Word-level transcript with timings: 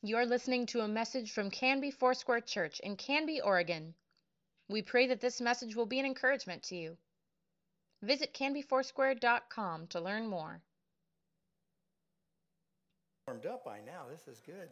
You're 0.00 0.26
listening 0.26 0.66
to 0.66 0.82
a 0.82 0.88
message 0.88 1.32
from 1.32 1.50
Canby 1.50 1.90
Foursquare 1.90 2.40
Church 2.40 2.78
in 2.78 2.94
Canby, 2.94 3.40
Oregon. 3.40 3.94
We 4.68 4.80
pray 4.80 5.08
that 5.08 5.20
this 5.20 5.40
message 5.40 5.74
will 5.74 5.86
be 5.86 5.98
an 5.98 6.06
encouragement 6.06 6.62
to 6.64 6.76
you. 6.76 6.96
Visit 8.02 8.32
canbyfoursquare.com 8.32 9.88
to 9.88 10.00
learn 10.00 10.28
more. 10.28 10.60
Warmed 13.26 13.46
up 13.46 13.64
by 13.64 13.80
now. 13.84 14.04
This 14.08 14.28
is 14.28 14.40
good. 14.46 14.68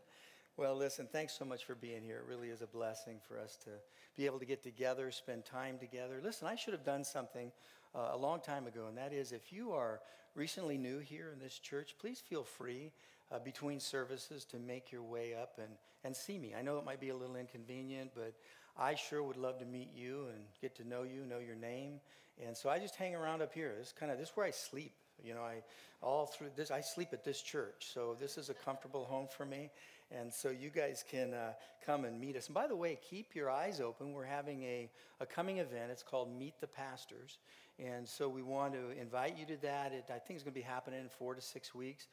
Well, 0.56 0.76
listen, 0.76 1.08
thanks 1.10 1.37
so 1.37 1.45
much 1.45 1.65
for 1.65 1.74
being 1.74 2.04
here. 2.04 2.19
It 2.19 2.29
really 2.29 2.51
is 2.51 2.63
a 2.63 2.69
blessing 2.69 3.19
for 3.27 3.37
us 3.37 3.58
to 3.65 3.71
be 4.17 4.27
able 4.27 4.38
to 4.38 4.47
get 4.47 4.63
together, 4.63 5.11
spend 5.11 5.45
time 5.45 5.77
together. 5.79 6.21
Listen, 6.22 6.47
I 6.47 6.54
should 6.54 6.72
have 6.72 6.85
done 6.85 7.03
something 7.03 7.51
uh, 7.97 8.11
a 8.13 8.17
long 8.17 8.40
time 8.40 8.69
ago, 8.69 8.87
and 8.87 8.97
that 8.97 9.13
is 9.13 9.33
if 9.33 9.53
you 9.53 9.72
are 9.72 10.01
recently 10.37 10.79
new 10.79 11.01
here 11.01 11.33
in 11.33 11.40
this 11.40 11.58
church, 11.58 11.97
please 11.99 12.21
feel 12.21 12.45
free 12.45 12.93
uh, 13.33 13.38
between 13.38 13.81
services 13.81 14.45
to 14.47 14.59
make 14.59 14.92
your 14.92 15.03
way 15.03 15.35
up 15.35 15.59
and, 15.59 15.69
and 16.05 16.15
see 16.15 16.38
me. 16.38 16.55
I 16.59 16.62
know 16.62 16.78
it 16.78 16.84
might 16.84 17.00
be 17.00 17.09
a 17.09 17.16
little 17.16 17.37
inconvenient, 17.37 18.12
but 18.14 18.34
I 18.78 18.95
sure 18.95 19.23
would 19.23 19.37
love 19.37 19.59
to 19.59 19.64
meet 19.64 19.91
you 19.95 20.27
and 20.34 20.45
get 20.60 20.77
to 20.77 20.87
know 20.87 21.02
you, 21.02 21.24
know 21.24 21.38
your 21.38 21.56
name. 21.56 22.00
And 22.47 22.56
so 22.56 22.69
I 22.69 22.78
just 22.78 22.97
hang 22.97 23.14
around 23.14 23.42
up 23.42 23.52
here. 23.52 23.74
This 23.78 23.92
kind 23.98 24.12
of 24.12 24.19
this 24.19 24.28
is 24.28 24.36
where 24.36 24.47
I 24.47 24.50
sleep. 24.50 24.92
You 25.24 25.34
know, 25.34 25.41
I 25.41 25.62
all 26.02 26.27
through 26.27 26.48
this 26.55 26.70
I 26.70 26.83
sleep 26.83 27.09
at 27.12 27.24
this 27.24 27.41
church, 27.41 27.88
so 27.92 28.14
this 28.20 28.36
is 28.36 28.50
a 28.50 28.55
comfortable 28.55 29.05
home 29.05 29.28
for 29.34 29.47
me. 29.47 29.70
And 30.11 30.33
so 30.33 30.50
you 30.50 30.70
guys 30.70 31.05
can 31.11 31.34
uh, 31.34 31.52
come 31.84 32.05
and 32.05 32.20
meet 32.20 32.36
us. 32.36 32.47
And 32.47 32.55
by 32.55 32.69
the 32.69 32.77
way, 32.77 32.97
keep 33.11 33.34
your 33.34 33.50
eyes 33.50 33.80
open. 33.80 34.12
We're 34.12 34.24
having 34.24 34.62
a, 34.62 34.88
a 35.20 35.27
coming 35.27 35.58
event. 35.58 35.91
It's 35.91 36.05
called 36.05 36.30
Meet 36.38 36.61
the 36.61 36.69
Pastors. 36.69 37.38
And 37.78 38.08
so 38.08 38.28
we 38.28 38.41
want 38.41 38.74
to 38.74 38.98
invite 39.00 39.36
you 39.36 39.47
to 39.47 39.61
that. 39.62 39.92
It, 39.92 40.05
I 40.08 40.19
think 40.19 40.36
it's 40.36 40.42
going 40.45 40.55
to 40.55 40.61
be 40.61 40.62
happening 40.62 41.00
in 41.00 41.08
four 41.08 41.34
to 41.34 41.41
six 41.41 41.74
weeks. 41.74 42.06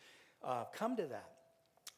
Uh, 0.44 0.66
come 0.76 0.96
to 0.96 1.06
that 1.06 1.32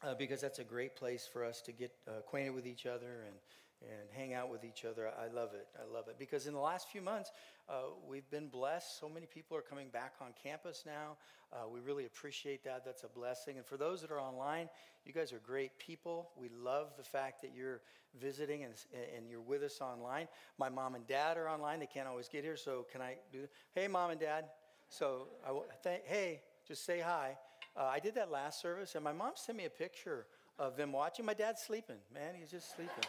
uh, 0.04 0.14
because 0.14 0.40
that's 0.40 0.58
a 0.58 0.64
great 0.64 0.94
place 0.96 1.28
for 1.30 1.44
us 1.44 1.60
to 1.62 1.72
get 1.72 1.92
acquainted 2.06 2.50
with 2.50 2.66
each 2.66 2.86
other 2.86 3.24
and 3.26 3.36
and 3.82 4.08
hang 4.12 4.32
out 4.32 4.50
with 4.50 4.64
each 4.64 4.84
other. 4.84 5.08
I 5.08 5.32
love 5.32 5.50
it. 5.54 5.66
I 5.78 5.92
love 5.92 6.08
it. 6.08 6.16
Because 6.18 6.46
in 6.46 6.54
the 6.54 6.60
last 6.60 6.88
few 6.88 7.02
months, 7.02 7.30
uh, 7.68 7.82
we've 8.08 8.28
been 8.30 8.48
blessed. 8.48 8.98
So 8.98 9.08
many 9.08 9.26
people 9.26 9.56
are 9.56 9.62
coming 9.62 9.88
back 9.90 10.14
on 10.20 10.28
campus 10.42 10.84
now. 10.86 11.16
Uh, 11.52 11.68
we 11.68 11.80
really 11.80 12.06
appreciate 12.06 12.64
that. 12.64 12.84
That's 12.84 13.04
a 13.04 13.08
blessing. 13.08 13.58
And 13.58 13.66
for 13.66 13.76
those 13.76 14.00
that 14.00 14.10
are 14.10 14.20
online, 14.20 14.68
you 15.04 15.12
guys 15.12 15.32
are 15.32 15.38
great 15.38 15.78
people. 15.78 16.30
We 16.36 16.48
love 16.48 16.94
the 16.96 17.04
fact 17.04 17.42
that 17.42 17.52
you're 17.54 17.82
visiting 18.18 18.64
and, 18.64 18.72
and 19.16 19.28
you're 19.28 19.40
with 19.40 19.62
us 19.62 19.80
online. 19.80 20.26
My 20.58 20.68
mom 20.68 20.94
and 20.94 21.06
dad 21.06 21.36
are 21.36 21.48
online. 21.48 21.78
They 21.78 21.86
can't 21.86 22.08
always 22.08 22.28
get 22.28 22.44
here. 22.44 22.56
So 22.56 22.86
can 22.90 23.00
I 23.02 23.16
do 23.32 23.46
Hey, 23.74 23.88
mom 23.88 24.10
and 24.10 24.20
dad. 24.20 24.46
So, 24.88 25.28
I, 25.46 25.52
th- 25.82 26.02
hey, 26.06 26.40
just 26.66 26.84
say 26.84 27.00
hi. 27.00 27.36
Uh, 27.76 27.84
I 27.84 27.98
did 27.98 28.14
that 28.14 28.30
last 28.30 28.60
service, 28.60 28.94
and 28.94 29.04
my 29.04 29.12
mom 29.12 29.32
sent 29.34 29.58
me 29.58 29.66
a 29.66 29.70
picture 29.70 30.26
of 30.58 30.76
them 30.76 30.92
watching. 30.92 31.24
My 31.24 31.34
dad's 31.34 31.60
sleeping. 31.60 31.96
Man, 32.12 32.34
he's 32.38 32.50
just 32.50 32.74
sleeping. 32.74 33.04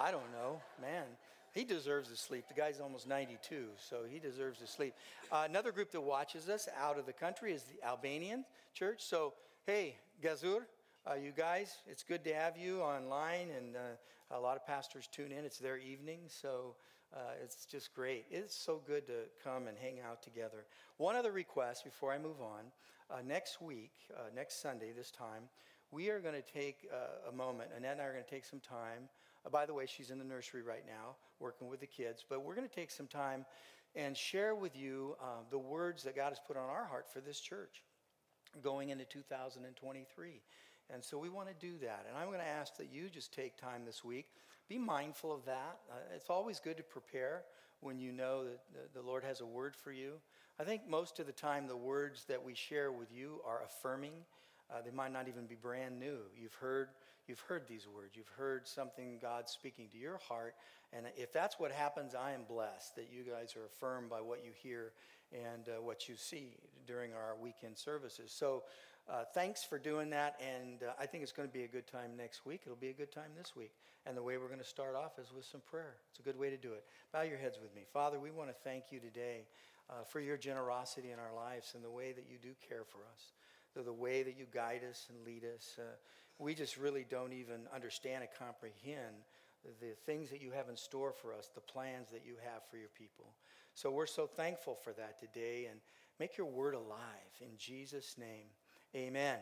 I 0.00 0.10
don't 0.10 0.30
know, 0.32 0.60
man. 0.80 1.04
He 1.52 1.64
deserves 1.64 2.10
to 2.10 2.16
sleep. 2.16 2.44
The 2.48 2.54
guy's 2.54 2.80
almost 2.80 3.08
92, 3.08 3.64
so 3.78 4.00
he 4.08 4.18
deserves 4.18 4.58
to 4.58 4.66
sleep. 4.66 4.94
Uh, 5.32 5.44
another 5.48 5.72
group 5.72 5.90
that 5.92 6.00
watches 6.00 6.48
us 6.48 6.68
out 6.78 6.98
of 6.98 7.06
the 7.06 7.12
country 7.12 7.52
is 7.52 7.64
the 7.64 7.84
Albanian 7.86 8.44
church. 8.74 9.00
So, 9.02 9.32
hey, 9.66 9.96
Gazur, 10.22 10.60
uh, 11.10 11.14
you 11.14 11.32
guys, 11.34 11.78
it's 11.88 12.02
good 12.02 12.22
to 12.24 12.34
have 12.34 12.58
you 12.58 12.82
online, 12.82 13.48
and 13.56 13.74
uh, 13.74 14.36
a 14.36 14.38
lot 14.38 14.56
of 14.56 14.66
pastors 14.66 15.08
tune 15.10 15.32
in. 15.32 15.44
It's 15.44 15.58
their 15.58 15.78
evening, 15.78 16.20
so 16.28 16.74
uh, 17.14 17.42
it's 17.42 17.66
just 17.66 17.94
great. 17.94 18.26
It's 18.30 18.54
so 18.54 18.80
good 18.86 19.06
to 19.06 19.24
come 19.42 19.68
and 19.68 19.76
hang 19.78 20.00
out 20.00 20.22
together. 20.22 20.66
One 20.96 21.16
other 21.16 21.32
request 21.32 21.84
before 21.84 22.12
I 22.12 22.18
move 22.18 22.40
on. 22.40 22.64
Uh, 23.08 23.22
next 23.24 23.60
week, 23.60 23.92
uh, 24.16 24.22
next 24.34 24.60
Sunday, 24.60 24.92
this 24.96 25.10
time, 25.10 25.44
we 25.92 26.10
are 26.10 26.18
going 26.18 26.34
to 26.34 26.42
take 26.42 26.88
a 27.28 27.32
moment. 27.32 27.70
Annette 27.76 27.92
and 27.92 28.00
I 28.00 28.04
are 28.06 28.12
going 28.12 28.24
to 28.24 28.30
take 28.30 28.44
some 28.44 28.58
time 28.58 29.08
uh, 29.46 29.50
by 29.50 29.66
the 29.66 29.74
way, 29.74 29.86
she's 29.86 30.10
in 30.10 30.18
the 30.18 30.24
nursery 30.24 30.62
right 30.62 30.84
now 30.86 31.16
working 31.38 31.68
with 31.68 31.80
the 31.80 31.86
kids. 31.86 32.24
But 32.28 32.42
we're 32.42 32.54
going 32.54 32.68
to 32.68 32.74
take 32.74 32.90
some 32.90 33.06
time 33.06 33.44
and 33.94 34.16
share 34.16 34.54
with 34.54 34.76
you 34.76 35.16
uh, 35.22 35.42
the 35.50 35.58
words 35.58 36.02
that 36.02 36.16
God 36.16 36.30
has 36.30 36.40
put 36.46 36.56
on 36.56 36.68
our 36.68 36.84
heart 36.84 37.06
for 37.12 37.20
this 37.20 37.40
church 37.40 37.82
going 38.62 38.90
into 38.90 39.04
2023. 39.04 40.40
And 40.92 41.04
so 41.04 41.18
we 41.18 41.28
want 41.28 41.48
to 41.48 41.54
do 41.54 41.78
that. 41.78 42.06
And 42.08 42.16
I'm 42.16 42.28
going 42.28 42.38
to 42.40 42.46
ask 42.46 42.76
that 42.76 42.92
you 42.92 43.08
just 43.08 43.32
take 43.32 43.56
time 43.56 43.84
this 43.84 44.04
week. 44.04 44.26
Be 44.68 44.78
mindful 44.78 45.32
of 45.32 45.44
that. 45.44 45.78
Uh, 45.90 45.94
it's 46.14 46.30
always 46.30 46.58
good 46.58 46.76
to 46.76 46.82
prepare 46.82 47.42
when 47.80 47.98
you 47.98 48.10
know 48.10 48.44
that 48.44 48.60
the, 48.72 49.00
the 49.00 49.06
Lord 49.06 49.22
has 49.22 49.40
a 49.40 49.46
word 49.46 49.76
for 49.76 49.92
you. 49.92 50.14
I 50.58 50.64
think 50.64 50.88
most 50.88 51.20
of 51.20 51.26
the 51.26 51.32
time, 51.32 51.66
the 51.66 51.76
words 51.76 52.24
that 52.24 52.42
we 52.42 52.54
share 52.54 52.90
with 52.90 53.12
you 53.12 53.40
are 53.46 53.62
affirming. 53.64 54.14
Uh, 54.70 54.80
they 54.84 54.90
might 54.90 55.12
not 55.12 55.28
even 55.28 55.46
be 55.46 55.54
brand 55.54 56.00
new. 56.00 56.18
You've 56.36 56.54
heard 56.54 56.88
you've 57.28 57.40
heard 57.40 57.66
these 57.68 57.86
words. 57.86 58.16
You've 58.16 58.32
heard 58.36 58.66
something 58.66 59.18
God 59.20 59.48
speaking 59.48 59.88
to 59.92 59.98
your 59.98 60.18
heart. 60.18 60.54
And 60.92 61.06
if 61.16 61.32
that's 61.32 61.58
what 61.58 61.72
happens, 61.72 62.14
I 62.14 62.32
am 62.32 62.42
blessed 62.48 62.96
that 62.96 63.08
you 63.12 63.22
guys 63.22 63.54
are 63.56 63.66
affirmed 63.66 64.10
by 64.10 64.20
what 64.20 64.44
you 64.44 64.52
hear 64.62 64.92
and 65.32 65.68
uh, 65.68 65.82
what 65.82 66.08
you 66.08 66.16
see 66.16 66.56
during 66.86 67.12
our 67.12 67.36
weekend 67.40 67.76
services. 67.76 68.32
So 68.34 68.62
uh, 69.08 69.24
thanks 69.34 69.62
for 69.62 69.78
doing 69.78 70.10
that. 70.10 70.40
And 70.40 70.82
uh, 70.82 70.92
I 70.98 71.06
think 71.06 71.22
it's 71.22 71.32
going 71.32 71.48
to 71.48 71.52
be 71.52 71.64
a 71.64 71.68
good 71.68 71.86
time 71.86 72.16
next 72.16 72.44
week. 72.44 72.62
It'll 72.64 72.76
be 72.76 72.90
a 72.90 72.94
good 72.94 73.12
time 73.12 73.30
this 73.36 73.54
week. 73.54 73.72
And 74.04 74.16
the 74.16 74.22
way 74.22 74.36
we're 74.36 74.48
going 74.48 74.60
to 74.60 74.64
start 74.64 74.94
off 74.94 75.18
is 75.18 75.32
with 75.34 75.44
some 75.44 75.62
prayer. 75.68 75.96
It's 76.10 76.20
a 76.20 76.22
good 76.22 76.38
way 76.38 76.50
to 76.50 76.56
do 76.56 76.72
it. 76.72 76.84
Bow 77.12 77.22
your 77.22 77.38
heads 77.38 77.58
with 77.60 77.74
me. 77.74 77.82
Father, 77.92 78.18
we 78.18 78.30
want 78.30 78.50
to 78.50 78.54
thank 78.64 78.84
you 78.90 79.00
today 79.00 79.46
uh, 79.90 80.04
for 80.04 80.20
your 80.20 80.36
generosity 80.36 81.10
in 81.10 81.18
our 81.18 81.34
lives 81.34 81.72
and 81.74 81.84
the 81.84 81.90
way 81.90 82.12
that 82.12 82.24
you 82.30 82.38
do 82.40 82.50
care 82.68 82.84
for 82.84 82.98
us, 83.12 83.32
the, 83.74 83.82
the 83.82 83.92
way 83.92 84.22
that 84.22 84.36
you 84.38 84.46
guide 84.52 84.82
us 84.88 85.06
and 85.08 85.24
lead 85.24 85.42
us. 85.44 85.76
Uh, 85.78 85.82
we 86.38 86.54
just 86.54 86.76
really 86.76 87.06
don't 87.08 87.32
even 87.32 87.62
understand 87.74 88.22
and 88.22 88.30
comprehend 88.38 89.24
the 89.80 89.94
things 90.04 90.30
that 90.30 90.40
you 90.40 90.50
have 90.50 90.68
in 90.68 90.76
store 90.76 91.12
for 91.12 91.32
us, 91.32 91.50
the 91.54 91.60
plans 91.60 92.08
that 92.12 92.22
you 92.24 92.34
have 92.44 92.62
for 92.70 92.76
your 92.76 92.90
people. 92.96 93.32
So 93.76 93.90
we're 93.90 94.06
so 94.06 94.26
thankful 94.26 94.74
for 94.74 94.94
that 94.94 95.20
today 95.20 95.66
and 95.70 95.78
make 96.18 96.38
your 96.38 96.46
word 96.46 96.72
alive 96.72 97.34
in 97.42 97.50
Jesus' 97.58 98.16
name. 98.18 98.46
Amen. 98.94 99.36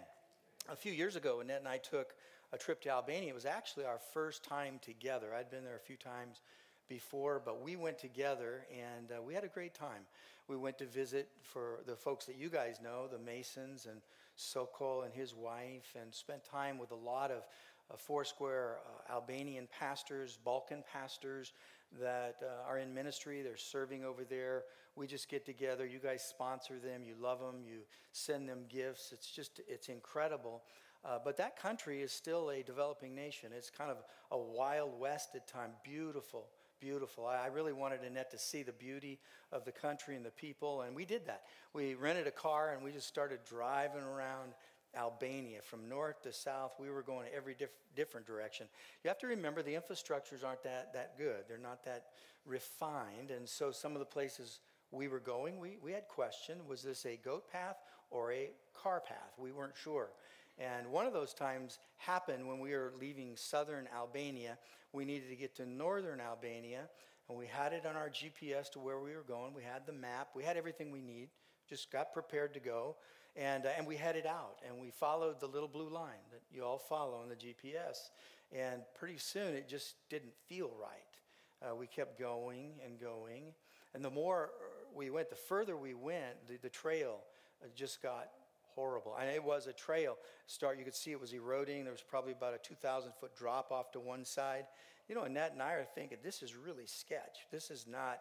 A 0.69 0.75
few 0.75 0.91
years 0.91 1.15
ago, 1.15 1.39
Annette 1.39 1.61
and 1.61 1.69
I 1.69 1.77
took 1.77 2.15
a 2.53 2.59
trip 2.59 2.83
to 2.83 2.89
Albania. 2.89 3.28
It 3.28 3.34
was 3.37 3.47
actually 3.47 3.84
our 3.84 4.00
first 4.12 4.43
time 4.43 4.81
together. 4.83 5.28
I'd 5.33 5.53
been 5.53 5.62
there 5.62 5.77
a 5.77 5.87
few 5.87 5.95
times 5.95 6.41
before, 6.89 7.41
but 7.45 7.62
we 7.62 7.77
went 7.77 7.97
together 7.97 8.67
and 8.77 9.12
uh, 9.12 9.22
we 9.22 9.34
had 9.34 9.45
a 9.45 9.49
great 9.49 9.72
time. 9.72 10.03
We 10.49 10.56
went 10.56 10.78
to 10.78 10.87
visit 10.87 11.28
for 11.41 11.78
the 11.87 11.95
folks 11.95 12.27
that 12.27 12.37
you 12.37 12.49
guys 12.49 12.81
know, 12.83 13.06
the 13.06 13.21
Masons 13.21 13.87
and 13.87 14.01
Sokol 14.34 15.03
and 15.03 15.15
his 15.15 15.33
wife, 15.33 15.95
and 15.95 16.12
spent 16.12 16.43
time 16.45 16.77
with 16.77 16.91
a 16.91 16.97
lot 16.97 17.31
of 17.31 17.47
uh, 17.89 17.97
Foursquare 17.97 18.78
uh, 18.84 19.12
Albanian 19.12 19.69
pastors, 19.78 20.41
Balkan 20.45 20.83
pastors 20.93 21.53
that 22.00 22.37
uh, 22.43 22.69
are 22.69 22.78
in 22.78 22.93
ministry. 22.93 23.43
They're 23.43 23.56
serving 23.56 24.05
over 24.05 24.25
there. 24.25 24.65
We 24.97 25.06
just 25.06 25.28
get 25.28 25.44
together. 25.44 25.87
You 25.87 25.99
guys 25.99 26.22
sponsor 26.22 26.75
them. 26.78 27.03
You 27.05 27.15
love 27.21 27.41
them. 27.41 27.62
You 27.66 27.81
send 28.12 28.49
them 28.49 28.65
gifts. 28.69 29.10
It's 29.12 29.31
just, 29.31 29.60
it's 29.69 29.88
incredible. 29.88 30.62
Uh, 31.04 31.19
but 31.22 31.37
that 31.37 31.56
country 31.56 32.00
is 32.00 32.12
still 32.12 32.50
a 32.50 32.62
developing 32.62 33.15
nation. 33.15 33.50
It's 33.56 33.71
kind 33.71 33.91
of 33.91 33.99
a 34.31 34.38
wild 34.38 34.99
west 34.99 35.31
at 35.34 35.47
times. 35.47 35.75
Beautiful, 35.84 36.47
beautiful. 36.81 37.27
I 37.27 37.47
really 37.49 37.75
wanted 37.75 38.00
Annette 38.00 38.31
to 38.31 38.38
see 38.38 38.62
the 38.62 38.72
beauty 38.72 39.19
of 39.53 39.66
the 39.66 39.72
country 39.72 40.16
and 40.16 40.25
the 40.25 40.31
people, 40.31 40.83
and 40.83 40.97
we 40.97 41.04
did 41.04 41.27
that. 41.27 41.43
We 41.75 41.94
rented 41.94 42.27
a 42.27 42.31
car 42.31 42.72
and 42.72 42.83
we 42.83 42.91
just 42.91 43.06
started 43.06 43.41
driving 43.47 44.03
around 44.03 44.54
Albania 44.97 45.60
from 45.62 45.88
north 45.88 46.22
to 46.22 46.32
south. 46.32 46.75
We 46.78 46.91
were 46.91 47.03
going 47.03 47.28
every 47.34 47.55
diff- 47.55 47.71
different 47.94 48.27
direction. 48.27 48.66
You 49.03 49.09
have 49.09 49.19
to 49.19 49.27
remember 49.27 49.62
the 49.62 49.75
infrastructures 49.75 50.44
aren't 50.44 50.62
that, 50.65 50.93
that 50.94 51.19
good, 51.19 51.44
they're 51.49 51.59
not 51.59 51.84
that 51.84 52.06
refined, 52.47 53.31
and 53.31 53.49
so 53.49 53.71
some 53.71 53.93
of 53.93 53.99
the 53.99 54.04
places 54.04 54.60
we 54.91 55.09
were 55.09 55.21
going, 55.21 55.59
we, 55.59 55.78
we 55.83 55.93
had 55.93 56.09
questioned 56.09 56.60
was 56.69 56.83
this 56.83 57.04
a 57.04 57.16
goat 57.16 57.50
path 57.50 57.77
or 58.10 58.33
a 58.33 58.50
car 58.75 59.00
path? 59.00 59.33
We 59.38 59.53
weren't 59.53 59.77
sure. 59.77 60.10
And 60.59 60.87
one 60.88 61.06
of 61.06 61.12
those 61.12 61.34
times 61.34 61.78
happened 61.97 62.47
when 62.47 62.60
we 62.60 62.72
were 62.72 62.92
leaving 63.01 63.33
southern 63.34 63.89
Albania. 63.95 64.57
We 64.92 65.04
needed 65.04 65.28
to 65.30 65.36
get 65.36 65.57
to 65.57 65.66
northern 65.66 66.21
Albania, 66.21 66.83
and 67.28 67.36
we 67.36 67.47
had 67.47 67.72
it 67.72 67.84
on 67.86 67.97
our 67.97 68.09
GPS 68.09 68.71
to 68.72 68.78
where 68.78 69.01
we 69.01 69.15
were 69.16 69.24
going. 69.27 69.53
We 69.53 69.63
had 69.63 69.86
the 69.86 69.92
map, 69.92 70.28
we 70.34 70.45
had 70.45 70.57
everything 70.57 70.92
we 70.92 71.01
need, 71.01 71.28
just 71.69 71.91
got 71.91 72.13
prepared 72.13 72.54
to 72.54 72.60
go. 72.60 72.97
And, 73.36 73.66
uh, 73.66 73.71
and 73.77 73.86
we 73.86 73.97
headed 73.97 74.27
out, 74.27 74.59
and 74.66 74.81
we 74.81 74.91
followed 74.91 75.41
the 75.41 75.47
little 75.47 75.69
blue 75.69 75.89
line 75.89 76.22
that 76.31 76.41
you 76.53 76.65
all 76.65 76.78
follow 76.78 77.16
on 77.16 77.28
the 77.28 77.34
GPS. 77.34 78.10
And 78.53 78.83
pretty 78.95 79.19
soon 79.19 79.54
it 79.54 79.69
just 79.69 79.97
didn't 80.09 80.34
feel 80.47 80.71
right. 80.81 81.71
Uh, 81.71 81.75
we 81.75 81.86
kept 81.86 82.19
going 82.19 82.72
and 82.84 83.01
going. 83.01 83.53
And 83.95 84.04
the 84.04 84.10
more 84.10 84.51
we 84.95 85.10
went, 85.10 85.31
the 85.31 85.36
further 85.36 85.77
we 85.77 85.95
went, 85.95 86.47
the, 86.47 86.59
the 86.59 86.69
trail 86.69 87.21
uh, 87.63 87.66
just 87.75 88.03
got 88.03 88.31
horrible. 88.75 89.16
And 89.21 89.28
it 89.31 89.42
was 89.42 89.66
a 89.66 89.72
trail. 89.72 90.16
Start, 90.47 90.78
you 90.78 90.84
could 90.84 90.95
see 90.95 91.10
it 91.10 91.21
was 91.21 91.33
eroding. 91.33 91.84
There 91.84 91.92
was 91.92 92.03
probably 92.03 92.33
about 92.33 92.54
a 92.54 92.59
2,000 92.59 93.13
foot 93.21 93.34
drop 93.36 93.72
off 93.72 93.91
to 93.92 94.01
one 94.01 94.25
side. 94.25 94.66
You 95.09 95.15
know, 95.15 95.22
Annette 95.22 95.53
and 95.53 95.63
I 95.63 95.72
are 95.72 95.86
thinking, 95.95 96.19
this 96.22 96.42
is 96.42 96.54
really 96.54 96.86
sketch. 96.86 97.47
This 97.51 97.71
is 97.71 97.86
not 97.86 98.21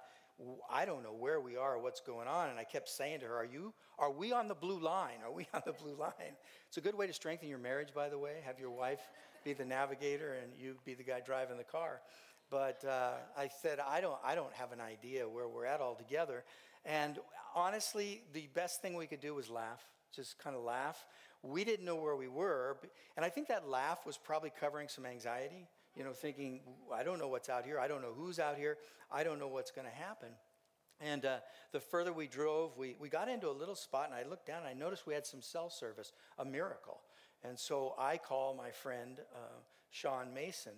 I 0.69 0.85
don't 0.85 1.03
know 1.03 1.13
where 1.13 1.39
we 1.39 1.57
are 1.57 1.77
what's 1.79 2.01
going 2.01 2.27
on. 2.27 2.49
And 2.49 2.59
I 2.59 2.63
kept 2.63 2.89
saying 2.89 3.19
to 3.21 3.27
her, 3.27 3.37
Are 3.37 3.45
you 3.45 3.73
are 3.99 4.11
we 4.11 4.33
on 4.33 4.47
the 4.47 4.55
blue 4.55 4.79
line? 4.79 5.19
Are 5.23 5.31
we 5.31 5.47
on 5.53 5.61
the 5.65 5.73
blue 5.73 5.95
line? 5.95 6.35
It's 6.67 6.77
a 6.77 6.81
good 6.81 6.95
way 6.95 7.07
to 7.07 7.13
strengthen 7.13 7.49
your 7.49 7.59
marriage, 7.59 7.93
by 7.93 8.09
the 8.09 8.17
way. 8.17 8.37
Have 8.45 8.59
your 8.59 8.71
wife 8.71 9.01
be 9.43 9.53
the 9.53 9.65
navigator 9.65 10.37
and 10.41 10.51
you 10.57 10.75
be 10.85 10.93
the 10.93 11.03
guy 11.03 11.21
driving 11.25 11.57
the 11.57 11.63
car. 11.63 12.01
But 12.49 12.83
uh, 12.85 13.13
I 13.37 13.49
said, 13.61 13.79
I 13.79 14.01
don't, 14.01 14.17
I 14.23 14.35
don't 14.35 14.53
have 14.53 14.71
an 14.71 14.81
idea 14.81 15.27
where 15.27 15.47
we're 15.47 15.65
at 15.65 15.81
all 15.81 15.95
together. 15.95 16.43
And 16.85 17.17
honestly, 17.55 18.23
the 18.33 18.47
best 18.53 18.81
thing 18.81 18.95
we 18.95 19.07
could 19.07 19.21
do 19.21 19.33
was 19.33 19.49
laugh, 19.49 19.83
just 20.15 20.37
kind 20.37 20.55
of 20.55 20.63
laugh. 20.63 21.05
We 21.41 21.63
didn't 21.63 21.85
know 21.85 21.95
where 21.95 22.15
we 22.15 22.27
were. 22.27 22.77
And 23.15 23.25
I 23.25 23.29
think 23.29 23.47
that 23.47 23.67
laugh 23.67 24.05
was 24.05 24.17
probably 24.17 24.51
covering 24.59 24.87
some 24.87 25.05
anxiety, 25.05 25.67
you 25.95 26.03
know, 26.03 26.13
thinking, 26.13 26.61
I 26.93 27.03
don't 27.03 27.19
know 27.19 27.27
what's 27.27 27.49
out 27.49 27.65
here. 27.65 27.79
I 27.79 27.87
don't 27.87 28.01
know 28.01 28.13
who's 28.15 28.39
out 28.39 28.57
here. 28.57 28.77
I 29.11 29.23
don't 29.23 29.39
know 29.39 29.47
what's 29.47 29.71
going 29.71 29.87
to 29.87 29.93
happen. 29.93 30.29
And 30.99 31.25
uh, 31.25 31.37
the 31.71 31.79
further 31.79 32.13
we 32.13 32.27
drove, 32.27 32.77
we, 32.77 32.95
we 32.99 33.09
got 33.09 33.29
into 33.29 33.49
a 33.49 33.51
little 33.51 33.75
spot, 33.75 34.09
and 34.09 34.15
I 34.15 34.27
looked 34.27 34.47
down 34.47 34.59
and 34.59 34.67
I 34.67 34.73
noticed 34.73 35.05
we 35.05 35.13
had 35.13 35.25
some 35.25 35.41
cell 35.41 35.69
service, 35.69 36.11
a 36.39 36.45
miracle. 36.45 37.01
And 37.43 37.59
so 37.59 37.93
I 37.99 38.17
call 38.17 38.55
my 38.55 38.71
friend 38.71 39.19
uh, 39.35 39.59
Sean 39.91 40.33
Mason, 40.33 40.73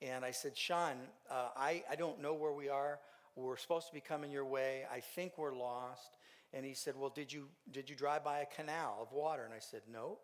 and 0.00 0.24
I 0.24 0.30
said, 0.30 0.56
Sean, 0.56 0.94
uh, 1.30 1.48
I, 1.56 1.84
I 1.90 1.96
don't 1.96 2.20
know 2.20 2.34
where 2.34 2.52
we 2.52 2.68
are. 2.68 2.98
We're 3.34 3.56
supposed 3.58 3.88
to 3.88 3.94
be 3.94 4.00
coming 4.00 4.30
your 4.30 4.46
way. 4.46 4.84
I 4.90 5.00
think 5.00 5.36
we're 5.36 5.54
lost. 5.54 6.16
And 6.52 6.64
he 6.64 6.72
said, 6.74 6.94
Well, 6.96 7.10
did 7.10 7.32
you, 7.32 7.48
did 7.70 7.90
you 7.90 7.96
drive 7.96 8.24
by 8.24 8.40
a 8.40 8.46
canal 8.46 8.98
of 9.02 9.12
water? 9.12 9.44
And 9.44 9.52
I 9.52 9.58
said, 9.58 9.82
No. 9.92 10.18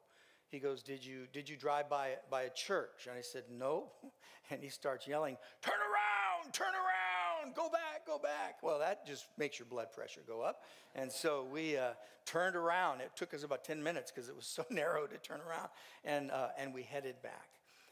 He 0.53 0.59
goes, 0.59 0.83
Did 0.83 1.05
you, 1.05 1.27
did 1.33 1.49
you 1.49 1.57
drive 1.57 1.89
by, 1.89 2.11
by 2.31 2.43
a 2.43 2.51
church? 2.51 3.09
And 3.09 3.19
I 3.19 3.23
said, 3.23 3.45
No. 3.51 3.91
And 4.51 4.63
he 4.63 4.69
starts 4.69 5.07
yelling, 5.07 5.39
Turn 5.63 5.73
around, 5.73 6.53
turn 6.53 6.75
around, 6.75 7.55
go 7.55 7.71
back, 7.71 8.05
go 8.07 8.19
back. 8.19 8.63
Well, 8.63 8.81
that 8.81 9.07
just 9.07 9.29
makes 9.39 9.59
your 9.59 9.65
blood 9.65 9.93
pressure 9.93 10.21
go 10.27 10.43
up. 10.43 10.65
And 10.95 11.11
so 11.11 11.47
we 11.51 11.79
uh, 11.79 11.93
turned 12.27 12.55
around. 12.55 13.01
It 13.01 13.13
took 13.17 13.33
us 13.33 13.45
about 13.45 13.65
10 13.65 13.83
minutes 13.83 14.11
because 14.11 14.29
it 14.29 14.37
was 14.37 14.45
so 14.59 14.67
narrow 14.69 15.07
to 15.07 15.17
turn 15.19 15.41
around. 15.49 15.69
And, 16.05 16.31
uh, 16.31 16.49
and 16.59 16.75
we 16.75 16.83
headed 16.83 17.23
back. 17.23 17.49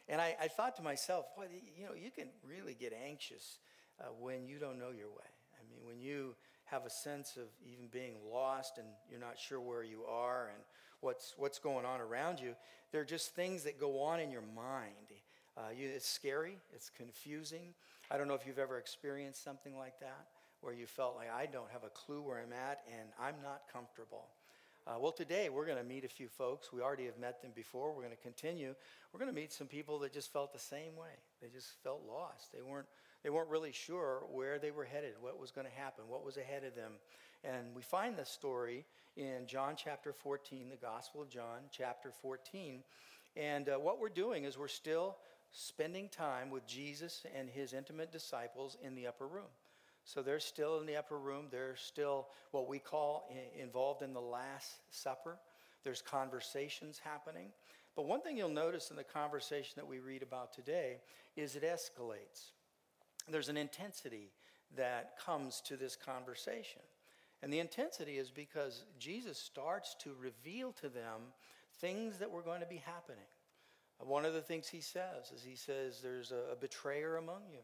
And 0.06 0.20
I, 0.20 0.36
I, 0.42 0.48
thought 0.48 0.76
to 0.76 0.82
myself, 0.82 1.26
boy, 1.36 1.46
you 1.78 1.86
know, 1.86 1.94
you 1.94 2.10
can 2.10 2.26
really 2.46 2.74
get 2.74 2.92
anxious 2.92 3.58
uh, 4.00 4.06
when 4.20 4.44
you 4.44 4.58
don't 4.58 4.78
know 4.78 4.90
your 4.90 5.08
way. 5.08 5.30
I 5.54 5.62
mean, 5.70 5.86
when 5.86 6.00
you 6.00 6.34
have 6.64 6.84
a 6.84 6.90
sense 6.90 7.36
of 7.36 7.44
even 7.64 7.86
being 7.90 8.16
lost 8.30 8.76
and 8.76 8.88
you're 9.08 9.20
not 9.20 9.38
sure 9.38 9.60
where 9.60 9.84
you 9.84 10.02
are 10.04 10.48
and 10.48 10.62
what's, 11.00 11.34
what's 11.36 11.58
going 11.58 11.84
on 11.84 12.00
around 12.00 12.40
you, 12.40 12.54
They're 12.92 13.04
just 13.04 13.34
things 13.34 13.62
that 13.64 13.78
go 13.78 14.02
on 14.02 14.20
in 14.20 14.30
your 14.30 14.44
mind. 14.54 14.94
Uh, 15.56 15.62
you, 15.76 15.88
it's 15.88 16.08
scary, 16.08 16.56
it's 16.74 16.90
confusing. 16.90 17.74
I 18.10 18.18
don't 18.18 18.26
know 18.26 18.34
if 18.34 18.46
you've 18.46 18.58
ever 18.58 18.78
experienced 18.78 19.44
something 19.44 19.76
like 19.76 20.00
that, 20.00 20.26
where 20.60 20.72
you 20.72 20.86
felt 20.86 21.16
like, 21.16 21.28
I 21.30 21.46
don't 21.46 21.70
have 21.70 21.84
a 21.84 21.90
clue 21.90 22.22
where 22.22 22.38
I'm 22.38 22.52
at 22.52 22.80
and 22.98 23.08
I'm 23.20 23.36
not 23.42 23.62
comfortable. 23.72 24.26
Uh, 24.86 24.94
well, 24.98 25.12
today 25.12 25.50
we're 25.50 25.66
going 25.66 25.78
to 25.78 25.84
meet 25.84 26.04
a 26.04 26.08
few 26.08 26.26
folks. 26.26 26.72
We 26.72 26.80
already 26.80 27.04
have 27.04 27.18
met 27.18 27.42
them 27.42 27.52
before. 27.54 27.92
We're 27.92 28.02
going 28.02 28.16
to 28.16 28.22
continue. 28.22 28.74
We're 29.12 29.20
going 29.20 29.32
to 29.32 29.38
meet 29.38 29.52
some 29.52 29.66
people 29.66 29.98
that 30.00 30.12
just 30.12 30.32
felt 30.32 30.52
the 30.52 30.58
same 30.58 30.96
way. 30.96 31.14
They 31.40 31.48
just 31.48 31.68
felt 31.84 32.02
lost. 32.08 32.52
They 32.52 32.62
weren't, 32.62 32.86
they 33.22 33.30
weren't 33.30 33.50
really 33.50 33.72
sure 33.72 34.24
where 34.32 34.58
they 34.58 34.70
were 34.70 34.84
headed, 34.84 35.14
what 35.20 35.38
was 35.38 35.50
going 35.50 35.66
to 35.66 35.72
happen, 35.72 36.04
what 36.08 36.24
was 36.24 36.38
ahead 36.38 36.64
of 36.64 36.74
them. 36.74 36.92
And 37.42 37.74
we 37.74 37.82
find 37.82 38.16
this 38.16 38.28
story 38.28 38.84
in 39.16 39.46
John 39.46 39.74
chapter 39.76 40.12
14, 40.12 40.68
the 40.68 40.76
Gospel 40.76 41.22
of 41.22 41.30
John, 41.30 41.60
chapter 41.70 42.10
14. 42.10 42.82
And 43.36 43.68
uh, 43.68 43.76
what 43.76 43.98
we're 43.98 44.08
doing 44.10 44.44
is 44.44 44.58
we're 44.58 44.68
still 44.68 45.16
spending 45.52 46.08
time 46.08 46.50
with 46.50 46.66
Jesus 46.66 47.24
and 47.36 47.48
his 47.48 47.72
intimate 47.72 48.12
disciples 48.12 48.76
in 48.82 48.94
the 48.94 49.06
upper 49.06 49.26
room. 49.26 49.50
So 50.04 50.22
they're 50.22 50.40
still 50.40 50.80
in 50.80 50.86
the 50.86 50.96
upper 50.96 51.18
room. 51.18 51.46
They're 51.50 51.76
still 51.76 52.28
what 52.50 52.68
we 52.68 52.78
call 52.78 53.30
involved 53.58 54.02
in 54.02 54.12
the 54.12 54.20
Last 54.20 54.80
Supper. 54.90 55.38
There's 55.82 56.02
conversations 56.02 57.00
happening. 57.02 57.48
But 57.96 58.06
one 58.06 58.20
thing 58.20 58.36
you'll 58.36 58.50
notice 58.50 58.90
in 58.90 58.96
the 58.96 59.04
conversation 59.04 59.72
that 59.76 59.86
we 59.86 59.98
read 59.98 60.22
about 60.22 60.52
today 60.52 61.00
is 61.36 61.56
it 61.56 61.62
escalates. 61.62 62.52
There's 63.30 63.48
an 63.48 63.56
intensity 63.56 64.30
that 64.76 65.18
comes 65.24 65.60
to 65.62 65.76
this 65.76 65.96
conversation. 65.96 66.82
And 67.42 67.52
the 67.52 67.58
intensity 67.58 68.18
is 68.18 68.30
because 68.30 68.84
Jesus 68.98 69.38
starts 69.38 69.96
to 70.00 70.14
reveal 70.20 70.72
to 70.72 70.88
them 70.88 71.32
things 71.80 72.18
that 72.18 72.30
were 72.30 72.42
going 72.42 72.60
to 72.60 72.66
be 72.66 72.82
happening. 72.84 73.24
One 73.98 74.24
of 74.24 74.32
the 74.32 74.40
things 74.40 74.68
he 74.68 74.80
says 74.80 75.30
is 75.34 75.42
he 75.42 75.56
says, 75.56 76.00
There's 76.02 76.32
a, 76.32 76.56
betrayer 76.56 77.16
among 77.16 77.42
you. 77.50 77.60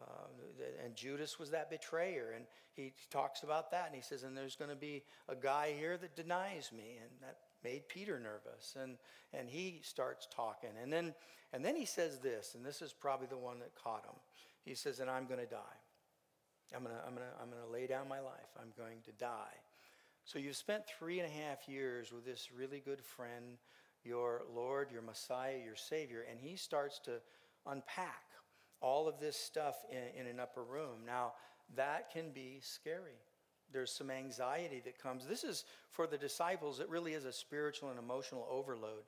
Uh, 0.00 0.84
and 0.84 0.94
Judas 0.94 1.38
was 1.38 1.50
that 1.50 1.70
betrayer. 1.70 2.32
And 2.34 2.44
he 2.74 2.92
talks 3.10 3.42
about 3.42 3.70
that. 3.70 3.86
And 3.86 3.94
he 3.94 4.02
says, 4.02 4.22
And 4.22 4.36
there's 4.36 4.56
going 4.56 4.70
to 4.70 4.76
be 4.76 5.02
a 5.28 5.36
guy 5.36 5.74
here 5.78 5.96
that 5.96 6.14
denies 6.14 6.70
me. 6.76 6.98
And 7.00 7.10
that 7.22 7.38
made 7.64 7.88
Peter 7.88 8.18
nervous. 8.18 8.76
And, 8.80 8.96
and 9.32 9.48
he 9.48 9.80
starts 9.82 10.28
talking. 10.34 10.70
And 10.82 10.92
then, 10.92 11.14
and 11.52 11.64
then 11.64 11.76
he 11.76 11.86
says 11.86 12.18
this, 12.18 12.54
and 12.54 12.64
this 12.64 12.82
is 12.82 12.92
probably 12.92 13.26
the 13.26 13.36
one 13.36 13.58
that 13.60 13.74
caught 13.74 14.04
him. 14.04 14.16
He 14.64 14.74
says, 14.74 15.00
And 15.00 15.10
I'm 15.10 15.26
going 15.26 15.40
to 15.40 15.46
die. 15.46 15.81
I'm 16.74 16.82
going 16.82 16.94
to 16.94 17.02
I'm 17.06 17.14
gonna, 17.14 17.26
I'm 17.40 17.50
gonna 17.50 17.72
lay 17.72 17.86
down 17.86 18.08
my 18.08 18.20
life. 18.20 18.50
I'm 18.60 18.72
going 18.76 19.00
to 19.04 19.12
die. 19.12 19.56
So 20.24 20.38
you've 20.38 20.56
spent 20.56 20.84
three 20.98 21.20
and 21.20 21.28
a 21.28 21.32
half 21.32 21.68
years 21.68 22.12
with 22.12 22.24
this 22.24 22.50
really 22.56 22.80
good 22.80 23.02
friend, 23.02 23.58
your 24.04 24.42
Lord, 24.54 24.90
your 24.92 25.02
Messiah, 25.02 25.56
your 25.64 25.76
Savior, 25.76 26.24
and 26.30 26.38
he 26.40 26.56
starts 26.56 27.00
to 27.00 27.20
unpack 27.66 28.22
all 28.80 29.08
of 29.08 29.18
this 29.18 29.36
stuff 29.36 29.76
in, 29.90 30.20
in 30.20 30.26
an 30.26 30.40
upper 30.40 30.62
room. 30.62 31.04
Now, 31.06 31.32
that 31.76 32.12
can 32.12 32.30
be 32.30 32.58
scary. 32.60 33.18
There's 33.72 33.90
some 33.90 34.10
anxiety 34.10 34.82
that 34.84 35.02
comes. 35.02 35.26
This 35.26 35.44
is 35.44 35.64
for 35.90 36.06
the 36.06 36.18
disciples, 36.18 36.80
it 36.80 36.88
really 36.88 37.14
is 37.14 37.24
a 37.24 37.32
spiritual 37.32 37.90
and 37.90 37.98
emotional 37.98 38.46
overload. 38.50 39.04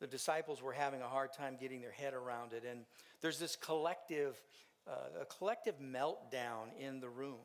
The 0.00 0.06
disciples 0.06 0.62
were 0.62 0.72
having 0.72 1.02
a 1.02 1.08
hard 1.08 1.32
time 1.32 1.56
getting 1.60 1.80
their 1.80 1.92
head 1.92 2.14
around 2.14 2.52
it. 2.52 2.64
And 2.68 2.80
there's 3.20 3.38
this 3.38 3.56
collective, 3.56 4.40
uh, 4.88 5.22
a 5.22 5.24
collective 5.26 5.74
meltdown 5.80 6.68
in 6.78 7.00
the 7.00 7.08
room. 7.08 7.36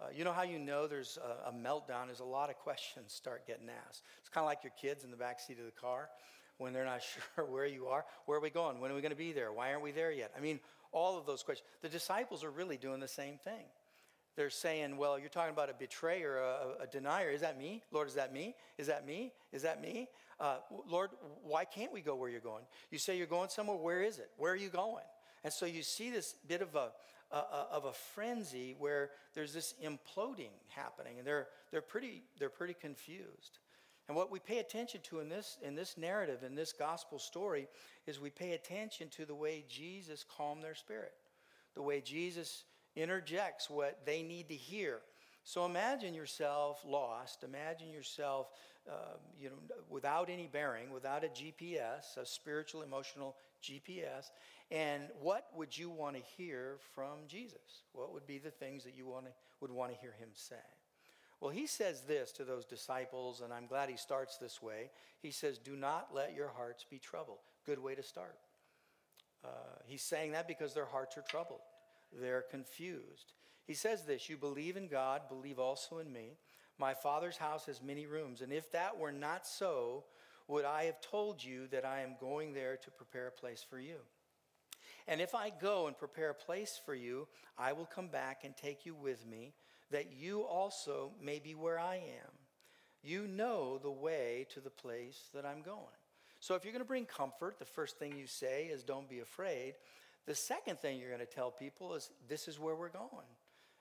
Uh, 0.00 0.06
you 0.14 0.22
know 0.22 0.32
how 0.32 0.42
you 0.42 0.58
know 0.58 0.86
there's 0.86 1.18
a, 1.46 1.48
a 1.48 1.52
meltdown 1.52 2.10
is 2.10 2.20
a 2.20 2.24
lot 2.24 2.50
of 2.50 2.56
questions 2.56 3.12
start 3.12 3.46
getting 3.46 3.68
asked. 3.88 4.02
It's 4.20 4.28
kind 4.28 4.42
of 4.42 4.48
like 4.48 4.62
your 4.62 4.72
kids 4.80 5.02
in 5.02 5.10
the 5.10 5.16
back 5.16 5.40
seat 5.40 5.58
of 5.58 5.64
the 5.64 5.80
car 5.80 6.08
when 6.58 6.72
they're 6.72 6.84
not 6.84 7.02
sure 7.34 7.44
where 7.46 7.66
you 7.66 7.86
are. 7.86 8.04
Where 8.26 8.38
are 8.38 8.40
we 8.40 8.50
going? 8.50 8.80
When 8.80 8.90
are 8.90 8.94
we 8.94 9.00
going 9.00 9.10
to 9.10 9.16
be 9.16 9.32
there? 9.32 9.52
Why 9.52 9.70
aren't 9.70 9.82
we 9.82 9.92
there 9.92 10.12
yet? 10.12 10.32
I 10.36 10.40
mean, 10.40 10.60
all 10.92 11.18
of 11.18 11.26
those 11.26 11.42
questions. 11.42 11.68
The 11.82 11.88
disciples 11.88 12.44
are 12.44 12.50
really 12.50 12.76
doing 12.76 13.00
the 13.00 13.08
same 13.08 13.38
thing. 13.38 13.64
They're 14.36 14.50
saying, 14.50 14.96
Well, 14.96 15.18
you're 15.18 15.28
talking 15.30 15.52
about 15.52 15.68
a 15.68 15.74
betrayer, 15.74 16.38
a, 16.38 16.84
a 16.84 16.86
denier. 16.86 17.30
Is 17.30 17.40
that 17.40 17.58
me? 17.58 17.82
Lord, 17.90 18.06
is 18.06 18.14
that 18.14 18.32
me? 18.32 18.54
Is 18.78 18.86
that 18.86 19.04
me? 19.04 19.32
Is 19.52 19.62
that 19.62 19.82
me? 19.82 20.08
Uh, 20.38 20.58
Lord, 20.86 21.10
why 21.42 21.64
can't 21.64 21.92
we 21.92 22.00
go 22.00 22.14
where 22.14 22.30
you're 22.30 22.40
going? 22.40 22.62
You 22.92 22.98
say 22.98 23.18
you're 23.18 23.26
going 23.26 23.48
somewhere. 23.48 23.76
Where 23.76 24.02
is 24.02 24.18
it? 24.18 24.30
Where 24.36 24.52
are 24.52 24.56
you 24.56 24.68
going? 24.68 25.02
And 25.44 25.52
so 25.52 25.66
you 25.66 25.82
see 25.82 26.10
this 26.10 26.34
bit 26.46 26.62
of 26.62 26.74
a, 26.74 26.90
of 27.30 27.84
a 27.84 27.92
frenzy 27.92 28.74
where 28.78 29.10
there's 29.34 29.52
this 29.52 29.74
imploding 29.84 30.50
happening, 30.68 31.18
and 31.18 31.26
they're, 31.26 31.48
they're, 31.70 31.80
pretty, 31.80 32.22
they're 32.38 32.48
pretty 32.48 32.74
confused. 32.74 33.58
And 34.08 34.16
what 34.16 34.30
we 34.30 34.38
pay 34.38 34.58
attention 34.58 35.00
to 35.04 35.20
in 35.20 35.28
this, 35.28 35.58
in 35.62 35.74
this 35.74 35.98
narrative, 35.98 36.42
in 36.42 36.54
this 36.54 36.72
gospel 36.72 37.18
story, 37.18 37.68
is 38.06 38.18
we 38.18 38.30
pay 38.30 38.52
attention 38.52 39.08
to 39.10 39.26
the 39.26 39.34
way 39.34 39.64
Jesus 39.68 40.24
calmed 40.36 40.62
their 40.62 40.74
spirit, 40.74 41.12
the 41.74 41.82
way 41.82 42.00
Jesus 42.00 42.64
interjects 42.96 43.68
what 43.68 44.00
they 44.06 44.22
need 44.22 44.48
to 44.48 44.54
hear. 44.54 45.00
So 45.44 45.66
imagine 45.66 46.14
yourself 46.14 46.82
lost. 46.86 47.44
Imagine 47.44 47.90
yourself, 47.90 48.50
uh, 48.88 49.16
you 49.38 49.50
know, 49.50 49.56
without 49.90 50.30
any 50.30 50.46
bearing, 50.46 50.90
without 50.90 51.22
a 51.22 51.28
GPS, 51.28 52.16
a 52.16 52.24
spiritual, 52.24 52.82
emotional 52.82 53.36
GPS. 53.62 54.30
And 54.70 55.04
what 55.20 55.48
would 55.54 55.76
you 55.76 55.88
want 55.88 56.16
to 56.16 56.22
hear 56.36 56.76
from 56.94 57.20
Jesus? 57.26 57.84
What 57.92 58.12
would 58.12 58.26
be 58.26 58.38
the 58.38 58.50
things 58.50 58.84
that 58.84 58.94
you 58.94 59.06
want 59.06 59.26
to, 59.26 59.32
would 59.60 59.70
want 59.70 59.92
to 59.92 59.98
hear 59.98 60.12
him 60.18 60.28
say? 60.34 60.56
Well, 61.40 61.50
he 61.50 61.66
says 61.66 62.02
this 62.02 62.32
to 62.32 62.44
those 62.44 62.64
disciples, 62.64 63.40
and 63.40 63.52
I'm 63.52 63.66
glad 63.66 63.88
he 63.88 63.96
starts 63.96 64.36
this 64.36 64.60
way. 64.60 64.90
He 65.20 65.30
says, 65.30 65.58
Do 65.58 65.76
not 65.76 66.08
let 66.12 66.34
your 66.34 66.48
hearts 66.48 66.84
be 66.88 66.98
troubled. 66.98 67.38
Good 67.64 67.78
way 67.78 67.94
to 67.94 68.02
start. 68.02 68.36
Uh, 69.44 69.48
he's 69.86 70.02
saying 70.02 70.32
that 70.32 70.48
because 70.48 70.74
their 70.74 70.84
hearts 70.84 71.16
are 71.16 71.22
troubled, 71.22 71.60
they're 72.20 72.44
confused. 72.50 73.32
He 73.66 73.74
says 73.74 74.04
this 74.04 74.28
You 74.28 74.36
believe 74.36 74.76
in 74.76 74.88
God, 74.88 75.28
believe 75.28 75.58
also 75.58 75.98
in 75.98 76.12
me. 76.12 76.36
My 76.78 76.94
Father's 76.94 77.36
house 77.36 77.66
has 77.66 77.82
many 77.82 78.06
rooms, 78.06 78.40
and 78.40 78.52
if 78.52 78.70
that 78.72 78.98
were 78.98 79.12
not 79.12 79.46
so, 79.46 80.04
would 80.46 80.64
I 80.64 80.84
have 80.84 81.00
told 81.00 81.42
you 81.42 81.66
that 81.68 81.84
I 81.84 82.02
am 82.02 82.16
going 82.20 82.52
there 82.52 82.76
to 82.76 82.90
prepare 82.90 83.28
a 83.28 83.32
place 83.32 83.64
for 83.68 83.80
you? 83.80 83.96
And 85.08 85.20
if 85.20 85.34
I 85.34 85.50
go 85.50 85.86
and 85.86 85.96
prepare 85.96 86.30
a 86.30 86.34
place 86.34 86.80
for 86.84 86.94
you, 86.94 87.26
I 87.58 87.72
will 87.72 87.86
come 87.86 88.08
back 88.08 88.42
and 88.44 88.54
take 88.56 88.86
you 88.86 88.94
with 88.94 89.26
me 89.26 89.54
that 89.90 90.12
you 90.12 90.42
also 90.42 91.12
may 91.20 91.38
be 91.38 91.54
where 91.54 91.78
I 91.78 91.96
am. 91.96 92.32
You 93.02 93.26
know 93.26 93.78
the 93.78 93.90
way 93.90 94.46
to 94.52 94.60
the 94.60 94.70
place 94.70 95.30
that 95.34 95.46
I'm 95.46 95.62
going. 95.62 95.82
So 96.40 96.54
if 96.54 96.64
you're 96.64 96.72
going 96.72 96.84
to 96.84 96.88
bring 96.88 97.06
comfort, 97.06 97.58
the 97.58 97.64
first 97.64 97.98
thing 97.98 98.16
you 98.16 98.26
say 98.26 98.66
is 98.66 98.84
don't 98.84 99.08
be 99.08 99.20
afraid. 99.20 99.74
The 100.26 100.34
second 100.34 100.78
thing 100.78 100.98
you're 100.98 101.08
going 101.08 101.20
to 101.20 101.26
tell 101.26 101.50
people 101.50 101.94
is 101.94 102.10
this 102.28 102.46
is 102.46 102.60
where 102.60 102.74
we're 102.74 102.90
going. 102.90 103.26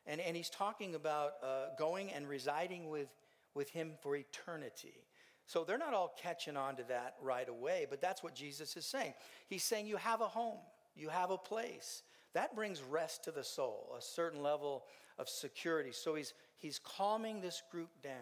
And, 0.05 0.21
and 0.21 0.35
he's 0.35 0.49
talking 0.49 0.95
about 0.95 1.33
uh, 1.43 1.75
going 1.77 2.11
and 2.13 2.27
residing 2.27 2.89
with, 2.89 3.09
with 3.53 3.69
him 3.69 3.91
for 4.01 4.15
eternity. 4.15 5.03
So 5.45 5.63
they're 5.63 5.77
not 5.77 5.93
all 5.93 6.13
catching 6.21 6.57
on 6.57 6.77
to 6.77 6.83
that 6.87 7.15
right 7.21 7.47
away, 7.47 7.85
but 7.89 8.01
that's 8.01 8.23
what 8.23 8.33
Jesus 8.33 8.75
is 8.77 8.85
saying. 8.85 9.13
He's 9.47 9.63
saying 9.63 9.87
you 9.87 9.97
have 9.97 10.21
a 10.21 10.27
home, 10.27 10.59
you 10.97 11.09
have 11.09 11.31
a 11.31 11.37
place. 11.37 12.03
That 12.33 12.55
brings 12.55 12.81
rest 12.81 13.23
to 13.23 13.31
the 13.31 13.43
soul, 13.43 13.95
a 13.97 14.01
certain 14.01 14.41
level 14.41 14.85
of 15.17 15.29
security. 15.29 15.91
So 15.91 16.15
he's, 16.15 16.33
he's 16.57 16.79
calming 16.79 17.41
this 17.41 17.63
group 17.71 17.89
down. 18.03 18.13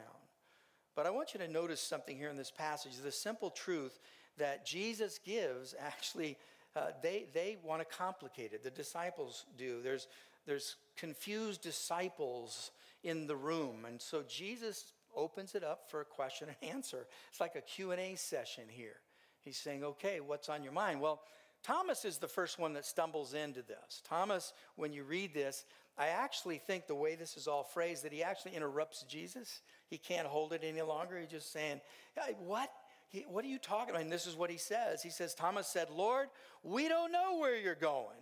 But 0.95 1.05
I 1.05 1.09
want 1.09 1.33
you 1.33 1.39
to 1.41 1.47
notice 1.47 1.81
something 1.81 2.17
here 2.17 2.29
in 2.29 2.37
this 2.37 2.51
passage 2.51 2.93
the 3.03 3.11
simple 3.11 3.49
truth 3.49 3.99
that 4.37 4.65
Jesus 4.65 5.19
gives 5.19 5.75
actually, 5.79 6.37
uh, 6.75 6.91
they, 7.01 7.25
they 7.33 7.57
want 7.63 7.81
to 7.81 7.95
complicate 7.97 8.53
it. 8.53 8.63
The 8.63 8.69
disciples 8.69 9.45
do. 9.57 9.81
There's, 9.83 10.07
there's 10.45 10.77
confused 10.95 11.61
disciples 11.61 12.71
in 13.03 13.27
the 13.27 13.35
room. 13.35 13.85
And 13.85 14.01
so 14.01 14.23
Jesus 14.27 14.93
opens 15.15 15.55
it 15.55 15.63
up 15.63 15.89
for 15.89 16.01
a 16.01 16.05
question 16.05 16.47
and 16.49 16.71
answer. 16.71 17.07
It's 17.29 17.39
like 17.39 17.55
a 17.55 17.61
Q&A 17.61 18.15
session 18.15 18.65
here. 18.69 18.97
He's 19.41 19.57
saying, 19.57 19.83
okay, 19.83 20.19
what's 20.21 20.49
on 20.49 20.63
your 20.63 20.73
mind? 20.73 21.01
Well, 21.01 21.21
Thomas 21.65 22.05
is 22.05 22.19
the 22.19 22.27
first 22.27 22.59
one 22.59 22.73
that 22.73 22.85
stumbles 22.85 23.33
into 23.33 23.63
this. 23.63 24.03
Thomas, 24.07 24.53
when 24.75 24.93
you 24.93 25.03
read 25.03 25.33
this, 25.33 25.65
I 25.97 26.09
actually 26.09 26.59
think 26.59 26.85
the 26.85 26.93
way 26.93 27.15
this 27.15 27.37
is 27.37 27.47
all 27.47 27.63
phrased, 27.63 28.03
that 28.05 28.13
he 28.13 28.21
actually 28.21 28.55
interrupts 28.55 29.03
Jesus. 29.09 29.61
He 29.87 29.97
can't 29.97 30.27
hold 30.27 30.53
it 30.53 30.61
any 30.63 30.83
longer. 30.83 31.17
He's 31.19 31.29
just 31.29 31.51
saying, 31.51 31.81
hey, 32.15 32.35
What? 32.37 32.69
He, 33.09 33.21
what 33.29 33.45
are 33.45 33.47
you 33.47 33.59
talking 33.59 33.91
about? 33.91 34.01
And 34.01 34.11
this 34.11 34.27
is 34.27 34.35
what 34.35 34.49
he 34.49 34.57
says. 34.57 35.01
He 35.01 35.09
says, 35.09 35.33
Thomas 35.33 35.67
said, 35.67 35.89
Lord, 35.89 36.27
we 36.63 36.87
don't 36.87 37.11
know 37.11 37.37
where 37.39 37.57
you're 37.57 37.73
going. 37.73 38.17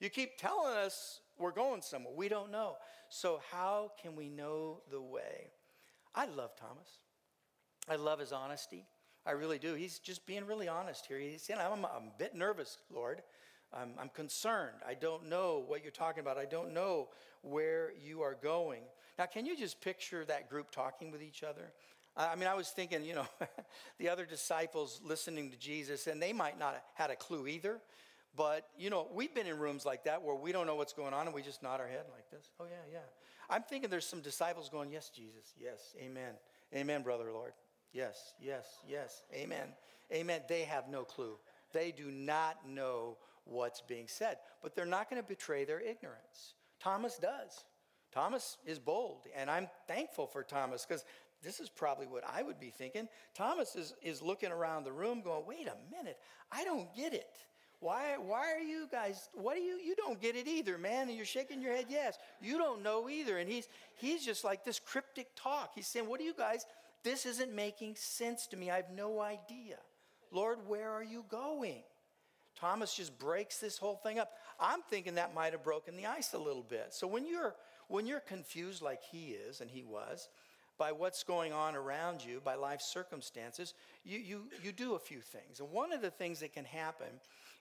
You 0.00 0.10
keep 0.10 0.36
telling 0.38 0.76
us 0.76 1.20
we're 1.38 1.52
going 1.52 1.82
somewhere. 1.82 2.12
We 2.14 2.28
don't 2.28 2.50
know. 2.50 2.76
So, 3.08 3.40
how 3.50 3.92
can 4.02 4.16
we 4.16 4.28
know 4.28 4.80
the 4.90 5.00
way? 5.00 5.50
I 6.14 6.26
love 6.26 6.54
Thomas. 6.56 6.98
I 7.88 7.96
love 7.96 8.18
his 8.18 8.32
honesty. 8.32 8.84
I 9.26 9.32
really 9.32 9.58
do. 9.58 9.74
He's 9.74 9.98
just 9.98 10.26
being 10.26 10.46
really 10.46 10.68
honest 10.68 11.06
here. 11.06 11.18
He's 11.18 11.42
saying, 11.42 11.60
I'm, 11.60 11.84
I'm 11.84 11.84
a 11.84 12.18
bit 12.18 12.34
nervous, 12.34 12.78
Lord. 12.94 13.22
I'm, 13.72 13.90
I'm 13.98 14.08
concerned. 14.10 14.76
I 14.86 14.94
don't 14.94 15.28
know 15.28 15.64
what 15.66 15.82
you're 15.82 15.90
talking 15.90 16.20
about. 16.20 16.38
I 16.38 16.44
don't 16.44 16.72
know 16.72 17.08
where 17.42 17.92
you 18.04 18.22
are 18.22 18.36
going. 18.40 18.82
Now, 19.18 19.26
can 19.26 19.46
you 19.46 19.56
just 19.56 19.80
picture 19.80 20.24
that 20.26 20.50
group 20.50 20.70
talking 20.70 21.10
with 21.10 21.22
each 21.22 21.42
other? 21.42 21.72
I 22.16 22.36
mean, 22.36 22.48
I 22.48 22.54
was 22.54 22.68
thinking, 22.68 23.04
you 23.04 23.14
know, 23.14 23.26
the 23.98 24.08
other 24.08 24.24
disciples 24.24 25.00
listening 25.04 25.50
to 25.50 25.56
Jesus, 25.56 26.06
and 26.06 26.22
they 26.22 26.32
might 26.32 26.58
not 26.58 26.74
have 26.74 26.82
had 26.94 27.10
a 27.10 27.16
clue 27.16 27.46
either. 27.46 27.80
But, 28.36 28.68
you 28.76 28.90
know, 28.90 29.06
we've 29.12 29.34
been 29.34 29.46
in 29.46 29.58
rooms 29.58 29.84
like 29.86 30.04
that 30.04 30.22
where 30.22 30.34
we 30.34 30.52
don't 30.52 30.66
know 30.66 30.74
what's 30.74 30.92
going 30.92 31.14
on 31.14 31.26
and 31.26 31.34
we 31.34 31.42
just 31.42 31.62
nod 31.62 31.80
our 31.80 31.86
head 31.86 32.04
like 32.12 32.28
this. 32.30 32.50
Oh, 32.58 32.64
yeah, 32.64 32.92
yeah. 32.92 32.98
I'm 33.48 33.62
thinking 33.62 33.90
there's 33.90 34.06
some 34.06 34.20
disciples 34.20 34.68
going, 34.68 34.90
Yes, 34.90 35.08
Jesus. 35.08 35.54
Yes. 35.60 35.94
Amen. 36.00 36.32
Amen, 36.74 37.02
brother 37.02 37.30
Lord. 37.32 37.52
Yes, 37.94 38.34
yes, 38.40 38.66
yes. 38.86 39.22
Amen. 39.32 39.68
Amen. 40.12 40.42
They 40.48 40.62
have 40.62 40.88
no 40.90 41.04
clue. 41.04 41.38
They 41.72 41.92
do 41.92 42.10
not 42.10 42.68
know 42.68 43.16
what's 43.44 43.80
being 43.80 44.08
said, 44.08 44.36
but 44.62 44.74
they're 44.74 44.84
not 44.84 45.08
going 45.08 45.22
to 45.22 45.26
betray 45.26 45.64
their 45.64 45.80
ignorance. 45.80 46.54
Thomas 46.80 47.18
does. 47.18 47.64
Thomas 48.12 48.58
is 48.66 48.78
bold, 48.78 49.26
and 49.36 49.50
I'm 49.50 49.68
thankful 49.88 50.26
for 50.26 50.42
Thomas 50.42 50.84
because 50.86 51.04
this 51.42 51.60
is 51.60 51.68
probably 51.68 52.06
what 52.06 52.22
I 52.24 52.42
would 52.42 52.60
be 52.60 52.70
thinking. 52.70 53.08
Thomas 53.34 53.76
is, 53.76 53.94
is 54.02 54.22
looking 54.22 54.52
around 54.52 54.84
the 54.84 54.92
room 54.92 55.20
going, 55.20 55.44
wait 55.46 55.66
a 55.66 55.94
minute, 55.94 56.18
I 56.50 56.64
don't 56.64 56.94
get 56.94 57.12
it. 57.12 57.38
Why, 57.80 58.16
why 58.16 58.50
are 58.52 58.60
you 58.60 58.86
guys, 58.90 59.28
what 59.34 59.56
do 59.56 59.60
you, 59.60 59.78
you 59.84 59.94
don't 59.94 60.20
get 60.20 60.36
it 60.36 60.46
either, 60.46 60.78
man. 60.78 61.08
And 61.08 61.16
you're 61.16 61.26
shaking 61.26 61.60
your 61.60 61.74
head, 61.74 61.86
yes. 61.90 62.16
You 62.40 62.56
don't 62.56 62.82
know 62.82 63.10
either. 63.10 63.36
And 63.36 63.50
he's, 63.50 63.68
he's 63.96 64.24
just 64.24 64.42
like 64.42 64.64
this 64.64 64.78
cryptic 64.78 65.26
talk. 65.36 65.72
He's 65.74 65.86
saying, 65.86 66.08
what 66.08 66.18
do 66.18 66.24
you 66.24 66.34
guys, 66.34 66.64
this 67.04 67.26
isn't 67.26 67.54
making 67.54 67.94
sense 67.96 68.46
to 68.48 68.56
me. 68.56 68.70
I 68.70 68.76
have 68.76 68.90
no 68.90 69.20
idea. 69.20 69.76
Lord, 70.32 70.58
where 70.66 70.90
are 70.90 71.04
you 71.04 71.24
going? 71.28 71.82
Thomas 72.58 72.94
just 72.94 73.18
breaks 73.18 73.58
this 73.58 73.78
whole 73.78 73.96
thing 73.96 74.18
up. 74.18 74.32
I'm 74.58 74.80
thinking 74.88 75.14
that 75.16 75.34
might 75.34 75.52
have 75.52 75.62
broken 75.62 75.96
the 75.96 76.06
ice 76.06 76.32
a 76.32 76.38
little 76.38 76.62
bit. 76.62 76.88
So 76.90 77.06
when 77.06 77.26
you're, 77.26 77.54
when 77.88 78.06
you're 78.06 78.20
confused 78.20 78.82
like 78.82 79.02
he 79.02 79.36
is, 79.48 79.60
and 79.60 79.70
he 79.70 79.82
was, 79.84 80.28
by 80.78 80.92
what's 80.92 81.22
going 81.22 81.52
on 81.52 81.76
around 81.76 82.24
you, 82.24 82.40
by 82.44 82.54
life 82.54 82.80
circumstances, 82.80 83.74
you, 84.04 84.18
you, 84.18 84.42
you 84.62 84.72
do 84.72 84.94
a 84.94 84.98
few 84.98 85.20
things. 85.20 85.60
And 85.60 85.70
one 85.70 85.92
of 85.92 86.00
the 86.00 86.10
things 86.10 86.40
that 86.40 86.52
can 86.52 86.64
happen 86.64 87.06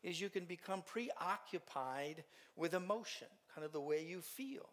is 0.04 0.20
you 0.20 0.30
can 0.30 0.46
become 0.46 0.84
preoccupied 0.84 2.24
with 2.56 2.74
emotion, 2.74 3.28
kind 3.54 3.66
of 3.66 3.72
the 3.72 3.82
way 3.82 4.04
you 4.04 4.22
feel, 4.22 4.70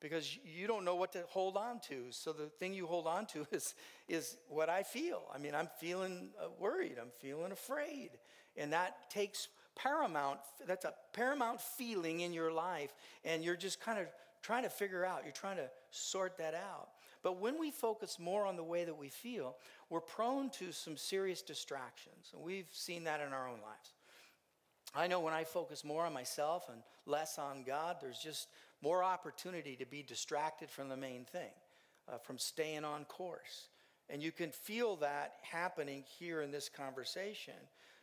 because 0.00 0.38
you 0.44 0.66
don't 0.66 0.84
know 0.84 0.96
what 0.96 1.12
to 1.12 1.22
hold 1.28 1.56
on 1.56 1.78
to. 1.88 2.06
So 2.10 2.32
the 2.32 2.46
thing 2.46 2.74
you 2.74 2.86
hold 2.86 3.06
on 3.06 3.26
to 3.26 3.46
is, 3.52 3.74
is 4.08 4.36
what 4.48 4.68
I 4.68 4.82
feel. 4.82 5.22
I 5.34 5.38
mean, 5.38 5.54
I'm 5.54 5.68
feeling 5.78 6.30
uh, 6.40 6.48
worried, 6.58 6.96
I'm 7.00 7.10
feeling 7.20 7.52
afraid. 7.52 8.10
And 8.56 8.72
that 8.72 9.10
takes 9.10 9.48
paramount, 9.76 10.40
that's 10.66 10.84
a 10.84 10.94
paramount 11.12 11.60
feeling 11.60 12.20
in 12.20 12.32
your 12.32 12.52
life. 12.52 12.94
And 13.24 13.44
you're 13.44 13.56
just 13.56 13.80
kind 13.80 13.98
of 13.98 14.06
trying 14.42 14.62
to 14.64 14.70
figure 14.70 15.04
out, 15.04 15.22
you're 15.24 15.32
trying 15.32 15.56
to 15.56 15.70
sort 15.90 16.38
that 16.38 16.54
out. 16.54 16.88
But 17.22 17.38
when 17.38 17.60
we 17.60 17.70
focus 17.70 18.18
more 18.18 18.46
on 18.46 18.56
the 18.56 18.64
way 18.64 18.84
that 18.84 18.96
we 18.96 19.08
feel, 19.08 19.56
we're 19.90 20.00
prone 20.00 20.48
to 20.50 20.72
some 20.72 20.96
serious 20.96 21.42
distractions. 21.42 22.30
And 22.32 22.42
we've 22.42 22.68
seen 22.72 23.04
that 23.04 23.20
in 23.20 23.32
our 23.34 23.46
own 23.46 23.60
lives. 23.60 23.94
I 24.94 25.06
know 25.06 25.20
when 25.20 25.34
I 25.34 25.44
focus 25.44 25.84
more 25.84 26.06
on 26.06 26.12
myself 26.12 26.68
and 26.68 26.82
less 27.06 27.38
on 27.38 27.62
God, 27.62 27.98
there's 28.00 28.18
just 28.18 28.48
more 28.82 29.02
opportunity 29.02 29.76
to 29.76 29.86
be 29.86 30.02
distracted 30.02 30.70
from 30.70 30.88
the 30.88 30.96
main 30.96 31.24
thing, 31.24 31.50
uh, 32.08 32.18
from 32.18 32.38
staying 32.38 32.84
on 32.84 33.04
course. 33.04 33.68
And 34.08 34.22
you 34.22 34.32
can 34.32 34.50
feel 34.50 34.96
that 34.96 35.34
happening 35.42 36.04
here 36.18 36.42
in 36.42 36.50
this 36.50 36.68
conversation 36.68 37.54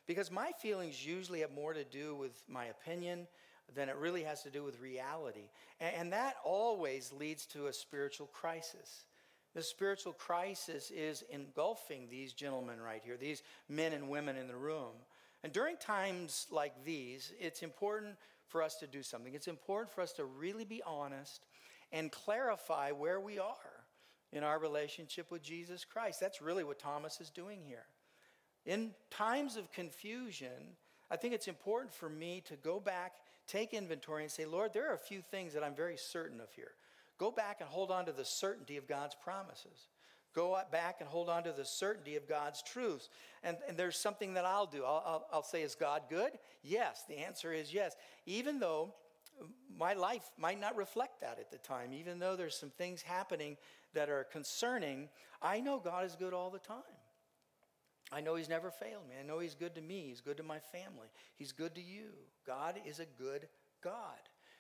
because 0.06 0.32
my 0.32 0.52
feelings 0.62 1.06
usually 1.06 1.42
have 1.42 1.52
more 1.52 1.74
to 1.74 1.84
do 1.84 2.16
with 2.16 2.42
my 2.48 2.66
opinion 2.66 3.28
than 3.76 3.90
it 3.90 3.98
really 3.98 4.24
has 4.24 4.44
to 4.44 4.50
do 4.50 4.64
with 4.64 4.80
reality. 4.80 5.50
And, 5.80 5.96
and 5.96 6.14
that 6.14 6.36
always 6.46 7.12
leads 7.12 7.46
to 7.48 7.68
a 7.68 7.74
spiritual 7.74 8.28
crisis. 8.28 9.06
The 9.54 9.64
spiritual 9.64 10.14
crisis 10.14 10.92
is 10.92 11.24
engulfing 11.30 12.08
these 12.10 12.34
gentlemen 12.34 12.80
right 12.80 13.02
here, 13.04 13.18
these 13.18 13.44
men 13.68 13.92
and 13.92 14.08
women 14.08 14.38
in 14.38 14.48
the 14.48 14.56
room. 14.56 14.94
And 15.48 15.54
during 15.54 15.78
times 15.78 16.46
like 16.52 16.74
these, 16.84 17.32
it's 17.40 17.64
important 17.64 18.18
for 18.50 18.62
us 18.62 18.76
to 18.80 18.86
do 18.86 19.02
something. 19.02 19.34
It's 19.34 19.48
important 19.48 19.90
for 19.90 20.02
us 20.02 20.12
to 20.16 20.26
really 20.26 20.66
be 20.66 20.82
honest 20.86 21.46
and 21.94 22.12
clarify 22.12 22.92
where 22.92 23.22
we 23.22 23.40
are 23.40 23.86
in 24.34 24.44
our 24.44 24.60
relationship 24.60 25.32
with 25.32 25.42
Jesus 25.42 25.86
Christ. 25.86 26.20
That's 26.20 26.42
really 26.42 26.66
what 26.66 26.80
Thomas 26.80 27.22
is 27.22 27.30
doing 27.30 27.62
here. 27.66 27.86
In 28.66 28.92
times 29.10 29.56
of 29.56 29.72
confusion, 29.72 30.76
I 31.10 31.16
think 31.16 31.34
it's 31.34 31.48
important 31.48 31.94
for 31.94 32.10
me 32.10 32.44
to 32.48 32.58
go 32.58 32.82
back, 32.82 33.14
take 33.48 33.74
inventory, 33.74 34.24
and 34.24 34.32
say, 34.32 34.44
Lord, 34.44 34.74
there 34.74 34.92
are 34.92 34.96
a 34.96 35.00
few 35.00 35.22
things 35.22 35.54
that 35.54 35.64
I'm 35.64 35.76
very 35.76 35.96
certain 35.96 36.42
of 36.42 36.52
here. 36.58 36.72
Go 37.18 37.32
back 37.32 37.62
and 37.62 37.70
hold 37.70 37.90
on 37.90 38.06
to 38.08 38.12
the 38.12 38.26
certainty 38.26 38.76
of 38.76 38.86
God's 38.86 39.16
promises. 39.24 39.88
Go 40.38 40.56
back 40.72 40.98
and 41.00 41.10
hold 41.10 41.30
on 41.30 41.44
to 41.46 41.52
the 41.52 41.66
certainty 41.66 42.16
of 42.16 42.30
God's 42.30 42.62
truths. 42.62 43.10
And, 43.44 43.58
and 43.68 43.76
there's 43.76 43.98
something 43.98 44.36
that 44.36 44.46
I'll 44.46 44.68
do. 44.68 44.84
I'll, 44.86 45.04
I'll, 45.04 45.28
I'll 45.34 45.44
say, 45.44 45.64
Is 45.64 45.74
God 45.74 46.04
good? 46.12 46.30
Yes. 46.62 47.06
The 47.10 47.18
answer 47.18 47.52
is 47.52 47.74
yes. 47.74 47.96
Even 48.28 48.60
though 48.60 48.94
my 49.76 49.94
life 49.94 50.30
might 50.38 50.60
not 50.60 50.78
reflect 50.78 51.22
that 51.22 51.40
at 51.40 51.50
the 51.50 51.58
time, 51.58 51.92
even 51.92 52.20
though 52.20 52.36
there's 52.36 52.56
some 52.56 52.70
things 52.70 53.02
happening 53.02 53.58
that 53.96 54.10
are 54.10 54.26
concerning, 54.26 55.10
I 55.42 55.60
know 55.60 55.80
God 55.80 56.06
is 56.06 56.16
good 56.16 56.36
all 56.36 56.52
the 56.52 56.60
time. 56.60 56.84
I 58.12 58.22
know 58.22 58.36
He's 58.36 58.48
never 58.48 58.70
failed 58.70 59.10
me. 59.10 59.16
I 59.20 59.26
know 59.26 59.40
He's 59.40 59.56
good 59.56 59.74
to 59.74 59.82
me. 59.82 60.06
He's 60.10 60.22
good 60.22 60.38
to 60.38 60.44
my 60.44 60.60
family. 60.60 61.08
He's 61.36 61.52
good 61.52 61.74
to 61.74 61.82
you. 61.82 62.10
God 62.46 62.76
is 62.86 63.00
a 63.00 63.08
good 63.18 63.48
God. 63.84 64.20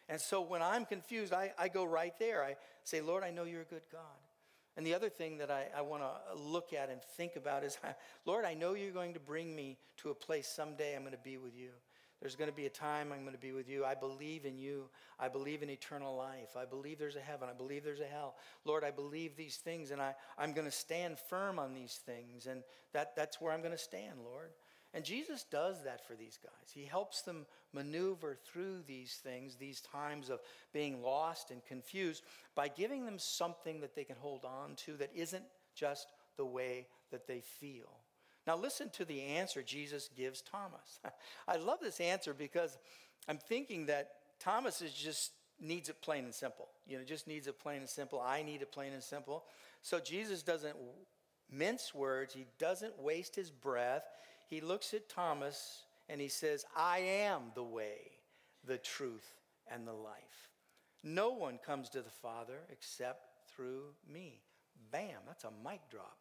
And 0.09 0.19
so 0.19 0.41
when 0.41 0.63
I'm 0.63 0.85
confused, 0.85 1.33
I, 1.33 1.53
I 1.55 1.67
go 1.67 1.83
right 1.83 2.13
there. 2.17 2.43
I 2.43 2.55
say, 2.83 2.99
Lord, 2.99 3.23
I 3.23 3.29
know 3.29 3.43
you're 3.43 3.61
a 3.61 3.65
good 3.65 3.83
God. 3.91 4.01
And 4.77 4.85
the 4.85 4.93
other 4.93 5.09
thing 5.09 5.39
that 5.39 5.49
I, 5.49 5.65
I 5.75 5.81
want 5.81 6.03
to 6.03 6.41
look 6.41 6.71
at 6.71 6.89
and 6.89 7.01
think 7.01 7.35
about 7.35 7.63
is, 7.63 7.77
Lord, 8.25 8.45
I 8.45 8.53
know 8.53 8.75
you're 8.75 8.91
going 8.91 9.15
to 9.15 9.19
bring 9.19 9.55
me 9.55 9.77
to 9.97 10.11
a 10.11 10.15
place 10.15 10.47
someday 10.47 10.95
I'm 10.95 11.01
going 11.01 11.13
to 11.13 11.17
be 11.17 11.37
with 11.37 11.57
you. 11.57 11.69
There's 12.21 12.35
going 12.35 12.49
to 12.49 12.55
be 12.55 12.65
a 12.65 12.69
time 12.69 13.11
I'm 13.11 13.21
going 13.21 13.35
to 13.35 13.39
be 13.39 13.51
with 13.51 13.69
you. 13.69 13.85
I 13.85 13.93
believe 13.93 14.45
in 14.45 14.57
you. 14.57 14.89
I 15.19 15.27
believe 15.27 15.61
in 15.61 15.69
eternal 15.69 16.15
life. 16.15 16.55
I 16.55 16.65
believe 16.65 16.97
there's 16.97 17.15
a 17.15 17.21
heaven. 17.21 17.47
I 17.49 17.53
believe 17.53 17.83
there's 17.83 17.99
a 17.99 18.07
hell. 18.07 18.35
Lord, 18.65 18.83
I 18.83 18.89
believe 18.89 19.35
these 19.35 19.57
things, 19.57 19.91
and 19.91 20.01
I, 20.01 20.15
I'm 20.37 20.53
going 20.53 20.65
to 20.65 20.71
stand 20.71 21.19
firm 21.19 21.59
on 21.59 21.73
these 21.73 21.99
things. 22.05 22.47
And 22.47 22.63
that, 22.93 23.15
that's 23.15 23.39
where 23.39 23.53
I'm 23.53 23.61
going 23.61 23.71
to 23.71 23.77
stand, 23.77 24.19
Lord. 24.23 24.49
And 24.93 25.03
Jesus 25.03 25.43
does 25.43 25.83
that 25.83 26.05
for 26.07 26.15
these 26.15 26.39
guys. 26.41 26.71
He 26.73 26.85
helps 26.85 27.21
them 27.21 27.45
maneuver 27.73 28.37
through 28.51 28.83
these 28.87 29.19
things, 29.21 29.55
these 29.55 29.81
times 29.81 30.29
of 30.29 30.39
being 30.73 31.01
lost 31.01 31.51
and 31.51 31.63
confused, 31.65 32.23
by 32.55 32.67
giving 32.67 33.05
them 33.05 33.19
something 33.19 33.81
that 33.81 33.95
they 33.95 34.03
can 34.03 34.15
hold 34.17 34.45
on 34.45 34.75
to 34.85 34.93
that 34.97 35.11
isn't 35.13 35.43
just 35.75 36.07
the 36.37 36.45
way 36.45 36.87
that 37.11 37.27
they 37.27 37.41
feel. 37.41 37.99
Now, 38.45 38.55
listen 38.55 38.89
to 38.91 39.03
the 39.03 39.21
answer 39.21 39.61
Jesus 39.61 40.09
gives 40.15 40.41
Thomas. 40.41 40.99
I 41.47 41.57
love 41.57 41.79
this 41.81 41.99
answer 41.99 42.33
because 42.33 42.77
I'm 43.27 43.37
thinking 43.37 43.87
that 43.87 44.11
Thomas 44.39 44.81
is 44.81 44.93
just 44.93 45.31
needs 45.59 45.89
it 45.89 46.01
plain 46.01 46.23
and 46.23 46.33
simple. 46.33 46.69
You 46.87 46.97
know, 46.97 47.03
just 47.03 47.27
needs 47.27 47.47
it 47.47 47.59
plain 47.59 47.79
and 47.79 47.89
simple. 47.89 48.21
I 48.21 48.43
need 48.43 48.61
it 48.61 48.71
plain 48.71 48.93
and 48.93 49.03
simple. 49.03 49.43
So 49.81 49.99
Jesus 49.99 50.43
doesn't 50.43 50.75
mince 51.51 51.93
words, 51.93 52.33
he 52.33 52.45
doesn't 52.59 52.97
waste 52.99 53.35
his 53.35 53.51
breath. 53.51 54.03
He 54.47 54.61
looks 54.61 54.93
at 54.93 55.09
Thomas 55.09 55.83
and 56.09 56.19
he 56.19 56.29
says, 56.29 56.65
I 56.75 56.99
am 56.99 57.51
the 57.53 57.63
way, 57.63 58.11
the 58.65 58.77
truth, 58.77 59.27
and 59.69 59.85
the 59.85 59.93
life. 59.93 60.51
No 61.03 61.31
one 61.31 61.59
comes 61.63 61.89
to 61.89 62.01
the 62.01 62.09
Father 62.09 62.59
except 62.71 63.27
through 63.53 63.93
me. 64.11 64.41
Bam, 64.91 65.19
that's 65.27 65.43
a 65.43 65.51
mic 65.63 65.81
drop. 65.91 66.17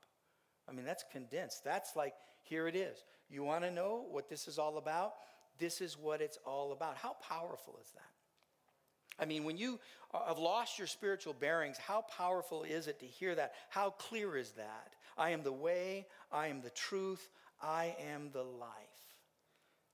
I 0.69 0.73
mean, 0.73 0.85
that's 0.85 1.05
condensed. 1.13 1.63
That's 1.65 1.95
like, 1.95 2.15
here 2.43 2.67
it 2.67 2.75
is. 2.75 3.05
You 3.31 3.45
want 3.45 3.65
to 3.65 3.71
know 3.71 4.05
what 4.11 4.29
this 4.29 4.49
is 4.49 4.59
all 4.59 4.79
about? 4.79 5.15
This 5.59 5.81
is 5.81 5.97
what 5.97 6.21
it's 6.21 6.39
all 6.45 6.73
about. 6.73 6.97
How 6.97 7.17
powerful 7.23 7.79
is 7.81 7.91
that? 7.93 8.03
I 9.19 9.25
mean, 9.25 9.45
when 9.45 9.57
you 9.57 9.81
have 10.13 10.39
lost 10.39 10.79
your 10.79 10.87
spiritual 10.87 11.33
bearings, 11.33 11.79
how 11.79 12.03
powerful 12.03 12.65
is 12.65 12.87
it 12.87 13.01
to 13.01 13.07
hear 13.07 13.35
that? 13.35 13.55
How 13.71 13.91
clear 13.91 14.37
is 14.37 14.51
that? 14.53 14.95
I 15.17 15.31
am 15.31 15.43
the 15.43 15.53
way, 15.53 16.07
I 16.31 16.49
am 16.49 16.61
the 16.61 16.71
truth, 16.71 17.31
I 17.61 17.97
am 18.13 18.31
the 18.33 18.43
life. 18.43 18.71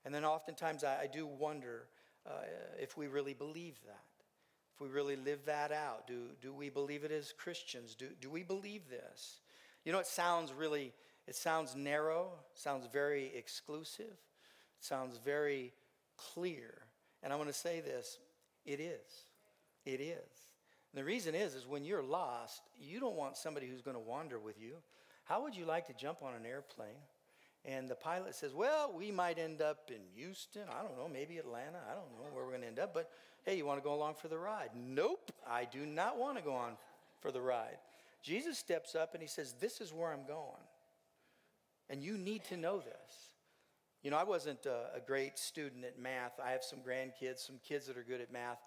And 0.05 0.15
then 0.15 0.25
oftentimes 0.25 0.85
I, 0.85 1.03
I 1.03 1.07
do 1.07 1.27
wonder 1.27 1.87
uh, 2.27 2.45
if 2.81 2.97
we 2.97 3.07
really 3.07 3.35
believe 3.35 3.79
that, 3.87 4.05
if 4.75 4.81
we 4.81 4.89
really 4.89 5.17
live 5.17 5.45
that 5.47 5.73
out. 5.73 6.07
Do, 6.07 6.31
do 6.41 6.53
we 6.53 6.71
believe 6.71 7.05
it 7.05 7.13
as 7.13 7.33
Christians? 7.37 7.95
Do, 7.95 8.07
do 8.21 8.31
we 8.31 8.43
believe 8.43 8.83
this? 8.89 9.41
You 9.85 9.93
know, 9.93 9.99
it 9.99 10.07
sounds 10.07 10.53
really, 10.53 10.93
it 11.27 11.35
sounds 11.35 11.75
narrow, 11.75 12.31
sounds 12.55 12.87
very 12.93 13.33
exclusive, 13.35 14.17
sounds 14.81 15.19
very 15.25 15.73
clear. 16.17 16.75
And 17.23 17.33
I 17.33 17.37
want 17.37 17.49
to 17.49 17.55
say 17.55 17.81
this 17.81 18.19
it 18.65 18.81
is. 18.81 19.27
It 19.85 20.01
is. 20.01 20.53
And 20.93 21.01
the 21.01 21.05
reason 21.05 21.35
is, 21.35 21.55
is 21.55 21.67
when 21.67 21.85
you're 21.85 22.03
lost, 22.03 22.63
you 22.79 23.01
don't 23.01 23.17
want 23.17 23.37
somebody 23.37 23.67
who's 23.67 23.83
going 23.83 23.97
to 23.97 24.01
wander 24.01 24.39
with 24.39 24.61
you. 24.61 24.75
How 25.25 25.43
would 25.43 25.57
you 25.57 25.65
like 25.65 25.87
to 25.87 25.95
jump 25.95 26.23
on 26.23 26.35
an 26.35 26.47
airplane 26.47 27.01
and 27.65 27.89
the 27.89 27.95
pilot 27.95 28.35
says, 28.35 28.55
Well, 28.55 28.93
we 28.97 29.11
might 29.11 29.39
end 29.39 29.63
up 29.63 29.91
in 29.91 30.03
Houston. 30.17 30.63
I 30.69 30.83
don't 30.83 30.97
know, 30.97 31.09
maybe 31.09 31.39
Atlanta. 31.39 31.79
I 31.89 31.95
don't 31.95 32.11
know 32.13 32.35
where 32.35 32.45
we're 32.45 32.51
going 32.51 32.63
to 32.63 32.67
end 32.67 32.79
up. 32.79 32.93
But 32.93 33.11
hey, 33.45 33.57
you 33.57 33.65
want 33.65 33.81
to 33.81 33.85
go 33.85 33.95
along 33.95 34.15
for 34.21 34.29
the 34.29 34.39
ride? 34.39 34.71
Nope, 34.75 35.31
I 35.49 35.65
do 35.65 35.87
not 35.87 36.19
want 36.19 36.39
to 36.39 36.43
go 36.43 36.55
on 36.55 36.77
for 37.21 37.31
the 37.31 37.41
ride. 37.41 37.79
Jesus 38.23 38.59
steps 38.59 38.95
up 38.95 39.15
and 39.15 39.23
he 39.23 39.29
says, 39.29 39.55
This 39.61 39.81
is 39.81 39.93
where 39.93 40.13
I'm 40.13 40.27
going. 40.27 40.65
And 41.89 42.03
you 42.03 42.17
need 42.17 42.45
to 42.45 42.57
know 42.57 42.79
this. 42.79 43.31
You 44.03 44.11
know, 44.11 44.17
I 44.17 44.25
wasn't 44.25 44.67
a, 44.67 44.97
a 44.97 45.01
great 45.01 45.39
student 45.39 45.85
at 45.85 45.99
math. 45.99 46.41
I 46.45 46.51
have 46.51 46.65
some 46.65 46.81
grandkids, 46.81 47.47
some 47.47 47.61
kids 47.67 47.87
that 47.87 47.97
are 47.97 48.03
good 48.03 48.21
at 48.21 48.33
math. 48.33 48.59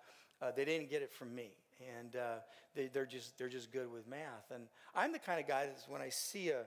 Uh, 0.41 0.51
they 0.55 0.63
didn't 0.63 0.89
get 0.89 1.01
it 1.01 1.11
from 1.11 1.35
me. 1.35 1.51
And 1.99 2.15
uh, 2.15 2.35
they, 2.73 2.87
they're, 2.87 3.05
just, 3.05 3.37
they're 3.37 3.49
just 3.49 3.71
good 3.71 3.91
with 3.91 4.07
math. 4.07 4.51
And 4.53 4.67
I'm 4.93 5.11
the 5.11 5.19
kind 5.19 5.41
of 5.41 5.47
guy 5.47 5.65
that 5.65 5.75
when 5.89 6.01
I 6.01 6.07
see 6.07 6.49
a, 6.49 6.65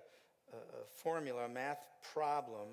a 0.57 0.87
formula, 1.03 1.45
a 1.45 1.49
math 1.49 1.85
problem, 2.13 2.69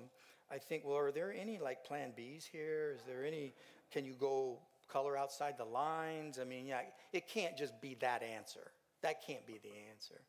I 0.50 0.58
think, 0.58 0.84
well, 0.84 0.96
are 0.96 1.10
there 1.10 1.32
any 1.32 1.58
like 1.58 1.84
plan 1.84 2.12
Bs 2.16 2.44
here? 2.44 2.92
Is 2.96 3.02
there 3.06 3.24
any, 3.24 3.52
can 3.90 4.04
you 4.04 4.14
go 4.18 4.58
color 4.88 5.16
outside 5.16 5.58
the 5.58 5.64
lines? 5.64 6.38
I 6.38 6.44
mean, 6.44 6.66
yeah, 6.66 6.80
it 7.12 7.28
can't 7.28 7.56
just 7.56 7.80
be 7.80 7.96
that 8.00 8.22
answer. 8.22 8.70
That 9.02 9.26
can't 9.26 9.46
be 9.46 9.58
the 9.62 9.72
answer. 9.90 10.20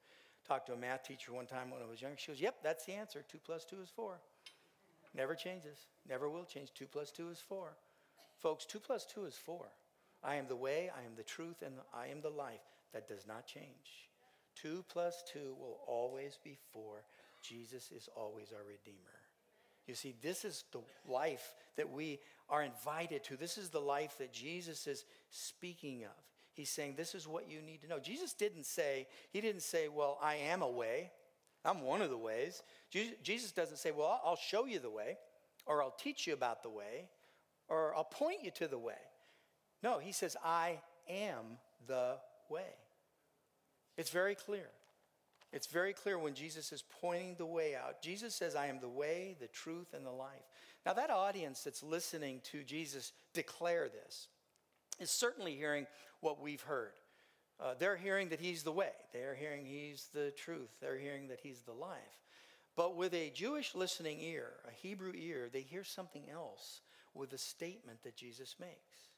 Talked 0.48 0.68
to 0.68 0.74
a 0.74 0.78
math 0.78 1.04
teacher 1.04 1.34
one 1.34 1.46
time 1.46 1.70
when 1.72 1.82
I 1.82 1.90
was 1.90 2.02
young. 2.02 2.14
She 2.18 2.32
goes, 2.32 2.42
yep, 2.42 2.56
that's 2.64 2.86
the 2.86 2.94
answer. 2.94 3.24
Two 3.28 3.40
plus 3.44 3.66
two 3.66 3.82
is 3.82 3.90
four. 3.90 4.20
Never 5.14 5.36
changes, 5.36 5.88
never 6.08 6.30
will 6.30 6.46
change. 6.46 6.74
Two 6.74 6.86
plus 6.86 7.12
two 7.12 7.30
is 7.30 7.40
four. 7.40 7.76
Folks, 8.38 8.66
two 8.66 8.80
plus 8.80 9.06
two 9.06 9.26
is 9.26 9.36
four. 9.36 9.66
I 10.24 10.36
am 10.36 10.48
the 10.48 10.56
way, 10.56 10.90
I 10.96 11.06
am 11.06 11.16
the 11.16 11.24
truth, 11.24 11.62
and 11.64 11.76
I 11.94 12.08
am 12.08 12.22
the 12.22 12.30
life. 12.30 12.62
That 12.94 13.08
does 13.08 13.28
not 13.28 13.46
change. 13.46 14.10
Two 14.56 14.84
plus 14.90 15.24
two 15.32 15.56
will 15.60 15.80
always 15.86 16.40
be 16.44 16.58
four. 16.74 17.04
Jesus 17.42 17.92
is 17.92 18.10
always 18.16 18.48
our 18.52 18.64
Redeemer. 18.64 18.98
You 19.88 19.96
see, 19.96 20.16
this 20.22 20.44
is 20.44 20.66
the 20.72 20.82
life 21.10 21.54
that 21.78 21.90
we 21.90 22.20
are 22.50 22.62
invited 22.62 23.24
to. 23.26 23.38
This 23.38 23.58
is 23.58 23.70
the 23.70 23.80
life 23.80 24.18
that 24.18 24.34
Jesus 24.34 24.86
is 24.86 25.06
speaking 25.30 26.04
of. 26.04 26.12
He's 26.54 26.70
saying, 26.70 26.96
This 26.98 27.16
is 27.16 27.28
what 27.28 27.50
you 27.50 27.62
need 27.62 27.82
to 27.82 27.88
know. 27.88 28.00
Jesus 28.00 28.34
didn't 28.34 28.66
say, 28.66 29.08
He 29.32 29.40
didn't 29.42 29.62
say, 29.62 29.88
Well, 29.88 30.18
I 30.22 30.36
am 30.36 30.62
a 30.62 30.70
way. 30.70 31.12
I'm 31.64 31.82
one 31.82 32.02
of 32.02 32.10
the 32.10 32.18
ways. 32.18 32.64
Jesus 33.24 33.52
doesn't 33.52 33.78
say, 33.78 33.92
Well, 33.92 34.20
I'll 34.26 34.36
show 34.36 34.66
you 34.66 34.80
the 34.80 34.90
way, 34.90 35.18
or 35.66 35.82
I'll 35.82 35.92
teach 35.92 36.28
you 36.28 36.34
about 36.34 36.64
the 36.64 36.70
way, 36.70 37.10
or 37.70 37.96
I'll 37.96 38.04
point 38.04 38.44
you 38.44 38.52
to 38.52 38.68
the 38.68 38.78
way. 38.78 38.94
No, 39.84 40.00
He 40.00 40.12
says, 40.12 40.36
I 40.44 40.80
am 41.08 41.60
the 41.86 42.18
way. 42.50 42.74
It's 43.98 44.10
very 44.10 44.36
clear. 44.36 44.68
It's 45.54 45.68
very 45.68 45.94
clear 45.94 46.20
when 46.20 46.34
Jesus 46.34 46.72
is 46.74 46.84
pointing 47.02 47.36
the 47.36 47.46
way 47.46 47.76
out. 47.76 48.02
Jesus 48.02 48.36
says, 48.36 48.56
I 48.56 48.68
am 48.68 48.80
the 48.80 48.90
way, 48.90 49.36
the 49.40 49.48
truth, 49.48 49.94
and 49.94 50.06
the 50.06 50.12
life. 50.12 50.44
Now, 50.86 50.94
that 50.94 51.10
audience 51.10 51.64
that's 51.64 51.84
listening 51.84 52.42
to 52.52 52.64
Jesus 52.64 53.14
declare 53.34 53.90
this 53.90 54.28
is 55.00 55.10
certainly 55.10 55.56
hearing 55.56 55.88
what 56.22 56.42
we've 56.42 56.62
heard. 56.62 56.94
Uh, 57.60 57.74
they're 57.80 57.98
hearing 57.98 58.30
that 58.30 58.40
he's 58.40 58.64
the 58.64 58.72
way, 58.72 58.92
they're 59.14 59.36
hearing 59.36 59.66
he's 59.66 60.10
the 60.14 60.32
truth, 60.32 60.70
they're 60.80 60.98
hearing 60.98 61.28
that 61.30 61.40
he's 61.42 61.62
the 61.62 61.74
life. 61.74 61.98
But 62.76 62.96
with 62.96 63.14
a 63.16 63.32
Jewish 63.32 63.74
listening 63.74 64.20
ear, 64.22 64.52
a 64.68 64.72
Hebrew 64.72 65.14
ear, 65.16 65.50
they 65.52 65.62
hear 65.62 65.84
something 65.84 66.30
else 66.32 66.82
with 67.16 67.32
the 67.32 67.38
statement 67.38 68.04
that 68.04 68.16
Jesus 68.16 68.56
makes. 68.60 69.10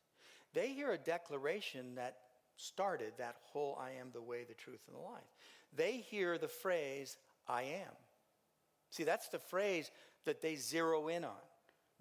They 0.54 0.70
hear 0.70 0.94
a 0.94 0.98
declaration 0.98 1.96
that 1.96 2.16
started 2.56 3.14
that 3.18 3.36
whole 3.42 3.78
I 3.82 4.00
am 4.00 4.12
the 4.14 4.22
way, 4.22 4.46
the 4.48 4.54
truth, 4.54 4.80
and 4.88 4.96
the 4.96 5.02
life 5.02 5.28
they 5.76 5.98
hear 5.98 6.38
the 6.38 6.48
phrase, 6.48 7.18
I 7.48 7.64
am. 7.64 7.94
See, 8.90 9.04
that's 9.04 9.30
the 9.30 9.40
phrase 9.40 9.92
that 10.26 10.42
they 10.42 10.56
zero 10.56 11.08
in 11.08 11.24
on. 11.24 11.32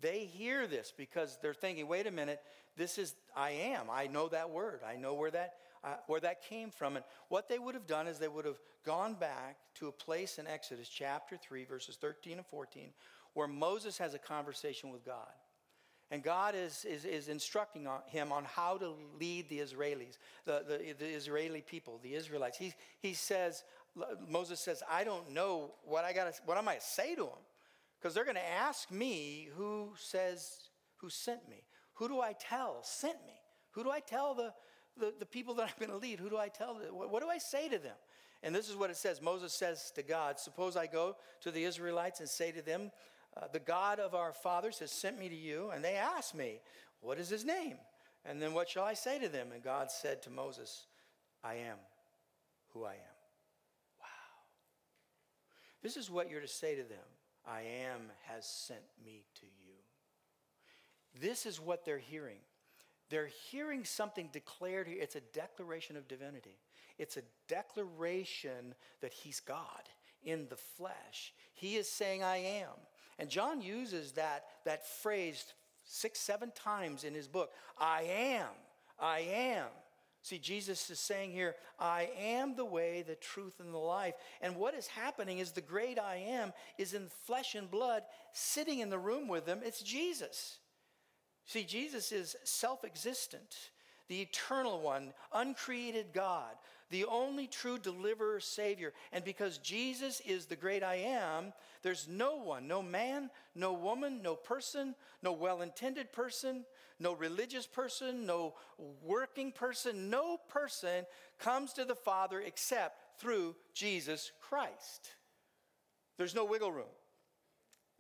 They 0.01 0.25
hear 0.25 0.67
this 0.67 0.93
because 0.97 1.39
they're 1.43 1.55
thinking, 1.55 1.89
wait 1.89 2.07
a 2.07 2.11
minute, 2.11 2.41
this 2.77 2.99
is 2.99 3.15
I 3.37 3.51
am. 3.51 3.87
I 3.91 4.07
know 4.07 4.29
that 4.29 4.51
word. 4.51 4.81
I 4.89 4.97
know 4.97 5.15
where 5.15 5.31
that, 5.33 5.55
uh, 5.83 5.97
where 6.07 6.21
that 6.21 6.43
came 6.43 6.71
from. 6.71 6.97
And 6.97 7.05
what 7.29 7.49
they 7.49 7.59
would 7.59 7.75
have 7.75 7.87
done 7.87 8.07
is 8.07 8.19
they 8.19 8.29
would 8.29 8.45
have 8.45 8.61
gone 8.87 9.15
back 9.15 9.57
to 9.77 9.89
a 9.89 9.93
place 9.93 10.39
in 10.39 10.47
Exodus 10.47 10.89
chapter 10.89 11.37
3, 11.37 11.65
verses 11.65 11.97
13 11.97 12.39
and 12.39 12.47
14, 12.47 12.91
where 13.35 13.49
Moses 13.49 13.99
has 13.99 14.15
a 14.15 14.19
conversation 14.19 14.91
with 14.91 15.05
God. 15.05 15.27
And 16.11 16.23
God 16.23 16.55
is, 16.55 16.87
is, 16.87 17.05
is 17.05 17.29
instructing 17.29 17.87
him 18.07 18.33
on 18.33 18.45
how 18.45 18.79
to 18.79 18.95
lead 19.21 19.49
the 19.51 19.59
Israelis, 19.59 20.17
the, 20.47 20.65
the, 20.67 20.95
the 20.99 21.07
Israeli 21.07 21.61
people, 21.61 22.01
the 22.03 22.15
Israelites. 22.15 22.57
He, 22.57 22.73
he 23.01 23.13
says, 23.13 23.63
Moses 24.27 24.59
says, 24.59 24.83
I 24.91 25.05
don't 25.05 25.33
know 25.33 25.73
what 25.85 26.05
I 26.05 26.13
got 26.15 26.33
what 26.47 26.57
am 26.57 26.69
I 26.69 26.77
to 26.77 26.81
say 26.81 27.15
to 27.15 27.25
them? 27.25 27.45
Because 28.01 28.15
they're 28.15 28.25
going 28.25 28.37
to 28.37 28.51
ask 28.51 28.91
me 28.91 29.49
who 29.57 29.91
says, 29.99 30.71
who 30.97 31.11
sent 31.11 31.49
me? 31.49 31.63
Who 31.95 32.09
do 32.09 32.21
I 32.21 32.35
tell 32.39 32.79
sent 32.83 33.19
me? 33.27 33.35
Who 33.73 33.85
do 33.85 33.91
I 33.91 34.01
tell 34.01 34.35
the, 34.35 34.55
the, 34.99 35.13
the 35.19 35.27
people 35.27 35.55
that 35.55 35.65
I'm 35.69 35.87
going 35.87 35.91
to 35.91 35.97
lead? 35.97 36.21
Who 36.21 36.31
do 36.31 36.39
I 36.39 36.49
tell? 36.49 36.81
What, 36.91 37.11
what 37.11 37.23
do 37.23 37.29
I 37.29 37.39
say 37.39 37.69
to 37.69 37.79
them? 37.79 37.97
And 38.43 38.55
this 38.55 38.69
is 38.69 38.77
what 38.77 38.91
it 38.91 38.97
says 38.97 39.21
Moses 39.21 39.53
says 39.53 39.93
to 39.97 40.03
God, 40.03 40.39
Suppose 40.39 40.77
I 40.77 40.87
go 40.87 41.17
to 41.41 41.51
the 41.51 41.65
Israelites 41.65 42.21
and 42.21 42.29
say 42.29 42.53
to 42.53 42.63
them, 42.63 42.93
uh, 43.37 43.47
the 43.53 43.59
God 43.59 44.01
of 44.01 44.15
our 44.15 44.33
fathers 44.33 44.79
has 44.79 44.91
sent 44.91 45.19
me 45.19 45.29
to 45.29 45.37
you. 45.37 45.71
And 45.75 45.85
they 45.85 45.95
asked 45.95 46.35
me, 46.35 46.61
What 47.01 47.19
is 47.19 47.29
his 47.29 47.45
name? 47.45 47.77
And 48.25 48.43
then 48.43 48.53
what 48.53 48.69
shall 48.69 48.85
I 48.85 48.95
say 48.95 49.19
to 49.19 49.29
them? 49.29 49.49
And 49.53 49.63
God 49.63 49.91
said 49.91 50.23
to 50.23 50.31
Moses, 50.31 50.87
I 51.43 51.55
am 51.55 51.79
who 52.73 52.85
I 52.85 52.93
am. 52.93 53.17
Wow. 54.01 54.07
This 55.83 55.97
is 55.97 56.11
what 56.11 56.31
you're 56.31 56.41
to 56.41 56.49
say 56.49 56.75
to 56.75 56.83
them 56.83 56.99
I 57.47 57.61
am 57.61 58.03
has 58.27 58.47
sent 58.47 58.83
me 59.05 59.25
to 59.37 59.47
you. 59.47 59.75
This 61.21 61.47
is 61.47 61.61
what 61.61 61.85
they're 61.85 61.99
hearing. 61.99 62.41
They're 63.11 63.31
hearing 63.51 63.85
something 63.85 64.29
declared 64.33 64.87
here. 64.87 64.99
It's 65.01 65.17
a 65.17 65.21
declaration 65.33 65.97
of 65.97 66.07
divinity. 66.09 66.59
It's 66.99 67.17
a 67.17 67.23
declaration 67.49 68.75
that 69.01 69.13
he's 69.13 69.41
God 69.41 69.89
in 70.23 70.47
the 70.51 70.57
flesh. 70.57 71.33
He 71.55 71.77
is 71.77 71.89
saying, 71.89 72.23
I 72.23 72.37
am. 72.37 72.75
And 73.19 73.29
John 73.29 73.61
uses 73.61 74.13
that, 74.13 74.45
that 74.65 74.87
phrase 74.87 75.45
six, 75.85 76.21
seven 76.21 76.53
times 76.55 77.05
in 77.05 77.15
his 77.15 77.29
book 77.29 77.51
I 77.79 78.03
am, 78.03 78.49
I 78.99 79.21
am. 79.21 79.67
See, 80.23 80.39
Jesus 80.39 80.91
is 80.91 80.99
saying 80.99 81.31
here, 81.31 81.55
I 81.79 82.11
am 82.19 82.55
the 82.55 82.65
way, 82.65 83.03
the 83.03 83.15
truth, 83.15 83.61
and 83.61 83.73
the 83.73 83.79
life. 83.79 84.15
And 84.43 84.57
what 84.57 84.75
is 84.75 84.87
happening 84.87 85.39
is 85.39 85.53
the 85.53 85.61
great 85.61 85.99
I 85.99 86.17
am 86.17 86.53
is 86.77 86.93
in 86.93 87.09
flesh 87.25 87.55
and 87.55 87.71
blood 87.71 88.03
sitting 88.33 88.81
in 88.81 88.91
the 88.91 88.99
room 88.99 89.29
with 89.29 89.47
them. 89.47 89.61
It's 89.65 89.81
Jesus. 89.81 90.59
See, 91.47 91.65
Jesus 91.65 92.13
is 92.13 92.37
self 92.45 92.85
existent, 92.85 93.71
the 94.09 94.21
eternal 94.21 94.83
one, 94.83 95.15
uncreated 95.33 96.09
God, 96.13 96.57
the 96.91 97.05
only 97.05 97.47
true 97.47 97.79
deliverer, 97.79 98.41
Savior. 98.41 98.93
And 99.13 99.25
because 99.25 99.59
Jesus 99.59 100.21
is 100.27 100.47
the 100.47 100.57
great 100.57 100.83
I 100.83 100.97
am, 100.97 101.53
there's 101.83 102.09
no 102.09 102.37
one, 102.37 102.67
no 102.67 102.83
man, 102.83 103.31
no 103.55 103.73
woman, 103.73 104.21
no 104.23 104.35
person, 104.35 104.95
no 105.23 105.33
well 105.33 105.63
intended 105.63 106.13
person, 106.13 106.65
no 106.99 107.13
religious 107.13 107.67
person, 107.67 108.27
no 108.27 108.55
working 109.03 109.53
person, 109.53 110.11
no 110.11 110.39
person 110.49 111.05
comes 111.39 111.73
to 111.75 111.85
the 111.85 111.95
Father 111.95 112.41
except 112.41 113.21
through 113.21 113.55
Jesus 113.75 114.33
Christ. 114.41 115.11
There's 116.17 116.35
no 116.35 116.45
wiggle 116.45 116.73
room. 116.73 116.87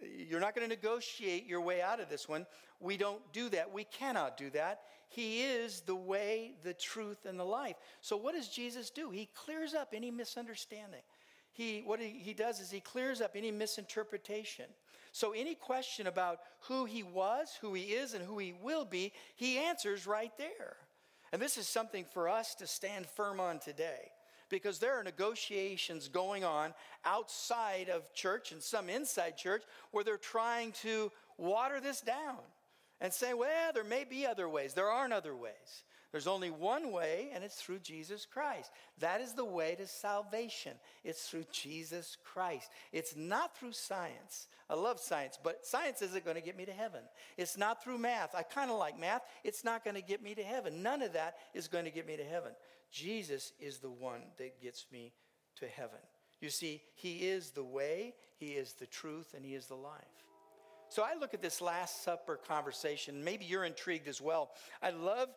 You're 0.00 0.40
not 0.40 0.54
going 0.54 0.68
to 0.68 0.74
negotiate 0.74 1.46
your 1.46 1.60
way 1.60 1.82
out 1.82 2.00
of 2.00 2.08
this 2.08 2.28
one. 2.28 2.46
We 2.80 2.96
don't 2.96 3.20
do 3.32 3.48
that. 3.50 3.72
We 3.72 3.84
cannot 3.84 4.36
do 4.36 4.50
that. 4.50 4.82
He 5.08 5.42
is 5.42 5.80
the 5.80 5.96
way, 5.96 6.52
the 6.62 6.74
truth, 6.74 7.24
and 7.24 7.38
the 7.38 7.44
life. 7.44 7.76
So, 8.00 8.16
what 8.16 8.34
does 8.34 8.48
Jesus 8.48 8.90
do? 8.90 9.10
He 9.10 9.28
clears 9.34 9.74
up 9.74 9.94
any 9.94 10.10
misunderstanding. 10.10 11.00
He, 11.52 11.82
what 11.84 11.98
he, 11.98 12.10
he 12.10 12.34
does 12.34 12.60
is 12.60 12.70
he 12.70 12.80
clears 12.80 13.20
up 13.20 13.32
any 13.34 13.50
misinterpretation. 13.50 14.66
So, 15.12 15.32
any 15.32 15.54
question 15.54 16.06
about 16.06 16.40
who 16.60 16.84
he 16.84 17.02
was, 17.02 17.58
who 17.60 17.74
he 17.74 17.84
is, 17.84 18.12
and 18.12 18.24
who 18.24 18.38
he 18.38 18.54
will 18.62 18.84
be, 18.84 19.12
he 19.34 19.58
answers 19.58 20.06
right 20.06 20.32
there. 20.36 20.76
And 21.32 21.40
this 21.40 21.56
is 21.56 21.66
something 21.66 22.04
for 22.12 22.28
us 22.28 22.54
to 22.56 22.66
stand 22.66 23.06
firm 23.06 23.40
on 23.40 23.58
today 23.58 24.10
because 24.48 24.78
there 24.78 24.98
are 24.98 25.02
negotiations 25.02 26.08
going 26.08 26.44
on 26.44 26.72
outside 27.04 27.88
of 27.88 28.12
church 28.14 28.52
and 28.52 28.62
some 28.62 28.88
inside 28.88 29.36
church 29.36 29.62
where 29.90 30.04
they're 30.04 30.16
trying 30.16 30.72
to 30.72 31.12
water 31.36 31.80
this 31.80 32.00
down 32.00 32.38
and 33.00 33.12
say, 33.12 33.34
well, 33.34 33.72
there 33.72 33.84
may 33.84 34.04
be 34.04 34.26
other 34.26 34.48
ways. 34.48 34.74
There 34.74 34.90
aren't 34.90 35.12
other 35.12 35.34
ways. 35.34 35.84
There's 36.10 36.26
only 36.26 36.50
one 36.50 36.90
way, 36.90 37.28
and 37.34 37.44
it's 37.44 37.60
through 37.60 37.80
Jesus 37.80 38.24
Christ. 38.24 38.70
That 38.98 39.20
is 39.20 39.34
the 39.34 39.44
way 39.44 39.74
to 39.74 39.86
salvation. 39.86 40.72
It's 41.04 41.28
through 41.28 41.44
Jesus 41.52 42.16
Christ. 42.24 42.70
It's 42.92 43.14
not 43.14 43.56
through 43.56 43.72
science. 43.72 44.46
I 44.70 44.74
love 44.74 45.00
science, 45.00 45.38
but 45.42 45.66
science 45.66 46.00
isn't 46.00 46.24
going 46.24 46.36
to 46.36 46.42
get 46.42 46.56
me 46.56 46.64
to 46.64 46.72
heaven. 46.72 47.02
It's 47.36 47.58
not 47.58 47.84
through 47.84 47.98
math. 47.98 48.34
I 48.34 48.42
kind 48.42 48.70
of 48.70 48.78
like 48.78 48.98
math. 48.98 49.22
It's 49.44 49.64
not 49.64 49.84
going 49.84 49.96
to 49.96 50.02
get 50.02 50.22
me 50.22 50.34
to 50.34 50.42
heaven. 50.42 50.82
None 50.82 51.02
of 51.02 51.12
that 51.12 51.36
is 51.52 51.68
going 51.68 51.84
to 51.84 51.90
get 51.90 52.06
me 52.06 52.16
to 52.16 52.24
heaven. 52.24 52.52
Jesus 52.90 53.52
is 53.60 53.78
the 53.78 53.90
one 53.90 54.22
that 54.38 54.62
gets 54.62 54.86
me 54.90 55.12
to 55.56 55.66
heaven. 55.66 55.98
You 56.40 56.48
see, 56.48 56.80
He 56.94 57.28
is 57.28 57.50
the 57.50 57.64
way, 57.64 58.14
He 58.36 58.52
is 58.52 58.74
the 58.74 58.86
truth, 58.86 59.34
and 59.34 59.44
He 59.44 59.54
is 59.54 59.66
the 59.66 59.74
life. 59.74 60.27
So 60.88 61.02
I 61.02 61.18
look 61.18 61.34
at 61.34 61.42
this 61.42 61.60
Last 61.60 62.02
Supper 62.04 62.38
conversation. 62.48 63.22
Maybe 63.22 63.44
you're 63.44 63.64
intrigued 63.64 64.08
as 64.08 64.20
well. 64.20 64.50
I 64.82 64.90
love. 64.90 65.28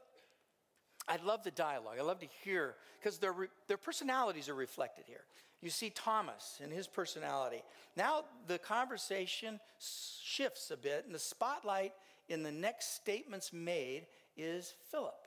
I 1.08 1.18
love 1.26 1.44
the 1.44 1.52
dialogue. 1.52 1.96
I 2.00 2.04
love 2.04 2.20
to 2.20 2.28
hear 2.44 2.76
because 3.00 3.18
their, 3.18 3.34
their 3.68 3.78
personalities 3.78 4.48
are 4.50 4.54
reflected 4.54 5.06
here. 5.08 5.24
You 5.60 5.72
see 5.72 5.90
Thomas 5.90 6.60
and 6.64 6.72
his 6.72 6.88
personality. 6.88 7.64
Now 7.98 8.26
the 8.48 8.60
conversation 8.60 9.60
shifts 9.80 10.70
a 10.72 10.78
bit, 10.78 11.06
and 11.06 11.14
the 11.14 11.20
spotlight 11.20 11.94
in 12.30 12.44
the 12.44 12.52
next 12.52 12.96
statements 12.96 13.52
made 13.52 14.06
is 14.38 14.76
Philip. 14.92 15.21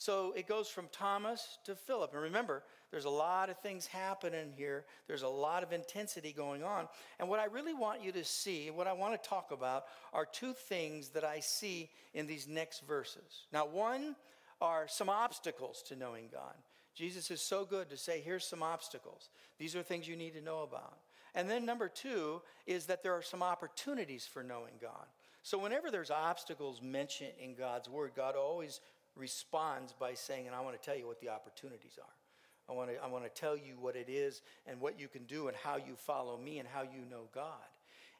So 0.00 0.32
it 0.34 0.48
goes 0.48 0.66
from 0.66 0.86
Thomas 0.92 1.58
to 1.64 1.74
Philip. 1.74 2.14
And 2.14 2.22
remember, 2.22 2.62
there's 2.90 3.04
a 3.04 3.10
lot 3.10 3.50
of 3.50 3.58
things 3.58 3.86
happening 3.86 4.50
here. 4.56 4.86
There's 5.06 5.24
a 5.24 5.28
lot 5.28 5.62
of 5.62 5.74
intensity 5.74 6.32
going 6.32 6.64
on. 6.64 6.88
And 7.18 7.28
what 7.28 7.38
I 7.38 7.44
really 7.44 7.74
want 7.74 8.02
you 8.02 8.10
to 8.12 8.24
see, 8.24 8.70
what 8.70 8.86
I 8.86 8.94
want 8.94 9.22
to 9.22 9.28
talk 9.28 9.50
about, 9.50 9.84
are 10.14 10.24
two 10.24 10.54
things 10.54 11.10
that 11.10 11.22
I 11.22 11.40
see 11.40 11.90
in 12.14 12.26
these 12.26 12.48
next 12.48 12.80
verses. 12.88 13.44
Now, 13.52 13.66
one 13.66 14.16
are 14.62 14.88
some 14.88 15.10
obstacles 15.10 15.82
to 15.88 15.96
knowing 15.96 16.30
God. 16.32 16.54
Jesus 16.94 17.30
is 17.30 17.42
so 17.42 17.66
good 17.66 17.90
to 17.90 17.98
say, 17.98 18.22
here's 18.24 18.46
some 18.46 18.62
obstacles. 18.62 19.28
These 19.58 19.76
are 19.76 19.82
things 19.82 20.08
you 20.08 20.16
need 20.16 20.32
to 20.32 20.40
know 20.40 20.62
about. 20.62 20.96
And 21.34 21.48
then 21.48 21.66
number 21.66 21.90
two 21.90 22.40
is 22.66 22.86
that 22.86 23.02
there 23.02 23.12
are 23.12 23.22
some 23.22 23.42
opportunities 23.42 24.26
for 24.26 24.42
knowing 24.42 24.72
God. 24.80 25.04
So 25.42 25.58
whenever 25.58 25.90
there's 25.90 26.10
obstacles 26.10 26.80
mentioned 26.82 27.32
in 27.38 27.54
God's 27.54 27.88
word, 27.88 28.12
God 28.16 28.34
always 28.34 28.80
responds 29.20 29.92
by 29.92 30.14
saying, 30.14 30.46
and 30.46 30.56
I 30.56 30.60
want 30.60 30.80
to 30.80 30.84
tell 30.84 30.98
you 30.98 31.06
what 31.06 31.20
the 31.20 31.28
opportunities 31.28 31.98
are. 32.00 32.14
I 32.68 32.76
want 32.76 32.90
to, 32.90 32.96
I 33.02 33.06
want 33.08 33.24
to 33.24 33.30
tell 33.30 33.56
you 33.56 33.74
what 33.78 33.96
it 33.96 34.08
is 34.08 34.42
and 34.66 34.80
what 34.80 34.98
you 34.98 35.08
can 35.08 35.24
do 35.24 35.48
and 35.48 35.56
how 35.56 35.76
you 35.76 35.94
follow 35.96 36.38
me 36.38 36.58
and 36.58 36.68
how 36.68 36.82
you 36.82 37.04
know 37.10 37.28
God. 37.34 37.68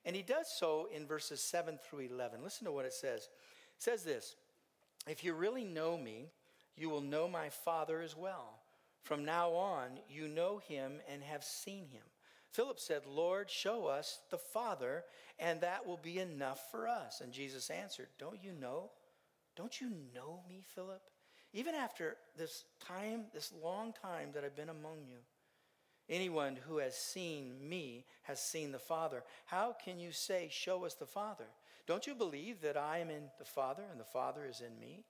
And 0.05 0.15
he 0.15 0.23
does 0.23 0.47
so 0.49 0.89
in 0.95 1.07
verses 1.07 1.41
7 1.41 1.79
through 1.79 2.01
11. 2.01 2.43
Listen 2.43 2.67
to 2.67 2.73
what 2.73 2.85
it 2.85 2.93
says. 2.93 3.29
It 3.77 3.83
says 3.83 4.03
this 4.03 4.35
If 5.07 5.25
you 5.25 5.35
really 5.35 5.65
know 5.65 5.97
me, 5.97 6.27
you 6.77 6.89
will 6.89 7.01
know 7.01 7.29
my 7.29 7.49
Father 7.49 8.01
as 8.01 8.17
well. 8.17 8.61
From 9.03 9.25
now 9.25 9.53
on, 9.53 9.89
you 10.09 10.29
know 10.29 10.59
him 10.59 11.01
and 11.11 11.23
have 11.23 11.45
seen 11.45 11.87
him. 11.87 12.03
Philip 12.53 12.81
said, 12.81 13.03
Lord, 13.07 13.49
show 13.49 13.87
us 13.87 14.21
the 14.31 14.39
Father, 14.39 15.05
and 15.39 15.61
that 15.61 15.87
will 15.87 16.01
be 16.03 16.19
enough 16.19 16.71
for 16.71 16.89
us. 16.89 17.21
And 17.21 17.33
Jesus 17.33 17.71
answered, 17.71 18.09
Don't 18.19 18.43
you 18.43 18.53
know 18.53 18.91
don't 19.57 19.81
you 19.81 19.91
know 20.15 20.43
me, 20.49 20.63
Philip? 20.75 21.03
Even 21.53 21.75
after 21.75 22.17
this 22.37 22.65
time, 22.85 23.25
this 23.35 23.53
long 23.63 23.93
time 23.93 24.31
that 24.35 24.45
I've 24.45 24.57
been 24.57 24.69
among 24.69 25.05
you, 25.09 25.19
anyone 26.09 26.57
who 26.67 26.79
has 26.79 26.97
seen 26.97 27.57
me 27.69 28.05
has 28.23 28.41
seen 28.41 28.73
the 28.73 28.79
Father. 28.79 29.25
How 29.47 29.75
can 29.85 29.99
you 29.99 30.13
say, 30.13 30.49
Show 30.51 30.85
us 30.85 30.95
the 30.95 31.07
Father? 31.07 31.47
Don't 31.87 32.07
you 32.07 32.15
believe 32.15 32.61
that 32.61 32.77
I 32.77 32.99
am 32.99 33.11
in 33.11 33.25
the 33.39 33.45
Father 33.45 33.83
and 33.91 33.99
the 33.99 34.05
Father 34.05 34.47
is 34.49 34.61
in 34.61 34.79
me? 34.79 35.05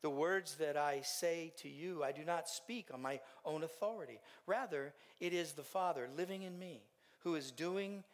The 0.00 0.10
words 0.10 0.56
that 0.56 0.76
I 0.76 1.00
say 1.02 1.52
to 1.58 1.68
you, 1.68 2.02
I 2.04 2.12
do 2.12 2.24
not 2.24 2.48
speak 2.48 2.88
on 2.92 3.00
my 3.00 3.20
own 3.44 3.62
authority. 3.62 4.20
Rather, 4.46 4.94
it 5.18 5.32
is 5.32 5.52
the 5.52 5.62
Father 5.62 6.08
living 6.16 6.42
in 6.42 6.58
me 6.58 6.82
who 7.20 7.34
is 7.34 7.50
doing 7.50 8.04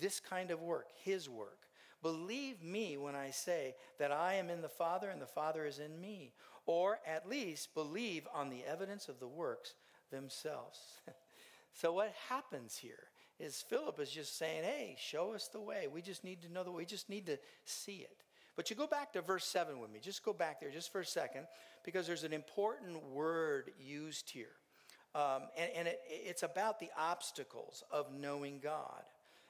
this 0.00 0.20
kind 0.20 0.50
of 0.50 0.60
work, 0.60 0.88
his 1.02 1.28
work. 1.28 1.60
Believe 2.02 2.62
me 2.62 2.96
when 2.96 3.14
I 3.14 3.30
say 3.30 3.76
that 3.98 4.10
I 4.10 4.34
am 4.34 4.50
in 4.50 4.60
the 4.60 4.68
Father 4.68 5.08
and 5.08 5.22
the 5.22 5.26
Father 5.26 5.64
is 5.64 5.78
in 5.78 6.00
me. 6.00 6.32
Or 6.66 6.98
at 7.06 7.28
least 7.28 7.74
believe 7.74 8.26
on 8.34 8.48
the 8.48 8.64
evidence 8.64 9.08
of 9.08 9.18
the 9.18 9.28
works 9.28 9.74
themselves. 10.10 10.78
so, 11.72 11.92
what 11.92 12.12
happens 12.28 12.76
here 12.76 13.08
is 13.40 13.64
Philip 13.68 13.98
is 13.98 14.10
just 14.10 14.38
saying, 14.38 14.62
Hey, 14.62 14.96
show 14.98 15.34
us 15.34 15.48
the 15.48 15.60
way. 15.60 15.88
We 15.92 16.02
just 16.02 16.22
need 16.22 16.42
to 16.42 16.52
know 16.52 16.62
the 16.62 16.70
way. 16.70 16.78
We 16.78 16.86
just 16.86 17.10
need 17.10 17.26
to 17.26 17.38
see 17.64 17.96
it. 17.96 18.22
But 18.54 18.70
you 18.70 18.76
go 18.76 18.86
back 18.86 19.12
to 19.14 19.22
verse 19.22 19.46
7 19.46 19.80
with 19.80 19.90
me. 19.90 19.98
Just 20.00 20.24
go 20.24 20.32
back 20.32 20.60
there 20.60 20.70
just 20.70 20.92
for 20.92 21.00
a 21.00 21.06
second 21.06 21.46
because 21.84 22.06
there's 22.06 22.24
an 22.24 22.32
important 22.32 23.02
word 23.10 23.72
used 23.80 24.30
here. 24.30 24.54
Um, 25.14 25.42
and, 25.58 25.70
and 25.76 25.88
it, 25.88 26.00
it's 26.08 26.42
about 26.42 26.78
the 26.78 26.90
obstacles 26.98 27.82
of 27.90 28.12
knowing 28.12 28.60
God. 28.62 29.02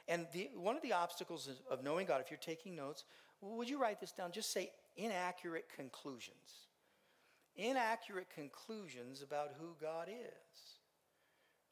And 0.08 0.26
the, 0.32 0.50
one 0.56 0.76
of 0.76 0.82
the 0.82 0.92
obstacles 0.92 1.48
of 1.70 1.82
knowing 1.82 2.06
God, 2.06 2.20
if 2.20 2.30
you're 2.30 2.38
taking 2.38 2.74
notes, 2.74 3.04
would 3.40 3.68
you 3.68 3.80
write 3.80 4.00
this 4.00 4.12
down? 4.12 4.32
Just 4.32 4.52
say 4.52 4.70
inaccurate 4.96 5.66
conclusions. 5.74 6.68
Inaccurate 7.56 8.28
conclusions 8.34 9.22
about 9.22 9.52
who 9.60 9.76
God 9.80 10.08
is. 10.08 10.76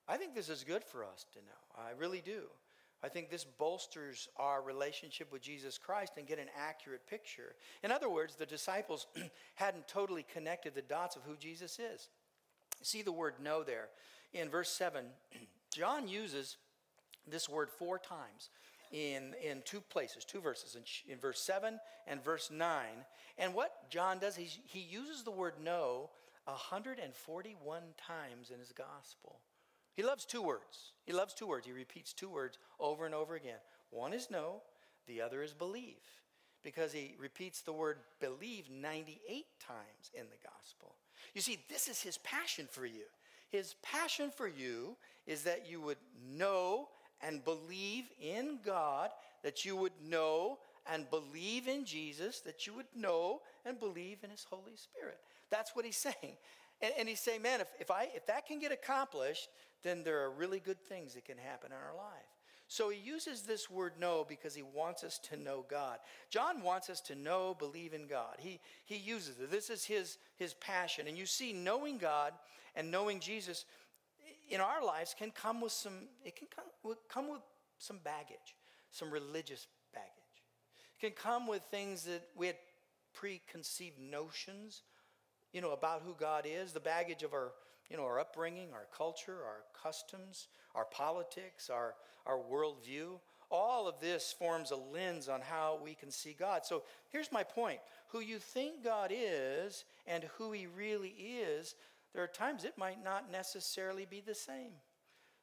I 0.09 0.17
think 0.17 0.35
this 0.35 0.49
is 0.49 0.65
good 0.65 0.85
for 0.85 1.05
us 1.05 1.25
to 1.33 1.39
know. 1.39 1.83
I 1.87 1.93
really 1.99 2.21
do. 2.21 2.43
I 3.03 3.09
think 3.09 3.31
this 3.31 3.45
bolsters 3.45 4.29
our 4.37 4.61
relationship 4.61 5.33
with 5.33 5.41
Jesus 5.41 5.79
Christ 5.79 6.15
and 6.19 6.27
get 6.27 6.39
an 6.39 6.49
accurate 6.59 7.07
picture. 7.07 7.55
In 7.83 7.91
other 7.91 8.11
words, 8.11 8.35
the 8.35 8.45
disciples 8.45 9.07
hadn't 9.55 9.89
totally 9.89 10.27
connected 10.31 10.75
the 10.75 10.83
dots 10.83 11.17
of 11.17 11.23
who 11.23 11.37
Jesus 11.37 11.79
is. 11.79 12.09
See 12.83 13.03
the 13.03 13.13
word 13.13 13.35
know 13.43 13.63
there. 13.63 13.89
In 14.35 14.51
verse 14.51 14.71
7, 14.71 15.05
John 15.73 16.09
uses 16.09 16.57
this 17.27 17.49
word 17.49 17.71
four 17.71 17.99
times 17.99 18.51
in, 18.93 19.35
in 19.43 19.63
two 19.65 19.81
places, 19.81 20.25
two 20.25 20.41
verses, 20.41 20.77
in, 20.77 21.13
in 21.13 21.19
verse 21.19 21.41
7 21.41 21.79
and 22.07 22.25
verse 22.25 22.51
9. 22.51 22.85
And 23.39 23.55
what 23.55 23.91
John 23.91 24.19
does, 24.19 24.37
he, 24.37 24.49
he 24.67 24.81
uses 24.81 25.23
the 25.23 25.31
word 25.31 25.55
know 25.63 26.11
141 26.45 27.83
times 27.97 28.51
in 28.51 28.59
his 28.59 28.73
gospel. 28.73 29.41
He 29.95 30.03
loves 30.03 30.25
two 30.25 30.43
words. 30.43 30.93
He 31.05 31.13
loves 31.13 31.35
two 31.35 31.47
words. 31.47 31.67
He 31.67 31.73
repeats 31.73 32.13
two 32.13 32.29
words 32.29 32.59
over 32.79 33.07
and 33.07 33.15
over 33.15 33.35
again. 33.35 33.59
One 33.91 34.13
is 34.13 34.31
know, 34.31 34.63
the 35.07 35.21
other 35.21 35.43
is 35.43 35.53
believe, 35.53 36.01
because 36.63 36.93
he 36.93 37.17
repeats 37.19 37.61
the 37.63 37.73
word 37.73 37.99
believe 38.21 38.71
98 38.71 39.45
times 39.61 40.11
in 40.15 40.25
the 40.31 40.49
gospel. 40.49 40.95
You 41.35 41.41
see, 41.41 41.59
this 41.69 41.89
is 41.89 42.03
his 42.03 42.19
passion 42.19 42.67
for 42.71 42.87
you. 42.87 43.05
His 43.51 43.75
passion 43.83 44.31
for 44.35 44.49
you 44.49 44.97
is 45.27 45.43
that 45.43 45.69
you 45.69 45.81
would 45.81 45.99
know 46.37 46.89
and 47.23 47.45
believe 47.45 48.05
in 48.21 48.59
God, 48.65 49.11
that 49.43 49.65
you 49.65 49.77
would 49.77 49.93
know 50.05 50.59
and 50.91 51.09
believe 51.11 51.69
in 51.69 51.85
Jesus, 51.85 52.41
that 52.41 52.67
you 52.67 52.75
would 52.75 52.87
know 52.95 53.41
and 53.65 53.79
believe 53.79 54.19
in 54.25 54.31
His 54.31 54.47
Holy 54.49 54.77
Spirit. 54.77 55.19
That's 55.51 55.77
what 55.77 55.85
He's 55.85 55.97
saying. 55.97 56.37
And, 56.83 56.93
and 56.99 57.09
He's 57.09 57.21
saying, 57.21 57.43
man, 57.43 57.61
if, 57.61 57.69
if, 57.79 57.91
I, 57.91 58.09
if 58.15 58.27
that 58.27 58.47
can 58.47 58.59
get 58.59 58.73
accomplished, 58.73 59.49
then 59.83 60.03
there 60.03 60.23
are 60.25 60.31
really 60.31 60.61
good 60.61 60.81
things 60.81 61.15
that 61.15 61.25
can 61.25 61.39
happen 61.39 61.73
in 61.73 61.79
our 61.79 61.97
life. 61.97 62.27
So 62.71 62.89
he 62.89 63.01
uses 63.01 63.43
this 63.43 63.69
word 63.69 63.95
know 63.99 64.25
because 64.29 64.55
he 64.55 64.63
wants 64.63 65.03
us 65.03 65.19
to 65.31 65.37
know 65.37 65.65
God. 65.69 65.99
John 66.31 66.63
wants 66.63 66.89
us 66.89 67.01
to 67.01 67.17
know, 67.17 67.57
believe 67.59 67.95
in 67.95 68.07
God. 68.07 68.37
He, 68.39 68.61
he 68.87 68.97
uses 68.97 69.41
it. 69.41 69.51
This 69.51 69.71
is 69.71 69.85
his, 69.85 70.19
his 70.37 70.55
passion. 70.55 71.09
And 71.09 71.19
you 71.19 71.27
see, 71.27 71.53
knowing 71.53 71.99
God 71.99 72.33
and 72.77 72.89
knowing 72.89 73.19
Jesus 73.19 73.65
in 74.51 74.61
our 74.61 74.85
lives 74.85 75.15
can 75.19 75.31
come 75.31 75.61
with 75.61 75.73
some, 75.73 76.09
it 76.25 76.37
can 76.37 76.49
come, 76.55 76.95
come 77.09 77.31
with 77.31 77.41
some 77.79 77.99
baggage, 78.05 78.57
some 78.91 79.11
religious 79.11 79.67
baggage. 79.95 80.11
It 80.99 81.07
can 81.07 81.13
come 81.13 81.47
with 81.47 81.63
things 81.71 82.05
that 82.05 82.23
we 82.37 82.49
had 82.49 82.57
preconceived 83.15 83.99
notions, 83.99 84.83
you 85.53 85.61
know, 85.61 85.73
about 85.73 86.03
who 86.05 86.15
God 86.19 86.47
is, 86.47 86.73
the 86.73 86.81
baggage 86.81 87.23
of 87.23 87.33
our 87.33 87.53
you 87.91 87.97
know, 87.97 88.05
our 88.05 88.21
upbringing, 88.21 88.69
our 88.73 88.87
culture, 88.97 89.39
our 89.45 89.65
customs, 89.75 90.47
our 90.75 90.85
politics, 90.85 91.69
our, 91.69 91.95
our 92.25 92.39
worldview. 92.39 93.19
All 93.51 93.89
of 93.89 93.99
this 94.01 94.33
forms 94.33 94.71
a 94.71 94.77
lens 94.77 95.29
on 95.29 95.41
how 95.41 95.81
we 95.83 95.95
can 95.95 96.13
see 96.13 96.37
God. 96.39 96.65
So 96.65 96.85
here's 97.09 97.33
my 97.33 97.43
point 97.43 97.81
who 98.07 98.21
you 98.21 98.39
think 98.39 98.85
God 98.85 99.11
is 99.13 99.85
and 100.07 100.23
who 100.39 100.53
He 100.53 100.69
really 100.69 101.09
is, 101.09 101.75
there 102.15 102.23
are 102.23 102.29
times 102.29 102.65
it 102.65 102.77
might 102.77 103.03
not 103.03 103.31
necessarily 103.31 104.07
be 104.09 104.21
the 104.21 104.35
same. 104.35 104.73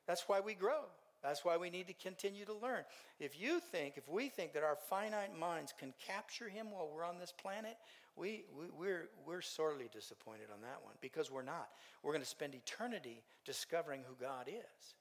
That's 0.08 0.28
why 0.28 0.40
we 0.40 0.54
grow. 0.54 0.86
That's 1.24 1.44
why 1.44 1.58
we 1.58 1.70
need 1.70 1.88
to 1.88 1.94
continue 1.94 2.46
to 2.46 2.54
learn. 2.54 2.84
If 3.20 3.40
you 3.40 3.60
think, 3.60 3.98
if 3.98 4.08
we 4.08 4.30
think 4.30 4.54
that 4.54 4.64
our 4.64 4.78
finite 4.90 5.38
minds 5.38 5.74
can 5.78 5.94
capture 6.06 6.48
Him 6.48 6.72
while 6.72 6.90
we're 6.94 7.04
on 7.04 7.18
this 7.18 7.34
planet, 7.34 7.78
we, 8.16 8.46
we, 8.58 8.66
we're, 8.78 9.10
we're 9.26 9.42
sorely 9.42 9.90
disappointed 9.92 10.48
on 10.54 10.62
that 10.62 10.80
one 10.84 10.94
because 11.02 11.32
we're 11.32 11.42
not. 11.42 11.70
We're 12.04 12.14
going 12.14 12.24
to 12.24 12.30
spend 12.30 12.56
eternity 12.56 13.24
discovering 13.46 14.02
who 14.08 14.16
God 14.20 14.48
is. 14.48 14.96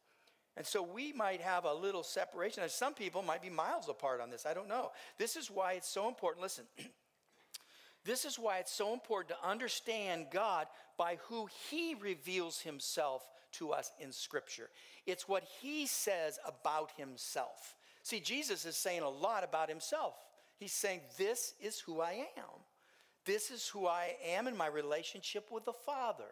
And 0.57 0.65
so 0.65 0.83
we 0.83 1.13
might 1.13 1.43
have 1.43 1.65
a 1.65 1.75
little 1.75 2.03
separation. 2.03 2.63
And 2.63 2.73
some 2.73 2.95
people 2.95 3.23
might 3.23 3.43
be 3.43 3.51
miles 3.51 3.89
apart 3.89 4.21
on 4.21 4.31
this. 4.31 4.47
I 4.47 4.55
don't 4.55 4.69
know. 4.69 4.93
This 5.19 5.37
is 5.37 5.51
why 5.51 5.75
it's 5.75 5.89
so 5.89 6.09
important. 6.09 6.43
Listen, 6.43 6.65
this 8.07 8.25
is 8.25 8.39
why 8.39 8.59
it's 8.59 8.73
so 8.73 8.93
important 8.93 9.37
to 9.37 9.49
understand 9.49 10.27
God 10.33 10.67
by 10.97 11.19
who 11.29 11.49
He 11.69 11.95
reveals 11.95 12.61
Himself 12.61 13.29
to 13.53 13.73
us 13.73 13.91
in 14.01 14.13
Scripture. 14.13 14.71
It's 15.07 15.29
what 15.29 15.45
He 15.61 15.87
says 15.87 16.39
about 16.47 16.93
Himself. 16.97 17.75
See, 18.03 18.21
Jesus 18.21 18.65
is 18.65 18.77
saying 18.77 19.03
a 19.03 19.09
lot 19.09 19.45
about 19.45 19.69
Himself. 19.69 20.15
He's 20.59 20.73
saying, 20.73 21.01
This 21.19 21.55
is 21.61 21.81
who 21.81 22.01
I 22.01 22.13
am. 22.37 22.63
This 23.27 23.51
is 23.51 23.67
who 23.69 23.87
I 23.87 24.15
am 24.25 24.47
in 24.47 24.57
my 24.57 24.69
relationship 24.69 25.51
with 25.51 25.65
the 25.65 25.73
Father. 25.73 26.25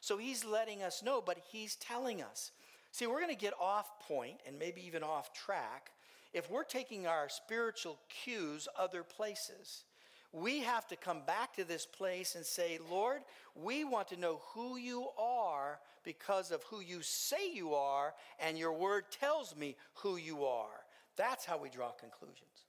So 0.00 0.18
he's 0.18 0.44
letting 0.44 0.82
us 0.82 1.02
know, 1.02 1.22
but 1.24 1.38
he's 1.50 1.76
telling 1.76 2.22
us. 2.22 2.52
See, 2.90 3.06
we're 3.06 3.20
going 3.20 3.34
to 3.34 3.40
get 3.40 3.54
off 3.58 4.00
point 4.00 4.36
and 4.46 4.58
maybe 4.58 4.86
even 4.86 5.02
off 5.02 5.32
track 5.32 5.92
if 6.34 6.50
we're 6.50 6.64
taking 6.64 7.06
our 7.06 7.28
spiritual 7.28 7.98
cues 8.08 8.68
other 8.78 9.02
places. 9.02 9.84
We 10.32 10.60
have 10.60 10.86
to 10.88 10.96
come 10.96 11.22
back 11.26 11.54
to 11.56 11.64
this 11.64 11.84
place 11.84 12.34
and 12.34 12.44
say, 12.44 12.78
Lord, 12.90 13.20
we 13.54 13.84
want 13.84 14.08
to 14.08 14.16
know 14.16 14.40
who 14.54 14.76
you 14.76 15.08
are 15.18 15.78
because 16.04 16.50
of 16.50 16.62
who 16.64 16.80
you 16.80 17.02
say 17.02 17.52
you 17.52 17.74
are, 17.74 18.14
and 18.40 18.58
your 18.58 18.72
word 18.72 19.04
tells 19.10 19.54
me 19.54 19.76
who 19.94 20.16
you 20.16 20.44
are. 20.44 20.84
That's 21.16 21.44
how 21.44 21.58
we 21.58 21.68
draw 21.68 21.90
conclusions. 21.92 22.66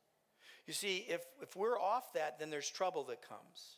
You 0.67 0.73
see, 0.73 1.05
if, 1.09 1.21
if 1.41 1.55
we're 1.55 1.79
off 1.79 2.13
that, 2.13 2.37
then 2.37 2.49
there's 2.49 2.69
trouble 2.69 3.03
that 3.05 3.27
comes. 3.27 3.77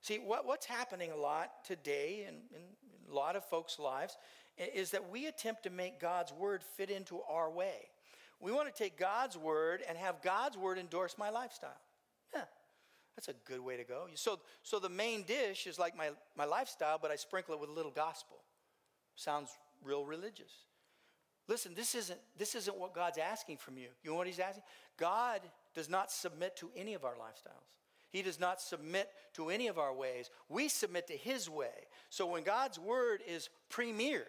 See, 0.00 0.18
what, 0.18 0.46
what's 0.46 0.66
happening 0.66 1.10
a 1.12 1.16
lot 1.16 1.64
today 1.64 2.26
in, 2.26 2.34
in 2.56 2.62
a 3.10 3.14
lot 3.14 3.36
of 3.36 3.44
folks' 3.44 3.78
lives 3.78 4.16
is 4.56 4.90
that 4.90 5.10
we 5.10 5.26
attempt 5.26 5.62
to 5.64 5.70
make 5.70 6.00
God's 6.00 6.32
word 6.32 6.62
fit 6.62 6.90
into 6.90 7.20
our 7.28 7.50
way. 7.50 7.88
We 8.40 8.52
want 8.52 8.72
to 8.72 8.82
take 8.82 8.98
God's 8.98 9.36
word 9.36 9.82
and 9.88 9.96
have 9.98 10.22
God's 10.22 10.56
word 10.56 10.78
endorse 10.78 11.16
my 11.18 11.30
lifestyle. 11.30 11.70
That's 13.18 13.26
a 13.26 13.50
good 13.50 13.58
way 13.58 13.76
to 13.76 13.82
go. 13.82 14.06
So, 14.14 14.38
so 14.62 14.78
the 14.78 14.88
main 14.88 15.24
dish 15.24 15.66
is 15.66 15.76
like 15.76 15.96
my, 15.96 16.10
my 16.36 16.44
lifestyle, 16.44 17.00
but 17.02 17.10
I 17.10 17.16
sprinkle 17.16 17.52
it 17.52 17.60
with 17.60 17.68
a 17.68 17.72
little 17.72 17.90
gospel. 17.90 18.36
Sounds 19.16 19.50
real 19.82 20.04
religious. 20.04 20.52
Listen, 21.48 21.74
this 21.74 21.96
isn't, 21.96 22.20
this 22.38 22.54
isn't 22.54 22.78
what 22.78 22.94
God's 22.94 23.18
asking 23.18 23.56
from 23.56 23.76
you. 23.76 23.88
You 24.04 24.12
know 24.12 24.16
what 24.16 24.28
He's 24.28 24.38
asking? 24.38 24.62
God 24.96 25.40
does 25.74 25.88
not 25.88 26.12
submit 26.12 26.54
to 26.58 26.70
any 26.76 26.94
of 26.94 27.04
our 27.04 27.14
lifestyles. 27.14 27.66
He 28.10 28.22
does 28.22 28.38
not 28.38 28.60
submit 28.60 29.10
to 29.32 29.48
any 29.48 29.66
of 29.66 29.78
our 29.78 29.92
ways. 29.92 30.30
We 30.48 30.68
submit 30.68 31.08
to 31.08 31.14
His 31.14 31.50
way. 31.50 31.88
So 32.10 32.24
when 32.24 32.44
God's 32.44 32.78
word 32.78 33.22
is 33.26 33.50
premiered, 33.68 34.26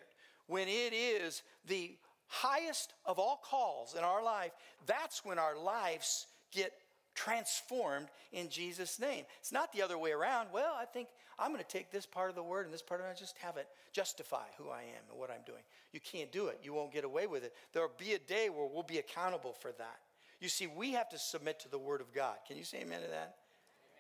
when 0.48 0.68
it 0.68 0.94
is 0.94 1.44
the 1.68 1.96
highest 2.26 2.96
of 3.06 3.20
all 3.20 3.40
calls 3.46 3.94
in 3.94 4.04
our 4.04 4.24
life, 4.24 4.54
that's 4.88 5.24
when 5.24 5.38
our 5.38 5.56
lives 5.56 6.26
get 6.52 6.74
transformed 7.20 8.08
in 8.32 8.50
Jesus' 8.50 8.98
name. 8.98 9.26
It's 9.40 9.52
not 9.52 9.74
the 9.74 9.82
other 9.82 9.98
way 9.98 10.12
around. 10.12 10.48
Well, 10.54 10.74
I 10.80 10.86
think 10.86 11.10
I'm 11.38 11.52
going 11.52 11.64
to 11.64 11.68
take 11.68 11.92
this 11.92 12.06
part 12.06 12.30
of 12.30 12.36
the 12.36 12.44
word 12.44 12.66
and 12.66 12.74
this 12.74 12.82
part 12.82 13.02
of 13.02 13.08
it, 13.08 13.10
and 13.10 13.20
just 13.20 13.38
have 13.40 13.58
it 13.58 13.68
justify 13.92 14.46
who 14.58 14.70
I 14.70 14.82
am 14.84 15.04
and 15.10 15.20
what 15.20 15.30
I'm 15.30 15.44
doing. 15.46 15.64
You 15.92 16.00
can't 16.00 16.32
do 16.32 16.48
it. 16.48 16.62
You 16.64 16.74
won't 16.74 16.94
get 16.94 17.04
away 17.04 17.28
with 17.28 17.44
it. 17.44 17.54
There'll 17.74 17.92
be 17.98 18.14
a 18.14 18.20
day 18.20 18.50
where 18.50 18.66
we'll 18.66 18.84
be 18.84 19.00
accountable 19.00 19.54
for 19.54 19.72
that. 19.74 20.00
You 20.40 20.48
see, 20.48 20.68
we 20.68 20.94
have 20.94 21.10
to 21.10 21.20
submit 21.20 21.60
to 21.62 21.70
the 21.70 21.78
Word 21.78 22.00
of 22.00 22.14
God. 22.14 22.36
Can 22.48 22.56
you 22.56 22.64
say 22.64 22.82
amen 22.82 23.02
to 23.02 23.10
that? 23.10 23.36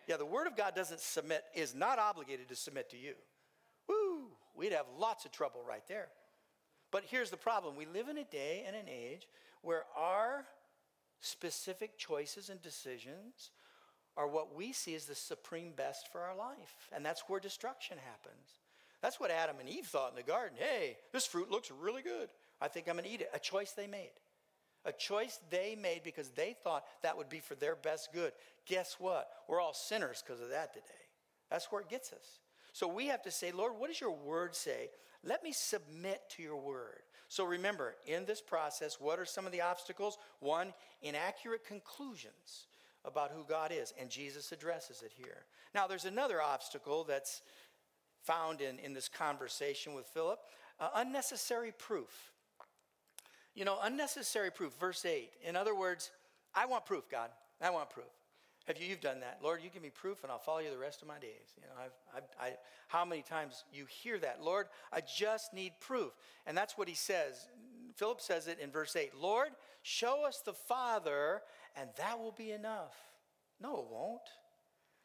Yeah, 0.07 0.15
the 0.15 0.25
Word 0.25 0.47
of 0.47 0.55
God 0.55 0.73
doesn't 0.73 1.01
submit, 1.01 1.43
is 1.53 1.75
not 1.75 1.99
obligated 1.99 2.47
to 2.49 2.55
submit 2.55 2.89
to 2.91 2.97
you. 2.97 3.15
Woo, 3.89 4.27
we'd 4.55 4.71
have 4.71 4.85
lots 4.97 5.25
of 5.25 5.31
trouble 5.33 5.61
right 5.67 5.85
there. 5.89 6.07
But 6.91 7.03
here's 7.05 7.29
the 7.29 7.37
problem 7.37 7.75
we 7.75 7.85
live 7.85 8.07
in 8.07 8.17
a 8.17 8.23
day 8.23 8.63
and 8.65 8.75
an 8.75 8.87
age 8.87 9.27
where 9.61 9.83
our 9.97 10.45
specific 11.19 11.97
choices 11.97 12.49
and 12.49 12.61
decisions 12.61 13.51
are 14.17 14.27
what 14.27 14.55
we 14.55 14.73
see 14.73 14.95
as 14.95 15.05
the 15.05 15.15
supreme 15.15 15.71
best 15.75 16.11
for 16.11 16.21
our 16.21 16.35
life. 16.35 16.89
And 16.93 17.05
that's 17.05 17.23
where 17.27 17.39
destruction 17.39 17.97
happens. 18.05 18.59
That's 19.01 19.19
what 19.19 19.31
Adam 19.31 19.57
and 19.59 19.69
Eve 19.69 19.85
thought 19.85 20.11
in 20.11 20.17
the 20.17 20.23
garden. 20.23 20.57
Hey, 20.59 20.97
this 21.13 21.25
fruit 21.25 21.49
looks 21.49 21.71
really 21.71 22.01
good. 22.01 22.29
I 22.59 22.67
think 22.67 22.87
I'm 22.87 22.95
going 22.95 23.05
to 23.05 23.11
eat 23.11 23.21
it. 23.21 23.29
A 23.33 23.39
choice 23.39 23.71
they 23.71 23.87
made. 23.87 24.11
A 24.85 24.91
choice 24.91 25.39
they 25.49 25.77
made 25.79 26.03
because 26.03 26.29
they 26.29 26.55
thought 26.63 26.85
that 27.01 27.17
would 27.17 27.29
be 27.29 27.39
for 27.39 27.55
their 27.55 27.75
best 27.75 28.11
good. 28.13 28.33
Guess 28.65 28.97
what? 28.99 29.29
We're 29.47 29.61
all 29.61 29.73
sinners 29.73 30.23
because 30.25 30.41
of 30.41 30.49
that 30.49 30.73
today. 30.73 30.85
That's 31.49 31.71
where 31.71 31.81
it 31.81 31.89
gets 31.89 32.11
us. 32.11 32.39
So 32.73 32.87
we 32.87 33.07
have 33.07 33.21
to 33.23 33.31
say, 33.31 33.51
Lord, 33.51 33.73
what 33.77 33.87
does 33.87 34.01
your 34.01 34.15
word 34.15 34.55
say? 34.55 34.89
Let 35.23 35.43
me 35.43 35.51
submit 35.51 36.21
to 36.31 36.43
your 36.43 36.57
word. 36.57 37.01
So 37.29 37.45
remember, 37.45 37.95
in 38.07 38.25
this 38.25 38.41
process, 38.41 38.99
what 38.99 39.19
are 39.19 39.25
some 39.25 39.45
of 39.45 39.51
the 39.51 39.61
obstacles? 39.61 40.17
One, 40.39 40.73
inaccurate 41.03 41.63
conclusions 41.63 42.65
about 43.05 43.31
who 43.31 43.45
God 43.47 43.71
is, 43.71 43.93
and 43.99 44.09
Jesus 44.09 44.51
addresses 44.51 45.03
it 45.03 45.11
here. 45.15 45.45
Now, 45.73 45.87
there's 45.87 46.05
another 46.05 46.41
obstacle 46.41 47.03
that's 47.03 47.41
found 48.23 48.61
in, 48.61 48.79
in 48.79 48.93
this 48.93 49.07
conversation 49.07 49.93
with 49.93 50.05
Philip 50.07 50.39
uh, 50.79 50.89
unnecessary 50.95 51.71
proof. 51.77 52.31
You 53.53 53.63
know, 53.63 53.77
unnecessary 53.83 54.51
proof, 54.51 54.73
verse 54.79 55.05
8. 55.05 55.29
In 55.45 55.55
other 55.55 55.75
words, 55.75 56.11
I 56.55 56.65
want 56.65 56.85
proof, 56.85 57.09
God. 57.09 57.29
I 57.61 57.69
want 57.69 57.89
proof. 57.89 58.05
Have 58.69 58.79
you, 58.79 58.87
you've 58.87 59.01
done 59.01 59.19
that. 59.21 59.39
Lord, 59.41 59.61
you 59.63 59.71
give 59.71 59.81
me 59.81 59.89
proof 59.89 60.21
and 60.21 60.31
I'll 60.31 60.37
follow 60.37 60.59
you 60.59 60.69
the 60.69 60.77
rest 60.77 61.01
of 61.01 61.07
my 61.07 61.17
days. 61.17 61.55
You 61.57 61.63
know, 61.63 61.73
I've, 61.83 62.15
I've, 62.15 62.29
I, 62.39 62.53
how 62.87 63.03
many 63.03 63.23
times 63.23 63.63
you 63.73 63.85
hear 63.87 64.19
that? 64.19 64.43
Lord, 64.43 64.67
I 64.93 65.01
just 65.01 65.55
need 65.55 65.73
proof. 65.79 66.11
And 66.45 66.55
that's 66.55 66.77
what 66.77 66.87
he 66.87 66.93
says. 66.93 67.47
Philip 67.95 68.21
says 68.21 68.47
it 68.47 68.59
in 68.59 68.69
verse 68.71 68.95
8 68.95 69.15
Lord, 69.19 69.49
show 69.81 70.23
us 70.23 70.41
the 70.45 70.53
Father 70.53 71.41
and 71.75 71.89
that 71.97 72.19
will 72.19 72.31
be 72.31 72.51
enough. 72.51 72.93
No, 73.59 73.79
it 73.79 73.87
won't. 73.91 74.21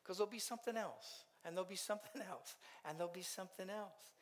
Because 0.02 0.18
there'll 0.18 0.30
be 0.30 0.38
something 0.38 0.76
else, 0.76 1.24
and 1.44 1.56
there'll 1.56 1.68
be 1.68 1.76
something 1.76 2.20
else, 2.30 2.56
and 2.84 2.98
there'll 2.98 3.12
be 3.12 3.22
something 3.22 3.70
else. 3.70 4.12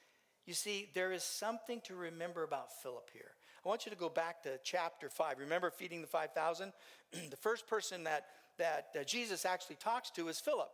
You 0.46 0.54
see, 0.54 0.88
there 0.94 1.12
is 1.12 1.24
something 1.24 1.80
to 1.84 1.94
remember 1.94 2.44
about 2.44 2.72
Philip 2.82 3.10
here. 3.12 3.32
I 3.64 3.68
want 3.68 3.86
you 3.86 3.90
to 3.90 3.98
go 3.98 4.08
back 4.08 4.42
to 4.42 4.58
chapter 4.64 5.08
5. 5.08 5.38
Remember 5.38 5.70
feeding 5.70 6.00
the 6.00 6.08
5,000? 6.08 6.72
the 7.30 7.36
first 7.36 7.68
person 7.68 8.04
that, 8.04 8.26
that 8.58 8.88
uh, 8.98 9.04
Jesus 9.04 9.44
actually 9.44 9.76
talks 9.76 10.10
to 10.10 10.28
is 10.28 10.38
Philip. 10.38 10.70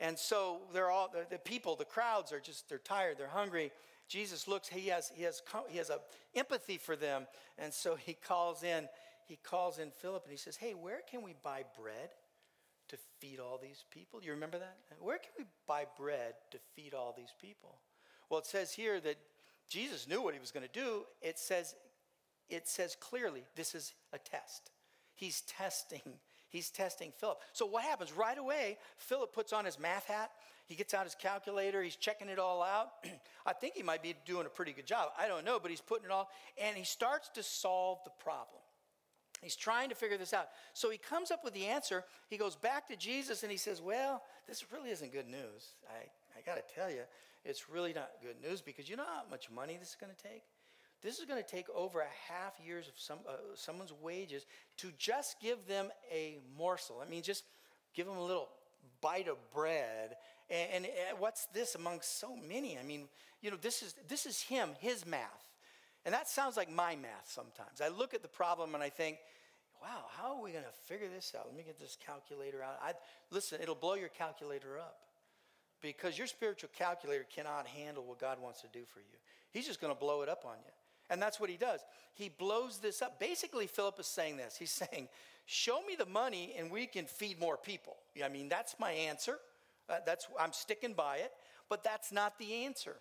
And 0.00 0.18
so 0.18 0.58
they're 0.72 0.90
all, 0.90 1.10
the, 1.12 1.26
the, 1.28 1.38
people, 1.38 1.74
the 1.74 1.84
crowds 1.84 2.32
are 2.32 2.40
just, 2.40 2.68
they're 2.68 2.78
tired, 2.78 3.18
they're 3.18 3.26
hungry. 3.26 3.72
Jesus 4.08 4.46
looks, 4.46 4.68
he 4.68 4.88
has, 4.88 5.10
he 5.14 5.24
has, 5.24 5.42
he 5.68 5.78
has 5.78 5.90
a 5.90 5.98
empathy 6.34 6.78
for 6.78 6.96
them. 6.96 7.26
And 7.58 7.72
so 7.72 7.96
he 7.96 8.14
calls 8.14 8.62
in, 8.62 8.88
he 9.26 9.36
calls 9.42 9.78
in 9.78 9.90
Philip 9.90 10.22
and 10.24 10.30
he 10.30 10.38
says, 10.38 10.56
hey, 10.56 10.72
where 10.72 11.00
can 11.10 11.22
we 11.22 11.34
buy 11.42 11.64
bread 11.80 12.10
to 12.88 12.96
feed 13.18 13.40
all 13.40 13.58
these 13.60 13.84
people? 13.90 14.20
You 14.22 14.32
remember 14.32 14.58
that? 14.58 14.78
Where 15.00 15.18
can 15.18 15.32
we 15.36 15.44
buy 15.66 15.84
bread 15.98 16.34
to 16.52 16.58
feed 16.74 16.94
all 16.94 17.14
these 17.16 17.34
people? 17.40 17.80
Well, 18.30 18.40
it 18.40 18.46
says 18.46 18.72
here 18.72 19.00
that 19.00 19.16
Jesus 19.68 20.08
knew 20.08 20.22
what 20.22 20.34
he 20.34 20.40
was 20.40 20.50
going 20.50 20.66
to 20.66 20.72
do. 20.72 21.04
It 21.20 21.38
says 21.38 21.74
it 22.48 22.66
says 22.66 22.96
clearly 22.98 23.44
this 23.56 23.74
is 23.74 23.94
a 24.12 24.18
test. 24.18 24.70
He's 25.14 25.40
testing. 25.58 26.00
He's 26.50 26.70
testing 26.70 27.12
Philip. 27.16 27.38
So 27.52 27.66
what 27.66 27.84
happens? 27.84 28.12
Right 28.12 28.38
away, 28.38 28.78
Philip 28.96 29.32
puts 29.32 29.52
on 29.52 29.64
his 29.64 29.78
math 29.78 30.06
hat. 30.06 30.30
He 30.66 30.74
gets 30.74 30.92
out 30.94 31.04
his 31.04 31.14
calculator. 31.14 31.82
He's 31.82 31.96
checking 31.96 32.28
it 32.28 32.38
all 32.38 32.62
out. 32.62 32.88
I 33.46 33.52
think 33.52 33.74
he 33.74 33.82
might 33.82 34.02
be 34.02 34.14
doing 34.26 34.46
a 34.46 34.50
pretty 34.50 34.72
good 34.72 34.86
job. 34.86 35.10
I 35.18 35.28
don't 35.28 35.44
know, 35.44 35.58
but 35.58 35.70
he's 35.70 35.80
putting 35.80 36.06
it 36.06 36.10
all, 36.10 36.28
and 36.62 36.76
he 36.76 36.84
starts 36.84 37.30
to 37.30 37.42
solve 37.42 37.98
the 38.04 38.10
problem. 38.22 38.60
He's 39.42 39.56
trying 39.56 39.88
to 39.90 39.94
figure 39.94 40.18
this 40.18 40.34
out. 40.34 40.48
So 40.74 40.90
he 40.90 40.98
comes 40.98 41.30
up 41.30 41.44
with 41.44 41.54
the 41.54 41.66
answer. 41.66 42.04
He 42.28 42.36
goes 42.36 42.56
back 42.56 42.88
to 42.88 42.96
Jesus 42.96 43.42
and 43.44 43.52
he 43.52 43.58
says, 43.58 43.80
Well, 43.80 44.22
this 44.48 44.64
really 44.72 44.90
isn't 44.90 45.12
good 45.12 45.28
news. 45.28 45.74
I, 45.88 46.08
I 46.36 46.42
got 46.44 46.56
to 46.56 46.74
tell 46.74 46.90
you, 46.90 47.02
it's 47.44 47.70
really 47.70 47.92
not 47.92 48.10
good 48.20 48.36
news 48.42 48.60
because 48.60 48.88
you 48.88 48.96
know 48.96 49.04
how 49.06 49.22
much 49.30 49.50
money 49.50 49.76
this 49.78 49.90
is 49.90 49.96
going 50.00 50.12
to 50.14 50.22
take? 50.22 50.42
This 51.02 51.18
is 51.18 51.26
going 51.26 51.42
to 51.42 51.48
take 51.48 51.66
over 51.74 52.00
a 52.00 52.32
half 52.32 52.54
years 52.64 52.88
of 52.88 52.94
some, 52.96 53.18
uh, 53.28 53.32
someone's 53.54 53.92
wages 54.02 54.46
to 54.78 54.88
just 54.98 55.40
give 55.40 55.66
them 55.68 55.90
a 56.12 56.38
morsel. 56.56 57.02
I 57.04 57.08
mean, 57.08 57.22
just 57.22 57.44
give 57.94 58.06
them 58.06 58.16
a 58.16 58.24
little 58.24 58.48
bite 59.00 59.28
of 59.28 59.36
bread. 59.52 60.16
And, 60.50 60.68
and, 60.74 60.84
and 60.86 61.18
what's 61.18 61.46
this 61.46 61.74
among 61.76 62.00
so 62.02 62.36
many? 62.36 62.78
I 62.78 62.82
mean, 62.82 63.08
you 63.42 63.50
know, 63.50 63.56
this 63.60 63.82
is, 63.82 63.94
this 64.08 64.26
is 64.26 64.42
him, 64.42 64.70
his 64.80 65.06
math. 65.06 65.48
And 66.04 66.14
that 66.14 66.28
sounds 66.28 66.56
like 66.56 66.70
my 66.70 66.96
math 66.96 67.26
sometimes. 67.26 67.80
I 67.80 67.88
look 67.88 68.14
at 68.14 68.22
the 68.22 68.28
problem 68.28 68.74
and 68.74 68.82
I 68.82 68.88
think, 68.88 69.18
wow, 69.80 70.06
how 70.16 70.36
are 70.36 70.42
we 70.42 70.50
going 70.50 70.64
to 70.64 70.92
figure 70.92 71.08
this 71.14 71.32
out? 71.38 71.46
Let 71.46 71.56
me 71.56 71.62
get 71.62 71.78
this 71.78 71.96
calculator 72.04 72.62
out. 72.62 72.78
I, 72.82 72.92
listen, 73.30 73.60
it'll 73.62 73.74
blow 73.74 73.94
your 73.94 74.08
calculator 74.08 74.78
up 74.78 74.98
because 75.80 76.18
your 76.18 76.26
spiritual 76.26 76.70
calculator 76.76 77.24
cannot 77.32 77.66
handle 77.66 78.04
what 78.04 78.18
God 78.18 78.40
wants 78.40 78.62
to 78.62 78.68
do 78.72 78.80
for 78.92 79.00
you. 79.00 79.18
He's 79.52 79.66
just 79.66 79.80
going 79.80 79.92
to 79.92 79.98
blow 79.98 80.22
it 80.22 80.28
up 80.28 80.44
on 80.44 80.56
you. 80.64 80.72
And 81.10 81.20
that's 81.22 81.40
what 81.40 81.50
he 81.50 81.56
does. 81.56 81.80
He 82.14 82.28
blows 82.28 82.78
this 82.78 83.00
up. 83.00 83.18
Basically, 83.18 83.66
Philip 83.66 83.98
is 84.00 84.06
saying 84.06 84.36
this. 84.36 84.56
He's 84.56 84.70
saying, 84.70 85.08
Show 85.46 85.80
me 85.86 85.96
the 85.96 86.04
money 86.04 86.54
and 86.58 86.70
we 86.70 86.86
can 86.86 87.06
feed 87.06 87.40
more 87.40 87.56
people. 87.56 87.96
I 88.22 88.28
mean, 88.28 88.50
that's 88.50 88.76
my 88.78 88.90
answer. 88.90 89.38
Uh, 89.88 89.96
that's, 90.04 90.28
I'm 90.38 90.52
sticking 90.52 90.92
by 90.92 91.16
it. 91.16 91.32
But 91.70 91.82
that's 91.82 92.12
not 92.12 92.38
the 92.38 92.66
answer. 92.66 92.96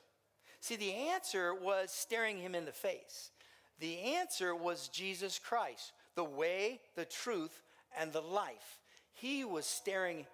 See, 0.62 0.78
the 0.78 0.94
answer 0.94 1.54
was 1.54 1.92
staring 1.92 2.38
him 2.38 2.56
in 2.56 2.64
the 2.64 2.72
face. 2.72 3.32
The 3.80 4.00
answer 4.00 4.56
was 4.56 4.88
Jesus 4.88 5.40
Christ, 5.40 5.92
the 6.16 6.24
way, 6.24 6.80
the 6.96 7.06
truth, 7.06 7.64
and 8.00 8.12
the 8.12 8.22
life. 8.22 8.80
He 9.14 9.44
was 9.46 9.66
staring 9.66 10.26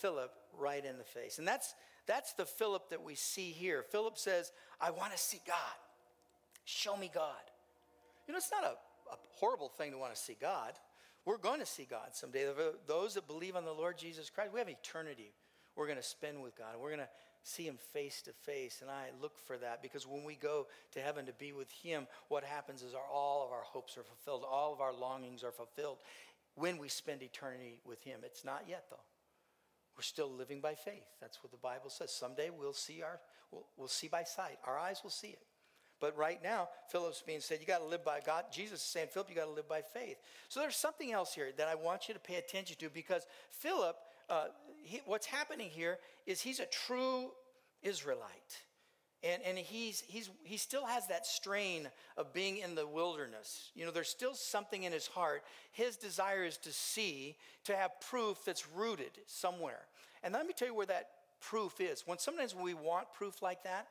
Philip 0.00 0.32
right 0.58 0.84
in 0.84 0.98
the 0.98 1.04
face. 1.04 1.38
And 1.38 1.46
that's, 1.46 1.74
that's 2.06 2.32
the 2.32 2.46
Philip 2.46 2.90
that 2.90 3.02
we 3.02 3.14
see 3.14 3.50
here. 3.50 3.84
Philip 3.90 4.18
says, 4.18 4.52
I 4.80 4.90
want 4.90 5.12
to 5.12 5.18
see 5.18 5.40
God. 5.46 5.56
Show 6.70 6.96
me 6.96 7.10
God. 7.12 7.24
You 8.26 8.32
know, 8.32 8.38
it's 8.38 8.50
not 8.50 8.64
a, 8.64 8.74
a 9.12 9.16
horrible 9.36 9.68
thing 9.68 9.90
to 9.92 9.98
want 9.98 10.14
to 10.14 10.20
see 10.20 10.36
God. 10.40 10.72
We're 11.24 11.38
going 11.38 11.60
to 11.60 11.66
see 11.66 11.86
God 11.88 12.10
someday. 12.12 12.46
Those 12.86 13.14
that 13.14 13.26
believe 13.26 13.56
on 13.56 13.64
the 13.64 13.72
Lord 13.72 13.98
Jesus 13.98 14.30
Christ, 14.30 14.52
we 14.52 14.58
have 14.58 14.68
eternity 14.68 15.32
we're 15.76 15.86
going 15.86 15.98
to 15.98 16.02
spend 16.02 16.42
with 16.42 16.56
God. 16.56 16.74
We're 16.78 16.90
going 16.90 17.00
to 17.00 17.08
see 17.42 17.64
Him 17.64 17.78
face 17.92 18.22
to 18.22 18.32
face. 18.32 18.80
And 18.82 18.90
I 18.90 19.06
look 19.22 19.38
for 19.38 19.56
that 19.58 19.82
because 19.82 20.06
when 20.06 20.24
we 20.24 20.34
go 20.34 20.66
to 20.92 21.00
heaven 21.00 21.26
to 21.26 21.32
be 21.32 21.52
with 21.52 21.70
Him, 21.70 22.06
what 22.28 22.44
happens 22.44 22.82
is 22.82 22.94
our, 22.94 23.00
all 23.10 23.46
of 23.46 23.52
our 23.52 23.62
hopes 23.62 23.96
are 23.96 24.02
fulfilled, 24.02 24.44
all 24.48 24.72
of 24.72 24.80
our 24.80 24.92
longings 24.92 25.42
are 25.42 25.52
fulfilled 25.52 25.98
when 26.54 26.78
we 26.78 26.88
spend 26.88 27.22
eternity 27.22 27.78
with 27.84 28.02
Him. 28.02 28.20
It's 28.24 28.44
not 28.44 28.64
yet, 28.68 28.84
though. 28.90 28.96
We're 29.96 30.02
still 30.02 30.30
living 30.30 30.60
by 30.60 30.74
faith. 30.74 31.06
That's 31.20 31.42
what 31.42 31.50
the 31.50 31.58
Bible 31.58 31.90
says. 31.90 32.12
Someday 32.12 32.50
we'll 32.50 32.72
see 32.72 33.02
our 33.02 33.20
we'll, 33.50 33.66
we'll 33.76 33.88
see 33.88 34.08
by 34.08 34.24
sight. 34.24 34.58
Our 34.66 34.78
eyes 34.78 35.00
will 35.02 35.10
see 35.10 35.28
it. 35.28 35.42
But 36.00 36.16
right 36.16 36.42
now, 36.42 36.68
Philip's 36.88 37.22
being 37.24 37.40
said, 37.40 37.58
you 37.60 37.66
got 37.66 37.80
to 37.80 37.86
live 37.86 38.04
by 38.04 38.20
God. 38.24 38.46
Jesus 38.50 38.80
is 38.80 38.86
saying, 38.86 39.08
Philip, 39.12 39.28
you 39.28 39.36
got 39.36 39.44
to 39.44 39.50
live 39.50 39.68
by 39.68 39.82
faith. 39.82 40.16
So 40.48 40.60
there's 40.60 40.76
something 40.76 41.12
else 41.12 41.34
here 41.34 41.50
that 41.58 41.68
I 41.68 41.74
want 41.74 42.08
you 42.08 42.14
to 42.14 42.20
pay 42.20 42.36
attention 42.36 42.76
to 42.80 42.88
because 42.88 43.26
Philip, 43.50 43.96
uh, 44.28 44.46
he, 44.82 45.00
what's 45.04 45.26
happening 45.26 45.68
here 45.68 45.98
is 46.26 46.40
he's 46.40 46.60
a 46.60 46.66
true 46.66 47.30
Israelite. 47.82 48.58
And, 49.22 49.42
and 49.44 49.58
he's, 49.58 50.02
he's, 50.06 50.30
he 50.44 50.56
still 50.56 50.86
has 50.86 51.06
that 51.08 51.26
strain 51.26 51.88
of 52.16 52.32
being 52.32 52.56
in 52.56 52.74
the 52.74 52.86
wilderness. 52.86 53.70
You 53.74 53.84
know, 53.84 53.90
there's 53.90 54.08
still 54.08 54.34
something 54.34 54.84
in 54.84 54.92
his 54.92 55.06
heart. 55.06 55.42
His 55.72 55.96
desire 55.96 56.44
is 56.44 56.56
to 56.58 56.72
see, 56.72 57.36
to 57.64 57.76
have 57.76 57.90
proof 58.00 58.38
that's 58.46 58.66
rooted 58.70 59.10
somewhere. 59.26 59.80
And 60.22 60.32
let 60.32 60.46
me 60.46 60.54
tell 60.56 60.68
you 60.68 60.74
where 60.74 60.86
that 60.86 61.08
proof 61.40 61.80
is. 61.80 62.06
When 62.06 62.18
sometimes 62.18 62.54
we 62.54 62.72
want 62.72 63.12
proof 63.12 63.42
like 63.42 63.64
that, 63.64 63.88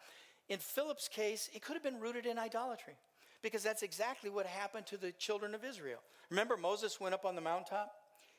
in 0.50 0.60
Philip's 0.60 1.08
case, 1.08 1.50
it 1.54 1.62
could 1.62 1.76
have 1.76 1.84
been 1.84 2.00
rooted 2.00 2.26
in 2.26 2.38
idolatry 2.38 2.96
because 3.42 3.64
that's 3.64 3.84
exactly 3.84 4.30
what 4.30 4.46
happened 4.46 4.86
to 4.88 4.98
the 4.98 5.12
children 5.14 5.56
of 5.56 5.64
Israel. 5.64 6.00
Remember, 6.30 6.58
Moses 6.58 7.00
went 7.00 7.14
up 7.14 7.24
on 7.24 7.36
the 7.36 7.42
mountaintop 7.42 7.94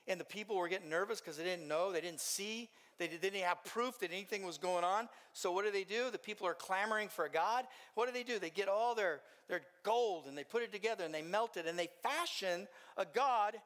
and 0.07 0.19
the 0.19 0.25
people 0.25 0.57
were 0.57 0.69
getting 0.69 0.91
nervous 0.91 1.21
because 1.21 1.37
they 1.37 1.45
didn't 1.45 1.69
know, 1.69 1.93
they 1.93 2.01
didn't 2.01 2.21
see, 2.21 2.69
they 2.99 3.07
didn't 3.09 3.41
have 3.41 3.65
proof 3.65 3.99
that 4.01 4.11
anything 4.11 4.45
was 4.45 4.59
going 4.59 4.85
on. 4.85 5.09
So, 5.33 5.53
what 5.53 5.65
do 5.65 5.71
they 5.71 5.85
do? 5.85 6.11
The 6.11 6.19
people 6.19 6.47
are 6.47 6.55
clamoring 6.55 7.09
for 7.09 7.25
a 7.25 7.31
God. 7.31 7.65
What 7.95 8.07
do 8.07 8.13
they 8.13 8.25
do? 8.25 8.39
They 8.39 8.51
get 8.51 8.69
all 8.69 8.95
their, 8.95 9.21
their 9.49 9.63
gold 9.85 10.27
and 10.27 10.37
they 10.37 10.45
put 10.45 10.63
it 10.63 10.73
together 10.73 11.05
and 11.05 11.15
they 11.15 11.23
melt 11.23 11.57
it 11.57 11.67
and 11.67 11.79
they 11.79 11.89
fashion 12.03 12.69
a 12.97 13.07
God, 13.07 13.57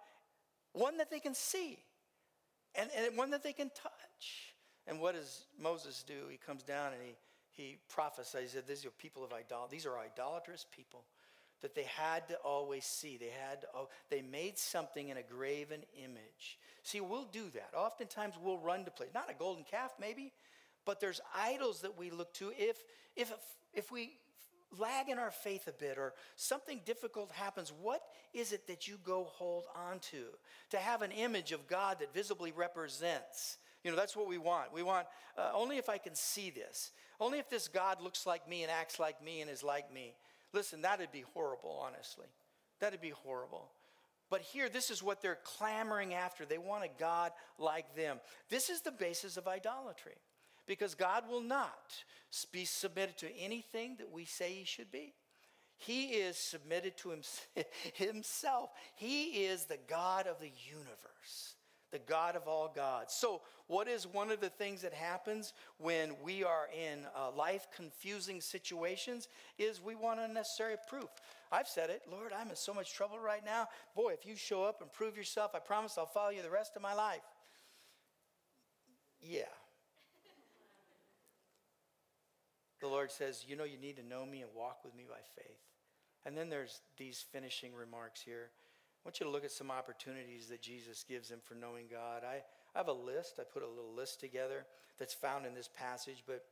one 0.73 0.99
that 0.99 1.11
they 1.11 1.19
can 1.19 1.35
see 1.35 1.79
and, 2.75 2.91
and 2.97 3.17
one 3.17 3.31
that 3.31 3.43
they 3.43 3.53
can 3.53 3.71
touch. 3.71 4.55
And 4.87 5.01
what 5.01 5.15
does 5.15 5.47
Moses 5.59 6.05
do? 6.07 6.29
He 6.31 6.37
comes 6.37 6.63
down 6.63 6.93
and 6.93 7.03
he 7.03 7.15
he 7.55 7.79
prophesied, 7.89 8.43
he 8.43 8.49
said, 8.49 8.67
These 8.67 8.85
are 8.85 8.91
people 8.91 9.25
of 9.25 9.33
idol. 9.33 9.69
These 9.71 9.87
are 9.87 9.99
idolatrous 9.99 10.67
people 10.71 11.05
that 11.63 11.75
they 11.75 11.85
had 11.85 12.29
to 12.29 12.35
always 12.45 12.85
see. 12.85 13.17
They 13.17 13.31
had 13.49 13.63
to, 13.63 13.69
oh, 13.75 13.89
they 14.11 14.21
made 14.21 14.59
something 14.59 15.09
in 15.09 15.17
a 15.17 15.23
graven 15.23 15.83
image. 15.97 16.59
See, 16.83 17.01
we'll 17.01 17.25
do 17.25 17.49
that. 17.55 17.71
Oftentimes 17.75 18.35
we'll 18.43 18.59
run 18.59 18.85
to 18.85 18.91
place, 18.91 19.11
not 19.15 19.31
a 19.31 19.35
golden 19.35 19.65
calf, 19.65 19.95
maybe, 19.99 20.33
but 20.85 21.01
there's 21.01 21.23
idols 21.35 21.81
that 21.81 21.97
we 21.97 22.11
look 22.11 22.35
to. 22.35 22.53
If 22.59 22.83
if 23.17 23.33
if 23.73 23.91
we 23.91 24.19
lag 24.79 25.09
in 25.09 25.19
our 25.19 25.31
faith 25.31 25.69
a 25.69 25.73
bit 25.73 25.97
or 25.97 26.13
something 26.37 26.81
difficult 26.85 27.31
happens, 27.33 27.73
what 27.81 28.03
is 28.33 28.53
it 28.53 28.67
that 28.67 28.87
you 28.87 28.99
go 29.03 29.25
hold 29.25 29.65
on 29.89 30.01
to? 30.01 30.25
To 30.71 30.77
have 30.77 31.03
an 31.03 31.13
image 31.13 31.53
of 31.53 31.67
God 31.67 32.01
that 32.01 32.13
visibly 32.13 32.53
represents. 32.53 33.57
You 33.85 33.91
know, 33.91 33.97
that's 33.97 34.17
what 34.17 34.27
we 34.27 34.39
want. 34.39 34.73
We 34.73 34.83
want 34.83 35.07
uh, 35.37 35.51
only 35.55 35.77
if 35.77 35.91
I 35.91 35.99
can 35.99 36.15
see 36.15 36.51
this. 36.51 36.91
Only 37.21 37.39
if 37.39 37.51
this 37.51 37.69
God 37.69 38.01
looks 38.01 38.27
like 38.27 38.49
me 38.49 38.63
and 38.63 38.73
acts 38.73 38.99
like 38.99 39.23
me 39.23 39.43
and 39.43 39.51
is 39.51 39.63
like 39.63 39.93
me. 39.93 40.15
Listen, 40.53 40.83
that'd 40.83 41.13
be 41.13 41.25
horrible, 41.35 41.79
honestly. 41.85 42.27
That'd 42.81 43.03
be 43.03 43.11
horrible. 43.11 43.71
But 44.31 44.41
here, 44.41 44.69
this 44.69 44.91
is 44.91 45.03
what 45.03 45.21
they're 45.21 45.39
clamoring 45.45 46.15
after. 46.15 46.47
They 46.47 46.59
want 46.59 46.85
a 46.85 46.91
God 46.99 47.33
like 47.59 47.95
them. 47.95 48.19
This 48.49 48.71
is 48.71 48.81
the 48.81 48.91
basis 48.91 49.37
of 49.37 49.47
idolatry 49.47 50.17
because 50.67 50.95
God 50.95 51.29
will 51.29 51.43
not 51.43 52.05
be 52.53 52.65
submitted 52.65 53.19
to 53.19 53.37
anything 53.37 53.97
that 53.99 54.11
we 54.11 54.25
say 54.25 54.53
he 54.53 54.65
should 54.65 54.91
be. 54.91 55.13
He 55.77 56.07
is 56.07 56.39
submitted 56.39 56.97
to 56.99 57.15
himself. 57.95 58.71
He 58.97 59.45
is 59.45 59.67
the 59.67 59.79
God 59.89 60.27
of 60.27 60.41
the 60.41 60.53
universe 60.69 61.54
the 61.95 62.01
God 62.01 62.37
of 62.37 62.47
all 62.47 62.71
gods. 62.75 63.15
So, 63.15 63.41
what 63.69 63.89
is 63.89 64.07
one 64.07 64.31
of 64.31 64.41
the 64.41 64.51
things 64.51 64.83
that 64.83 64.93
happens 64.93 65.55
when 65.79 66.13
we 66.23 66.45
are 66.45 66.69
in 66.79 67.07
uh, 67.17 67.31
life 67.31 67.69
confusing 67.75 68.43
situations 68.43 69.29
is 69.57 69.81
we 69.81 69.95
want 69.95 70.21
unnecessary 70.21 70.75
proof. 70.87 71.09
I've 71.51 71.69
said 71.69 71.89
it, 71.89 72.03
Lord, 72.11 72.33
I'm 72.39 72.51
in 72.51 72.57
so 72.57 72.75
much 72.75 72.93
trouble 72.93 73.19
right 73.19 73.45
now. 73.45 73.69
Boy, 73.95 74.13
if 74.13 74.27
you 74.27 74.37
show 74.37 74.65
up 74.65 74.83
and 74.83 74.93
prove 74.93 75.17
yourself, 75.17 75.53
I 75.55 75.61
promise 75.61 75.97
I'll 75.97 76.05
follow 76.05 76.31
you 76.31 76.43
the 76.43 76.51
rest 76.51 76.73
of 76.77 76.83
my 76.83 76.93
life. 76.93 77.23
Yeah. 79.23 79.45
the 82.85 82.91
Lord 82.91 83.11
says, 83.11 83.47
You 83.49 83.57
know, 83.57 83.65
you 83.65 83.79
need 83.79 83.97
to 83.97 84.07
know 84.07 84.27
me 84.27 84.43
and 84.43 84.51
walk 84.55 84.85
with 84.85 84.95
me 84.95 85.05
by 85.09 85.21
faith. 85.35 85.59
And 86.27 86.37
then 86.37 86.51
there's 86.51 86.83
these 86.99 87.25
finishing 87.33 87.75
remarks 87.75 88.21
here. 88.21 88.51
Want 89.05 89.21
you 89.21 89.27
to 89.27 89.33
look 89.33 89.45
at 89.45 89.53
some 89.53 89.71
opportunities 89.71 90.49
that 90.49 90.63
Jesus 90.63 91.05
gives 91.07 91.29
them 91.29 91.41
for 91.43 91.55
knowing 91.55 91.87
God. 91.91 92.23
I, 92.25 92.37
I 92.75 92.79
have 92.79 92.89
a 92.89 92.93
list. 92.93 93.39
I 93.39 93.43
put 93.43 93.63
a 93.63 93.69
little 93.69 93.95
list 93.95 94.19
together 94.19 94.65
that's 94.99 95.13
found 95.13 95.45
in 95.45 95.55
this 95.55 95.69
passage, 95.69 96.25
but 96.27 96.45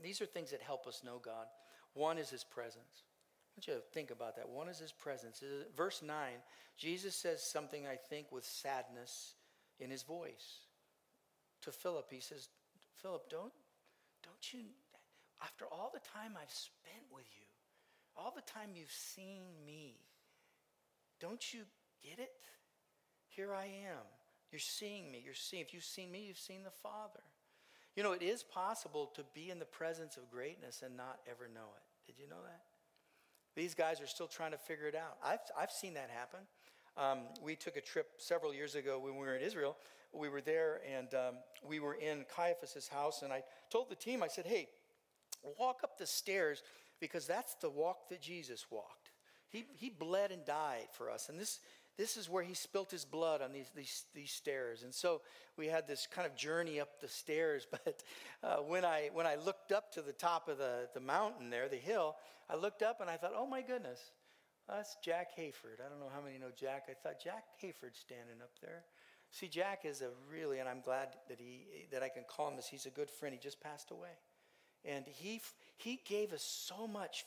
these 0.00 0.20
are 0.20 0.26
things 0.26 0.50
that 0.52 0.62
help 0.62 0.86
us 0.86 1.02
know 1.04 1.20
God. 1.22 1.46
One 1.94 2.18
is 2.18 2.30
his 2.30 2.44
presence. 2.44 3.02
I 3.02 3.50
want 3.56 3.66
you 3.66 3.74
to 3.74 3.80
think 3.92 4.10
about 4.10 4.36
that. 4.36 4.48
One 4.48 4.68
is 4.68 4.78
his 4.78 4.92
presence. 4.92 5.42
Verse 5.76 6.02
9, 6.02 6.16
Jesus 6.76 7.16
says 7.16 7.42
something, 7.42 7.86
I 7.86 7.96
think, 7.96 8.30
with 8.30 8.44
sadness 8.44 9.34
in 9.80 9.90
his 9.90 10.02
voice. 10.02 10.60
To 11.62 11.72
Philip, 11.72 12.06
he 12.10 12.20
says, 12.20 12.48
Philip, 13.02 13.28
don't, 13.28 13.52
don't 14.22 14.52
you, 14.52 14.60
after 15.42 15.64
all 15.66 15.90
the 15.92 16.00
time 16.00 16.36
I've 16.40 16.52
spent 16.52 17.04
with 17.12 17.26
you, 17.36 17.46
all 18.16 18.32
the 18.34 18.42
time 18.42 18.70
you've 18.74 18.90
seen 18.90 19.42
me, 19.66 19.96
don't 21.20 21.52
you 21.52 21.60
Get 22.02 22.18
it? 22.18 22.32
Here 23.28 23.54
I 23.54 23.64
am. 23.64 24.04
You're 24.50 24.58
seeing 24.58 25.10
me. 25.10 25.22
You're 25.24 25.34
seeing. 25.34 25.62
If 25.62 25.72
you've 25.72 25.84
seen 25.84 26.10
me, 26.10 26.24
you've 26.26 26.38
seen 26.38 26.62
the 26.64 26.70
Father. 26.70 27.20
You 27.96 28.02
know, 28.02 28.12
it 28.12 28.22
is 28.22 28.42
possible 28.42 29.10
to 29.14 29.24
be 29.34 29.50
in 29.50 29.58
the 29.58 29.64
presence 29.64 30.16
of 30.16 30.30
greatness 30.30 30.82
and 30.84 30.96
not 30.96 31.20
ever 31.28 31.48
know 31.52 31.68
it. 31.76 32.06
Did 32.06 32.20
you 32.20 32.28
know 32.28 32.42
that? 32.44 32.62
These 33.56 33.74
guys 33.74 34.00
are 34.00 34.06
still 34.06 34.28
trying 34.28 34.52
to 34.52 34.58
figure 34.58 34.86
it 34.86 34.94
out. 34.94 35.18
I've, 35.24 35.40
I've 35.58 35.70
seen 35.70 35.94
that 35.94 36.10
happen. 36.10 36.40
Um, 36.96 37.20
we 37.42 37.56
took 37.56 37.76
a 37.76 37.80
trip 37.80 38.08
several 38.18 38.54
years 38.54 38.74
ago 38.74 38.98
when 38.98 39.14
we 39.14 39.20
were 39.20 39.36
in 39.36 39.42
Israel. 39.42 39.76
We 40.12 40.28
were 40.28 40.40
there 40.40 40.80
and 40.90 41.12
um, 41.14 41.34
we 41.64 41.78
were 41.78 41.94
in 41.94 42.24
Caiaphas's 42.34 42.88
house, 42.88 43.22
and 43.22 43.32
I 43.32 43.42
told 43.70 43.90
the 43.90 43.94
team, 43.94 44.22
I 44.22 44.28
said, 44.28 44.46
hey, 44.46 44.68
walk 45.58 45.80
up 45.84 45.98
the 45.98 46.06
stairs 46.06 46.62
because 47.00 47.26
that's 47.26 47.54
the 47.54 47.70
walk 47.70 48.08
that 48.08 48.20
Jesus 48.20 48.66
walked. 48.70 49.10
He, 49.48 49.64
he 49.76 49.90
bled 49.90 50.30
and 50.30 50.44
died 50.44 50.88
for 50.92 51.10
us. 51.10 51.28
And 51.28 51.38
this, 51.38 51.58
this 51.96 52.16
is 52.16 52.28
where 52.28 52.42
he 52.42 52.54
spilt 52.54 52.90
his 52.90 53.04
blood 53.04 53.42
on 53.42 53.52
these, 53.52 53.70
these, 53.74 54.04
these 54.14 54.30
stairs. 54.30 54.82
And 54.82 54.94
so 54.94 55.20
we 55.56 55.66
had 55.66 55.86
this 55.86 56.06
kind 56.06 56.26
of 56.26 56.34
journey 56.36 56.80
up 56.80 57.00
the 57.00 57.08
stairs. 57.08 57.66
But 57.84 58.02
uh, 58.42 58.56
when, 58.58 58.84
I, 58.84 59.10
when 59.12 59.26
I 59.26 59.36
looked 59.36 59.72
up 59.72 59.92
to 59.92 60.02
the 60.02 60.12
top 60.12 60.48
of 60.48 60.58
the, 60.58 60.88
the 60.94 61.00
mountain 61.00 61.50
there, 61.50 61.68
the 61.68 61.76
hill, 61.76 62.16
I 62.48 62.56
looked 62.56 62.82
up 62.82 63.00
and 63.00 63.10
I 63.10 63.16
thought, 63.16 63.32
oh 63.36 63.46
my 63.46 63.62
goodness, 63.62 64.00
that's 64.68 64.96
Jack 65.02 65.36
Hayford. 65.36 65.84
I 65.84 65.88
don't 65.88 66.00
know 66.00 66.10
how 66.14 66.20
many 66.20 66.38
know 66.38 66.50
Jack. 66.56 66.84
I 66.88 66.94
thought 66.94 67.20
Jack 67.22 67.44
Hayford's 67.62 67.98
standing 67.98 68.40
up 68.42 68.52
there. 68.60 68.84
See, 69.30 69.48
Jack 69.48 69.84
is 69.84 70.00
a 70.00 70.08
really, 70.30 70.58
and 70.58 70.68
I'm 70.68 70.80
glad 70.80 71.08
that 71.28 71.38
he 71.38 71.66
that 71.92 72.02
I 72.02 72.08
can 72.08 72.24
call 72.28 72.48
him 72.48 72.56
this. 72.56 72.66
He's 72.66 72.86
a 72.86 72.90
good 72.90 73.10
friend. 73.10 73.32
He 73.32 73.38
just 73.40 73.60
passed 73.60 73.90
away, 73.92 74.10
and 74.84 75.04
he 75.06 75.40
he 75.76 76.00
gave 76.04 76.32
us 76.32 76.42
so 76.42 76.88
much 76.88 77.24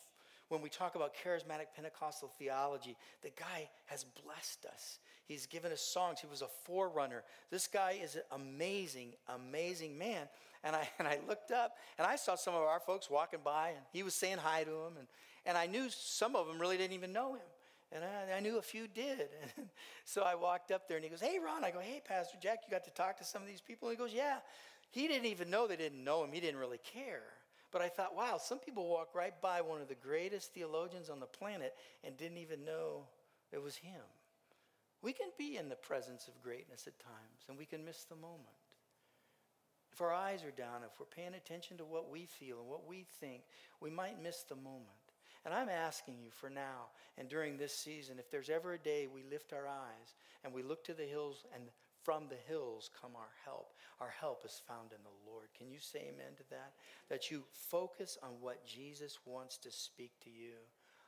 when 0.53 0.61
we 0.61 0.69
talk 0.69 0.93
about 0.93 1.15
charismatic 1.15 1.73
Pentecostal 1.75 2.31
theology, 2.37 2.95
the 3.23 3.31
guy 3.31 3.69
has 3.87 4.05
blessed 4.23 4.67
us. 4.71 4.99
He's 5.25 5.47
given 5.47 5.71
us 5.71 5.81
songs. 5.81 6.19
He 6.19 6.27
was 6.27 6.43
a 6.43 6.47
forerunner. 6.47 7.23
This 7.49 7.65
guy 7.65 7.97
is 8.01 8.15
an 8.15 8.21
amazing, 8.31 9.13
amazing 9.27 9.97
man. 9.97 10.27
And 10.63 10.75
I, 10.75 10.87
and 10.99 11.07
I 11.07 11.17
looked 11.27 11.51
up 11.51 11.77
and 11.97 12.05
I 12.05 12.17
saw 12.17 12.35
some 12.35 12.53
of 12.53 12.61
our 12.61 12.79
folks 12.79 13.09
walking 13.09 13.39
by 13.43 13.69
and 13.69 13.79
he 13.91 14.03
was 14.03 14.13
saying 14.13 14.37
hi 14.37 14.63
to 14.63 14.69
them. 14.69 14.93
And, 14.99 15.07
and 15.47 15.57
I 15.57 15.65
knew 15.65 15.87
some 15.89 16.35
of 16.35 16.45
them 16.45 16.59
really 16.59 16.77
didn't 16.77 16.93
even 16.93 17.11
know 17.11 17.33
him. 17.33 17.41
And 17.91 18.03
I, 18.03 18.37
I 18.37 18.39
knew 18.39 18.59
a 18.59 18.61
few 18.61 18.87
did. 18.87 19.29
And 19.57 19.67
so 20.05 20.21
I 20.21 20.35
walked 20.35 20.71
up 20.71 20.87
there 20.87 20.97
and 20.97 21.03
he 21.03 21.09
goes, 21.09 21.21
Hey, 21.21 21.39
Ron. 21.43 21.63
I 21.63 21.71
go, 21.71 21.79
Hey, 21.79 21.99
Pastor 22.07 22.37
Jack, 22.39 22.59
you 22.67 22.71
got 22.71 22.83
to 22.83 22.91
talk 22.91 23.17
to 23.17 23.23
some 23.23 23.41
of 23.41 23.47
these 23.47 23.61
people? 23.61 23.89
And 23.89 23.97
he 23.97 24.03
goes, 24.03 24.13
Yeah. 24.13 24.37
He 24.91 25.07
didn't 25.07 25.25
even 25.25 25.49
know 25.49 25.65
they 25.65 25.77
didn't 25.77 26.03
know 26.03 26.23
him. 26.23 26.31
He 26.31 26.39
didn't 26.39 26.59
really 26.59 26.79
care. 26.83 27.23
But 27.73 27.81
I 27.81 27.89
thought, 27.89 28.15
wow, 28.15 28.37
some 28.37 28.59
people 28.59 28.87
walk 28.87 29.15
right 29.15 29.33
by 29.41 29.61
one 29.61 29.81
of 29.81 29.87
the 29.87 29.95
greatest 29.95 30.53
theologians 30.53 31.09
on 31.09 31.19
the 31.19 31.25
planet 31.25 31.73
and 32.03 32.15
didn't 32.15 32.37
even 32.37 32.63
know 32.63 33.07
it 33.51 33.61
was 33.61 33.75
him. 33.75 34.03
We 35.01 35.11
can 35.11 35.29
be 35.39 35.57
in 35.57 35.69
the 35.69 35.75
presence 35.75 36.27
of 36.27 36.41
greatness 36.41 36.85
at 36.85 36.99
times 36.99 37.45
and 37.49 37.57
we 37.57 37.65
can 37.65 37.83
miss 37.83 38.03
the 38.03 38.15
moment. 38.15 38.39
If 39.91 40.01
our 40.01 40.13
eyes 40.13 40.43
are 40.43 40.51
down, 40.51 40.83
if 40.85 40.99
we're 40.99 41.07
paying 41.07 41.33
attention 41.33 41.77
to 41.77 41.83
what 41.83 42.11
we 42.11 42.27
feel 42.27 42.59
and 42.59 42.69
what 42.69 42.87
we 42.87 43.05
think, 43.19 43.41
we 43.81 43.89
might 43.89 44.21
miss 44.21 44.43
the 44.43 44.55
moment. 44.55 44.87
And 45.43 45.53
I'm 45.53 45.69
asking 45.69 46.19
you 46.23 46.29
for 46.29 46.51
now 46.51 46.89
and 47.17 47.27
during 47.27 47.57
this 47.57 47.75
season, 47.75 48.19
if 48.19 48.29
there's 48.29 48.51
ever 48.51 48.73
a 48.73 48.77
day 48.77 49.07
we 49.07 49.23
lift 49.23 49.51
our 49.51 49.67
eyes 49.67 50.15
and 50.43 50.53
we 50.53 50.61
look 50.61 50.83
to 50.85 50.93
the 50.93 51.03
hills 51.03 51.43
and 51.55 51.63
from 52.03 52.27
the 52.27 52.37
hills 52.47 52.89
come 53.01 53.11
our 53.15 53.31
help. 53.45 53.73
Our 53.99 54.13
help 54.19 54.43
is 54.45 54.61
found 54.67 54.91
in 54.91 55.03
the 55.03 55.31
Lord. 55.31 55.47
Can 55.57 55.69
you 55.69 55.79
say 55.79 55.99
amen 56.13 56.35
to 56.37 56.49
that? 56.49 56.73
That 57.09 57.31
you 57.31 57.43
focus 57.51 58.17
on 58.21 58.31
what 58.41 58.65
Jesus 58.65 59.19
wants 59.25 59.57
to 59.59 59.71
speak 59.71 60.11
to 60.23 60.29
you. 60.29 60.53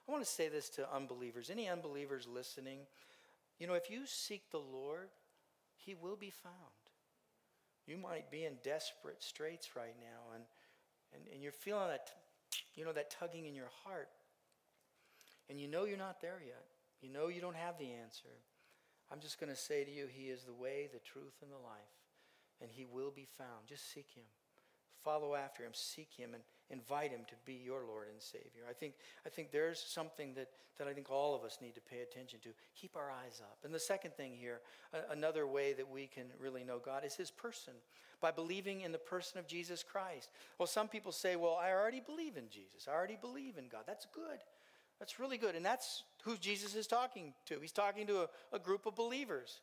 I 0.07 0.11
want 0.11 0.23
to 0.23 0.29
say 0.29 0.49
this 0.49 0.69
to 0.71 0.93
unbelievers. 0.93 1.49
Any 1.49 1.67
unbelievers 1.67 2.27
listening, 2.31 2.79
you 3.59 3.67
know, 3.67 3.73
if 3.73 3.89
you 3.89 4.01
seek 4.05 4.51
the 4.51 4.59
Lord, 4.59 5.09
he 5.75 5.95
will 5.95 6.15
be 6.15 6.29
found. 6.29 6.53
You 7.87 7.97
might 7.97 8.31
be 8.31 8.45
in 8.45 8.53
desperate 8.63 9.21
straits 9.21 9.75
right 9.75 9.95
now 9.99 10.33
and, 10.33 10.43
and, 11.13 11.23
and 11.33 11.43
you're 11.43 11.51
feeling 11.51 11.89
that, 11.89 12.09
you 12.75 12.83
know, 12.83 12.93
that 12.93 13.11
tugging 13.11 13.45
in 13.45 13.55
your 13.55 13.69
heart. 13.83 14.09
And 15.49 15.59
you 15.59 15.67
know 15.67 15.85
you're 15.85 15.97
not 15.97 16.21
there 16.21 16.41
yet. 16.43 16.65
You 17.01 17.09
know 17.09 17.27
you 17.27 17.41
don't 17.41 17.55
have 17.55 17.77
the 17.77 17.91
answer. 17.91 18.29
I'm 19.11 19.19
just 19.19 19.39
going 19.39 19.51
to 19.51 19.55
say 19.59 19.83
to 19.83 19.91
you, 19.91 20.07
He 20.11 20.29
is 20.29 20.43
the 20.43 20.53
way, 20.53 20.89
the 20.91 20.99
truth, 20.99 21.35
and 21.41 21.51
the 21.51 21.57
life, 21.57 21.95
and 22.61 22.69
He 22.71 22.85
will 22.85 23.11
be 23.11 23.27
found. 23.37 23.67
Just 23.67 23.93
seek 23.93 24.07
Him. 24.15 24.23
Follow 25.03 25.35
after 25.35 25.63
Him, 25.63 25.71
seek 25.73 26.09
Him, 26.17 26.33
and 26.33 26.41
invite 26.71 27.11
Him 27.11 27.21
to 27.27 27.35
be 27.45 27.61
your 27.63 27.83
Lord 27.85 28.07
and 28.11 28.19
Savior. 28.19 28.63
I 28.67 28.73
think, 28.73 28.95
I 29.25 29.29
think 29.29 29.51
there's 29.51 29.79
something 29.79 30.33
that, 30.33 30.49
that 30.79 30.87
I 30.87 30.93
think 30.93 31.11
all 31.11 31.35
of 31.35 31.43
us 31.43 31.59
need 31.61 31.75
to 31.75 31.81
pay 31.81 32.01
attention 32.01 32.39
to. 32.41 32.49
Keep 32.75 32.95
our 32.95 33.11
eyes 33.11 33.39
up. 33.41 33.59
And 33.63 33.71
the 33.71 33.79
second 33.79 34.15
thing 34.15 34.33
here, 34.35 34.61
another 35.11 35.45
way 35.45 35.73
that 35.73 35.87
we 35.87 36.07
can 36.07 36.25
really 36.39 36.63
know 36.63 36.79
God 36.83 37.05
is 37.05 37.15
His 37.15 37.29
person 37.29 37.73
by 38.19 38.31
believing 38.31 38.81
in 38.81 38.91
the 38.91 38.97
person 38.97 39.37
of 39.37 39.45
Jesus 39.45 39.83
Christ. 39.83 40.31
Well, 40.57 40.65
some 40.65 40.87
people 40.87 41.11
say, 41.11 41.35
well, 41.35 41.59
I 41.61 41.71
already 41.71 42.01
believe 42.03 42.37
in 42.37 42.49
Jesus, 42.49 42.87
I 42.89 42.93
already 42.93 43.17
believe 43.19 43.59
in 43.59 43.67
God. 43.67 43.83
That's 43.85 44.07
good. 44.11 44.39
That's 44.99 45.19
really 45.19 45.37
good. 45.37 45.55
And 45.55 45.65
that's 45.65 46.03
who 46.23 46.37
Jesus 46.37 46.75
is 46.75 46.87
talking 46.87 47.33
to. 47.47 47.59
He's 47.59 47.71
talking 47.71 48.07
to 48.07 48.21
a, 48.21 48.27
a 48.53 48.59
group 48.59 48.85
of 48.85 48.95
believers. 48.95 49.59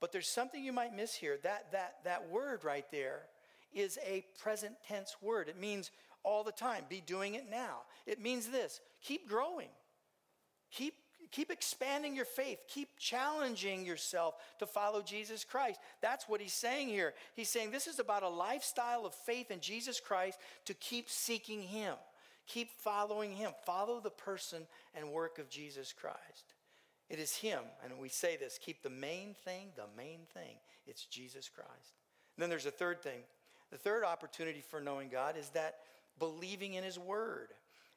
But 0.00 0.12
there's 0.12 0.28
something 0.28 0.62
you 0.62 0.72
might 0.72 0.94
miss 0.94 1.14
here. 1.14 1.38
That, 1.42 1.70
that, 1.72 1.98
that 2.04 2.28
word 2.28 2.64
right 2.64 2.86
there 2.90 3.22
is 3.72 3.98
a 4.04 4.24
present 4.40 4.74
tense 4.86 5.16
word. 5.22 5.48
It 5.48 5.58
means 5.58 5.90
all 6.24 6.44
the 6.44 6.52
time. 6.52 6.84
Be 6.88 7.02
doing 7.04 7.34
it 7.34 7.50
now. 7.50 7.82
It 8.06 8.20
means 8.20 8.48
this 8.48 8.80
keep 9.00 9.28
growing, 9.28 9.68
keep, 10.70 10.94
keep 11.30 11.50
expanding 11.50 12.14
your 12.14 12.24
faith, 12.24 12.58
keep 12.68 12.88
challenging 12.98 13.86
yourself 13.86 14.34
to 14.58 14.66
follow 14.66 15.02
Jesus 15.02 15.44
Christ. 15.44 15.80
That's 16.00 16.28
what 16.28 16.40
he's 16.40 16.52
saying 16.52 16.88
here. 16.88 17.14
He's 17.34 17.48
saying 17.48 17.70
this 17.70 17.86
is 17.86 17.98
about 17.98 18.22
a 18.22 18.28
lifestyle 18.28 19.06
of 19.06 19.14
faith 19.14 19.50
in 19.50 19.60
Jesus 19.60 20.00
Christ 20.00 20.38
to 20.66 20.74
keep 20.74 21.08
seeking 21.08 21.62
him. 21.62 21.94
Keep 22.46 22.72
following 22.72 23.32
him. 23.32 23.52
Follow 23.64 24.00
the 24.00 24.10
person 24.10 24.66
and 24.94 25.12
work 25.12 25.38
of 25.38 25.48
Jesus 25.48 25.92
Christ. 25.92 26.54
It 27.08 27.18
is 27.18 27.36
him, 27.36 27.60
and 27.84 27.98
we 27.98 28.08
say 28.08 28.36
this 28.36 28.58
keep 28.58 28.82
the 28.82 28.90
main 28.90 29.34
thing 29.44 29.68
the 29.76 29.84
main 29.96 30.20
thing. 30.32 30.56
It's 30.86 31.04
Jesus 31.04 31.48
Christ. 31.48 31.98
And 32.36 32.42
then 32.42 32.50
there's 32.50 32.66
a 32.66 32.70
third 32.70 33.02
thing. 33.02 33.20
The 33.70 33.78
third 33.78 34.04
opportunity 34.04 34.62
for 34.62 34.80
knowing 34.80 35.08
God 35.08 35.36
is 35.36 35.50
that 35.50 35.76
believing 36.18 36.74
in 36.74 36.84
his 36.84 36.98
word. 36.98 37.48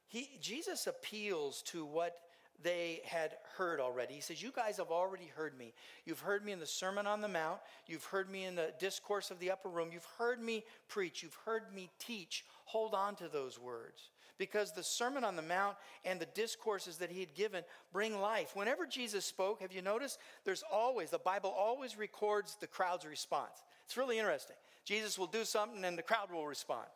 He, 0.08 0.30
Jesus 0.42 0.88
appeals 0.88 1.62
to 1.64 1.86
what 1.86 2.18
they 2.62 3.02
had 3.06 3.34
heard 3.58 3.80
already. 3.80 4.14
He 4.14 4.22
says, 4.22 4.42
You 4.42 4.52
guys 4.56 4.78
have 4.78 4.92
already 4.92 5.32
heard 5.36 5.58
me. 5.58 5.74
You've 6.06 6.20
heard 6.20 6.46
me 6.46 6.52
in 6.52 6.60
the 6.60 6.66
Sermon 6.66 7.08
on 7.08 7.22
the 7.22 7.28
Mount. 7.28 7.60
You've 7.88 8.06
heard 8.06 8.30
me 8.30 8.46
in 8.46 8.56
the 8.56 8.74
discourse 8.80 9.32
of 9.32 9.40
the 9.40 9.52
upper 9.52 9.70
room. 9.70 9.90
You've 9.92 10.08
heard 10.18 10.42
me 10.42 10.64
preach. 10.88 11.24
You've 11.24 11.38
heard 11.46 11.74
me 11.74 11.90
teach. 12.00 12.46
Hold 12.66 12.94
on 12.94 13.16
to 13.16 13.28
those 13.28 13.60
words 13.60 14.10
because 14.38 14.72
the 14.72 14.84
Sermon 14.84 15.24
on 15.24 15.36
the 15.36 15.42
Mount 15.42 15.76
and 16.04 16.20
the 16.20 16.28
discourses 16.28 16.98
that 16.98 17.12
he 17.12 17.20
had 17.20 17.34
given 17.34 17.64
bring 17.94 18.20
life. 18.20 18.56
Whenever 18.56 18.86
Jesus 18.86 19.26
spoke, 19.26 19.62
have 19.62 19.72
you 19.72 19.82
noticed? 19.82 20.20
There's 20.44 20.64
always, 20.72 21.10
the 21.10 21.20
Bible 21.20 21.54
always 21.58 21.98
records 21.98 22.58
the 22.60 22.68
crowd's 22.68 23.06
response. 23.06 23.64
It's 23.86 23.98
really 23.98 24.20
interesting. 24.20 24.56
Jesus 24.84 25.18
will 25.18 25.28
do 25.28 25.46
something 25.46 25.84
and 25.84 25.98
the 25.98 26.04
crowd 26.04 26.32
will 26.32 26.48
respond. 26.48 26.88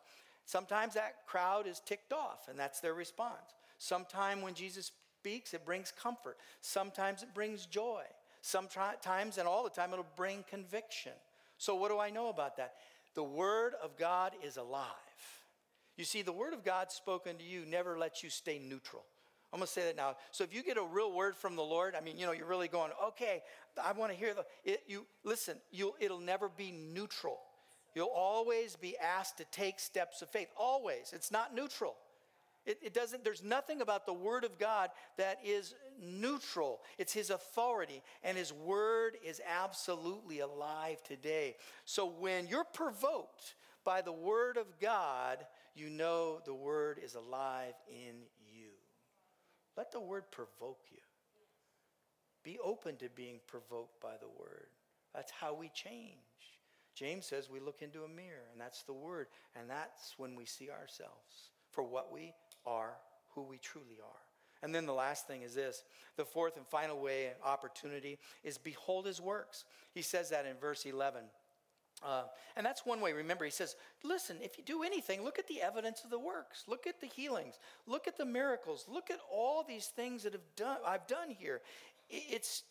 Sometimes 0.44 0.94
that 0.94 1.26
crowd 1.26 1.66
is 1.66 1.80
ticked 1.84 2.12
off 2.12 2.48
and 2.48 2.58
that's 2.58 2.80
their 2.80 2.94
response. 2.94 3.54
Sometimes 3.78 4.42
when 4.42 4.54
Jesus 4.54 4.92
speaks, 5.20 5.54
it 5.54 5.64
brings 5.64 5.92
comfort. 5.92 6.36
Sometimes 6.60 7.22
it 7.22 7.34
brings 7.34 7.66
joy. 7.66 8.02
Sometimes 8.42 9.38
and 9.38 9.46
all 9.46 9.64
the 9.64 9.70
time 9.70 9.92
it'll 9.92 10.06
bring 10.16 10.44
conviction. 10.48 11.12
So, 11.58 11.74
what 11.74 11.90
do 11.90 11.98
I 11.98 12.10
know 12.10 12.28
about 12.28 12.56
that? 12.56 12.74
The 13.14 13.22
Word 13.22 13.74
of 13.82 13.96
God 13.98 14.32
is 14.42 14.56
alive. 14.56 14.86
You 15.96 16.04
see, 16.04 16.22
the 16.22 16.32
word 16.32 16.54
of 16.54 16.64
God 16.64 16.90
spoken 16.90 17.36
to 17.38 17.44
you 17.44 17.64
never 17.66 17.98
lets 17.98 18.22
you 18.22 18.30
stay 18.30 18.58
neutral. 18.58 19.04
I'm 19.52 19.60
to 19.60 19.66
say 19.66 19.84
that 19.84 19.96
now. 19.96 20.16
So 20.30 20.44
if 20.44 20.54
you 20.54 20.62
get 20.62 20.76
a 20.76 20.82
real 20.82 21.12
word 21.12 21.34
from 21.34 21.56
the 21.56 21.62
Lord, 21.62 21.94
I 21.96 22.00
mean, 22.00 22.16
you 22.16 22.24
know, 22.24 22.32
you're 22.32 22.46
really 22.46 22.68
going, 22.68 22.92
okay, 23.08 23.42
I 23.82 23.92
want 23.92 24.12
to 24.12 24.18
hear 24.18 24.32
the. 24.32 24.44
It, 24.64 24.84
you 24.86 25.06
listen. 25.24 25.56
You 25.72 25.94
it'll 25.98 26.20
never 26.20 26.48
be 26.48 26.70
neutral. 26.70 27.38
You'll 27.94 28.12
always 28.14 28.76
be 28.76 28.96
asked 28.98 29.38
to 29.38 29.44
take 29.46 29.80
steps 29.80 30.22
of 30.22 30.30
faith. 30.30 30.48
Always. 30.56 31.12
It's 31.12 31.32
not 31.32 31.54
neutral. 31.54 31.96
It, 32.66 32.78
it, 32.82 32.94
doesn't. 32.94 33.24
There's 33.24 33.42
nothing 33.42 33.80
about 33.80 34.06
the 34.06 34.12
Word 34.12 34.44
of 34.44 34.58
God 34.58 34.90
that 35.16 35.38
is 35.44 35.74
neutral. 36.00 36.80
It's 36.98 37.12
His 37.12 37.30
authority, 37.30 38.02
and 38.22 38.36
His 38.36 38.52
Word 38.52 39.16
is 39.24 39.40
absolutely 39.48 40.40
alive 40.40 41.02
today. 41.02 41.56
So 41.86 42.06
when 42.06 42.46
you're 42.46 42.64
provoked 42.64 43.54
by 43.90 44.02
the 44.02 44.12
Word 44.12 44.56
of 44.56 44.78
God, 44.80 45.38
you 45.74 45.90
know 45.90 46.38
the 46.44 46.54
word 46.54 47.00
is 47.02 47.16
alive 47.16 47.74
in 47.88 48.14
you. 48.46 48.68
Let 49.76 49.90
the 49.90 49.98
word 49.98 50.30
provoke 50.30 50.84
you. 50.92 51.00
Be 52.44 52.56
open 52.62 52.94
to 52.98 53.08
being 53.08 53.40
provoked 53.48 54.00
by 54.00 54.12
the 54.20 54.28
word. 54.28 54.68
That's 55.12 55.32
how 55.32 55.54
we 55.54 55.70
change. 55.70 56.14
James 56.94 57.26
says 57.26 57.50
we 57.50 57.58
look 57.58 57.82
into 57.82 58.04
a 58.04 58.08
mirror, 58.08 58.46
and 58.52 58.60
that's 58.60 58.84
the 58.84 58.92
word, 58.92 59.26
and 59.58 59.68
that's 59.68 60.14
when 60.16 60.36
we 60.36 60.44
see 60.44 60.70
ourselves 60.70 61.50
for 61.72 61.82
what 61.82 62.12
we 62.12 62.32
are, 62.64 62.94
who 63.34 63.42
we 63.42 63.58
truly 63.58 63.98
are. 64.00 64.20
And 64.62 64.72
then 64.72 64.86
the 64.86 64.92
last 64.92 65.26
thing 65.26 65.42
is 65.42 65.56
this 65.56 65.82
the 66.16 66.24
fourth 66.24 66.56
and 66.56 66.66
final 66.68 67.00
way, 67.00 67.30
opportunity, 67.44 68.20
is 68.44 68.56
behold 68.56 69.06
his 69.06 69.20
works. 69.20 69.64
He 69.92 70.02
says 70.02 70.30
that 70.30 70.46
in 70.46 70.56
verse 70.58 70.86
11. 70.86 71.22
Uh, 72.02 72.22
and 72.56 72.64
that's 72.64 72.86
one 72.86 73.00
way. 73.00 73.12
Remember, 73.12 73.44
he 73.44 73.50
says, 73.50 73.76
listen, 74.02 74.36
if 74.42 74.56
you 74.56 74.64
do 74.64 74.82
anything, 74.82 75.22
look 75.22 75.38
at 75.38 75.46
the 75.48 75.60
evidence 75.60 76.02
of 76.02 76.10
the 76.10 76.18
works. 76.18 76.64
Look 76.66 76.86
at 76.86 77.00
the 77.00 77.06
healings. 77.06 77.58
Look 77.86 78.08
at 78.08 78.16
the 78.16 78.24
miracles. 78.24 78.86
Look 78.88 79.10
at 79.10 79.18
all 79.30 79.64
these 79.66 79.86
things 79.86 80.22
that 80.22 80.32
have 80.32 80.56
done, 80.56 80.78
I've 80.86 81.06
done 81.06 81.30
here. 81.30 81.60
It's 82.08 82.62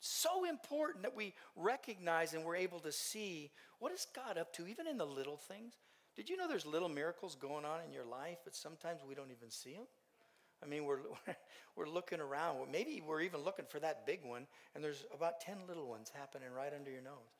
so 0.00 0.44
important 0.44 1.02
that 1.02 1.16
we 1.16 1.34
recognize 1.56 2.34
and 2.34 2.44
we're 2.44 2.56
able 2.56 2.80
to 2.80 2.92
see 2.92 3.50
what 3.78 3.92
is 3.92 4.06
God 4.14 4.38
up 4.38 4.52
to, 4.54 4.66
even 4.66 4.86
in 4.86 4.98
the 4.98 5.06
little 5.06 5.36
things. 5.36 5.74
Did 6.16 6.28
you 6.28 6.36
know 6.36 6.48
there's 6.48 6.66
little 6.66 6.88
miracles 6.88 7.36
going 7.36 7.64
on 7.64 7.80
in 7.86 7.92
your 7.92 8.04
life, 8.04 8.38
but 8.44 8.56
sometimes 8.56 9.02
we 9.08 9.14
don't 9.14 9.30
even 9.30 9.50
see 9.50 9.74
them? 9.74 9.86
I 10.62 10.66
mean, 10.66 10.84
we're, 10.84 10.98
we're 11.76 11.88
looking 11.88 12.20
around. 12.20 12.72
Maybe 12.72 13.00
we're 13.06 13.20
even 13.20 13.40
looking 13.40 13.66
for 13.68 13.78
that 13.78 14.04
big 14.04 14.24
one, 14.24 14.46
and 14.74 14.82
there's 14.82 15.04
about 15.14 15.40
10 15.40 15.58
little 15.68 15.88
ones 15.88 16.10
happening 16.12 16.48
right 16.54 16.72
under 16.76 16.90
your 16.90 17.02
nose. 17.02 17.37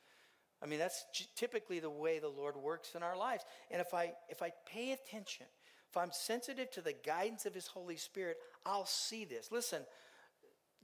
I 0.63 0.67
mean, 0.67 0.79
that's 0.79 1.05
typically 1.37 1.79
the 1.79 1.91
way 1.91 2.19
the 2.19 2.29
Lord 2.29 2.57
works 2.57 2.95
in 2.95 3.03
our 3.03 3.17
lives. 3.17 3.45
And 3.71 3.81
if 3.81 3.95
I, 3.95 4.13
if 4.29 4.43
I 4.43 4.53
pay 4.67 4.93
attention, 4.93 5.47
if 5.89 5.97
I'm 5.97 6.11
sensitive 6.13 6.71
to 6.73 6.81
the 6.81 6.95
guidance 7.05 7.47
of 7.47 7.55
His 7.55 7.69
Holy 7.69 7.97
Spirit, 7.97 8.39
I'll 8.67 8.87
see 8.87 9.25
this. 9.25 9.53
Listen, 9.53 9.83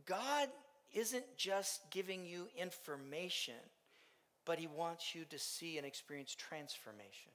God 0.06 0.48
isn't 0.92 1.24
just 1.36 1.90
giving 1.90 2.24
you 2.24 2.48
information, 2.56 3.54
but 4.44 4.58
He 4.58 4.68
wants 4.68 5.14
you 5.14 5.24
to 5.30 5.38
see 5.38 5.76
and 5.76 5.86
experience 5.86 6.34
transformation. 6.34 7.32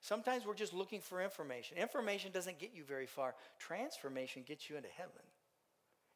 Sometimes 0.00 0.46
we're 0.46 0.54
just 0.54 0.72
looking 0.72 1.00
for 1.00 1.22
information. 1.22 1.76
Information 1.76 2.30
doesn't 2.32 2.58
get 2.58 2.72
you 2.74 2.84
very 2.84 3.06
far, 3.06 3.34
transformation 3.58 4.44
gets 4.46 4.70
you 4.70 4.76
into 4.76 4.88
heaven. 4.96 5.12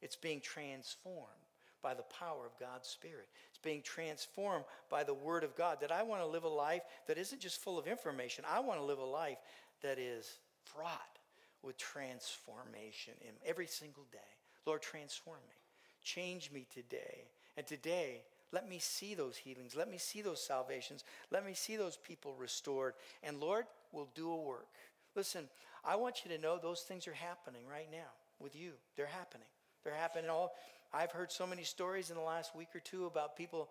It's 0.00 0.16
being 0.16 0.40
transformed 0.40 1.49
by 1.83 1.95
the 1.95 2.05
power 2.05 2.47
of 2.47 2.59
God's 2.59 2.89
Spirit. 2.89 3.28
It's 3.49 3.59
being 3.59 3.83
transformed 3.83 4.64
by 4.91 5.05
the 5.05 5.14
Word 5.14 5.45
of 5.45 5.57
God. 5.57 5.78
That 5.81 5.93
I 5.93 6.03
want 6.03 6.22
to 6.22 6.26
live 6.26 6.45
a 6.45 6.49
life 6.49 6.83
that 7.07 7.18
isn't 7.18 7.41
just 7.41 7.61
full 7.61 7.78
of 7.78 7.87
information, 7.87 8.45
I 8.51 8.61
want 8.61 8.81
to 8.81 8.85
live 8.85 8.99
a 8.99 9.05
life 9.05 9.39
that 9.83 9.99
is 9.99 10.39
fraught 10.64 11.18
with 11.62 11.76
transformation 11.76 13.14
in 13.20 13.35
every 13.45 13.66
single 13.66 14.05
day. 14.12 14.18
Lord, 14.66 14.83
transform 14.83 15.41
me. 15.49 15.57
Change 16.03 16.51
me 16.53 16.66
today. 16.72 17.24
And 17.57 17.66
today, 17.66 18.22
let 18.53 18.68
me 18.68 18.78
see 18.78 19.14
those 19.14 19.37
healings. 19.37 19.76
Let 19.76 19.91
me 19.91 19.99
see 19.99 20.22
those 20.22 20.43
salvations. 20.43 21.05
Let 21.31 21.45
me 21.45 21.55
see 21.55 21.76
those 21.76 21.97
people 21.97 22.35
restored. 22.39 22.95
And 23.22 23.41
Lord, 23.41 23.66
will 23.93 24.09
do 24.14 24.31
a 24.31 24.37
work. 24.37 24.68
Listen, 25.14 25.49
I 25.85 25.97
want 25.97 26.24
you 26.24 26.35
to 26.35 26.43
know 26.43 26.59
those 26.59 26.81
things 26.81 27.07
are 27.09 27.14
happening 27.14 27.62
right 27.70 27.89
now 27.91 28.11
with 28.39 28.57
you. 28.57 28.72
They're 28.97 29.07
happening. 29.07 29.47
They're 29.85 29.95
happening 29.95 30.31
all. 30.31 30.53
I've 30.93 31.12
heard 31.12 31.30
so 31.30 31.47
many 31.47 31.62
stories 31.62 32.11
in 32.11 32.16
the 32.16 32.22
last 32.22 32.55
week 32.55 32.68
or 32.74 32.80
two 32.80 33.07
about 33.07 33.36
people 33.36 33.70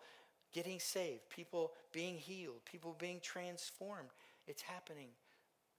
getting 0.53 0.79
saved, 0.79 1.29
people 1.29 1.73
being 1.91 2.15
healed, 2.15 2.63
people 2.65 2.95
being 2.97 3.19
transformed. 3.21 4.09
It's 4.47 4.61
happening. 4.61 5.09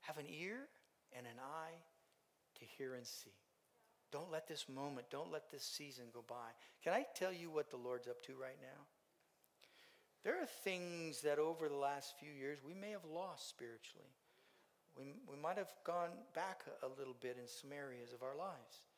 Have 0.03 0.19
an 0.19 0.27
ear 0.29 0.69
and 1.17 1.27
an 1.27 1.41
eye 1.41 1.77
to 2.59 2.65
hear 2.77 2.95
and 2.95 3.07
see. 3.07 3.33
Don't 4.13 4.31
let 4.31 4.49
this 4.49 4.69
moment, 4.69 5.07
don't 5.11 5.33
let 5.33 5.51
this 5.51 5.63
season 5.63 6.07
go 6.13 6.25
by. 6.29 6.51
Can 6.83 6.93
I 6.93 7.07
tell 7.15 7.33
you 7.33 7.51
what 7.51 7.71
the 7.71 7.77
Lord's 7.77 8.09
up 8.09 8.23
to 8.23 8.33
right 8.33 8.59
now? 8.61 8.83
There 10.25 10.41
are 10.41 10.47
things 10.65 11.23
that 11.23 11.39
over 11.39 11.69
the 11.69 11.77
last 11.77 12.15
few 12.19 12.31
years 12.31 12.59
we 12.67 12.75
may 12.75 12.91
have 12.91 13.05
lost 13.05 13.49
spiritually. 13.49 14.13
We, 14.97 15.15
we 15.31 15.41
might 15.41 15.57
have 15.57 15.73
gone 15.85 16.11
back 16.35 16.65
a, 16.83 16.89
little 16.99 17.17
bit 17.21 17.39
in 17.41 17.47
some 17.47 17.73
areas 17.73 18.13
of 18.13 18.23
our 18.23 18.37
lives. 18.37 18.90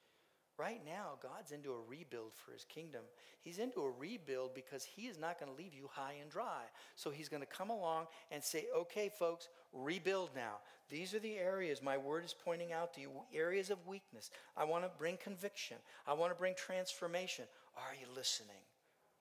Right 0.59 0.81
now, 0.85 1.19
God's 1.23 1.53
into 1.53 1.73
a 1.73 1.81
rebuild 1.89 2.33
for 2.35 2.53
his 2.53 2.65
kingdom. 2.65 3.03
He's 3.41 3.59
into 3.59 3.81
a 3.81 3.91
rebuild 3.91 4.55
because 4.55 4.85
he 4.85 5.07
is 5.07 5.19
not 5.19 5.41
going 5.41 5.51
to 5.51 5.57
leave 5.57 5.75
you 5.75 5.89
high 5.91 6.17
and 6.21 6.31
dry. 6.31 6.65
So 6.95 7.11
he's 7.11 7.29
going 7.29 7.43
to 7.43 7.47
come 7.47 7.71
along 7.71 8.07
and 8.31 8.45
say, 8.45 8.67
okay, 8.77 9.09
folks, 9.09 9.49
rebuild 9.73 10.31
now. 10.37 10.59
These 10.91 11.15
are 11.15 11.19
the 11.21 11.37
areas 11.37 11.81
my 11.83 11.97
word 11.97 12.25
is 12.25 12.35
pointing 12.35 12.73
out 12.73 12.93
to 12.95 13.01
you 13.01 13.11
areas 13.35 13.71
of 13.71 13.87
weakness. 13.87 14.31
I 14.57 14.65
want 14.65 14.85
to 14.85 14.91
bring 14.99 15.17
conviction, 15.17 15.79
I 16.07 16.13
want 16.13 16.33
to 16.33 16.39
bring 16.39 16.55
transformation. 16.55 17.47
Are 17.77 17.95
you 17.99 18.07
listening? 18.15 18.51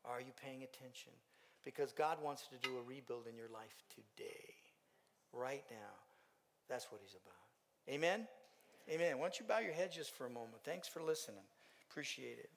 Are 0.04 0.20
you 0.20 0.34
paying 0.44 0.64
attention? 0.64 1.14
Because 1.64 1.94
God 1.94 2.18
wants 2.22 2.48
to 2.48 2.68
do 2.68 2.76
a 2.78 2.82
rebuild 2.82 3.28
in 3.28 3.38
your 3.38 3.48
life 3.54 3.84
today, 3.90 4.56
right 5.32 5.64
now. 5.70 5.94
That's 6.68 6.92
what 6.92 7.00
he's 7.02 7.16
about. 7.16 7.94
Amen? 7.94 8.28
Amen. 8.90 9.18
Why 9.18 9.26
don't 9.26 9.40
you 9.40 9.46
bow 9.46 9.60
your 9.60 9.74
head 9.74 9.92
just 9.92 10.12
for 10.16 10.26
a 10.26 10.30
moment? 10.30 10.64
Thanks 10.64 10.88
for 10.88 11.02
listening. 11.02 11.44
Appreciate 11.90 12.40
it. 12.40 12.50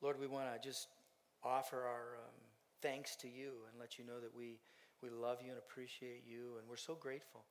Lord, 0.00 0.20
we 0.20 0.26
want 0.26 0.52
to 0.52 0.66
just 0.66 0.88
offer 1.42 1.78
our 1.78 2.18
um, 2.22 2.34
thanks 2.82 3.16
to 3.16 3.28
you 3.28 3.52
and 3.70 3.80
let 3.80 3.98
you 3.98 4.04
know 4.04 4.20
that 4.20 4.34
we, 4.36 4.58
we 5.02 5.08
love 5.08 5.38
you 5.42 5.50
and 5.50 5.58
appreciate 5.58 6.24
you, 6.26 6.56
and 6.58 6.68
we're 6.68 6.76
so 6.76 6.94
grateful 6.94 7.44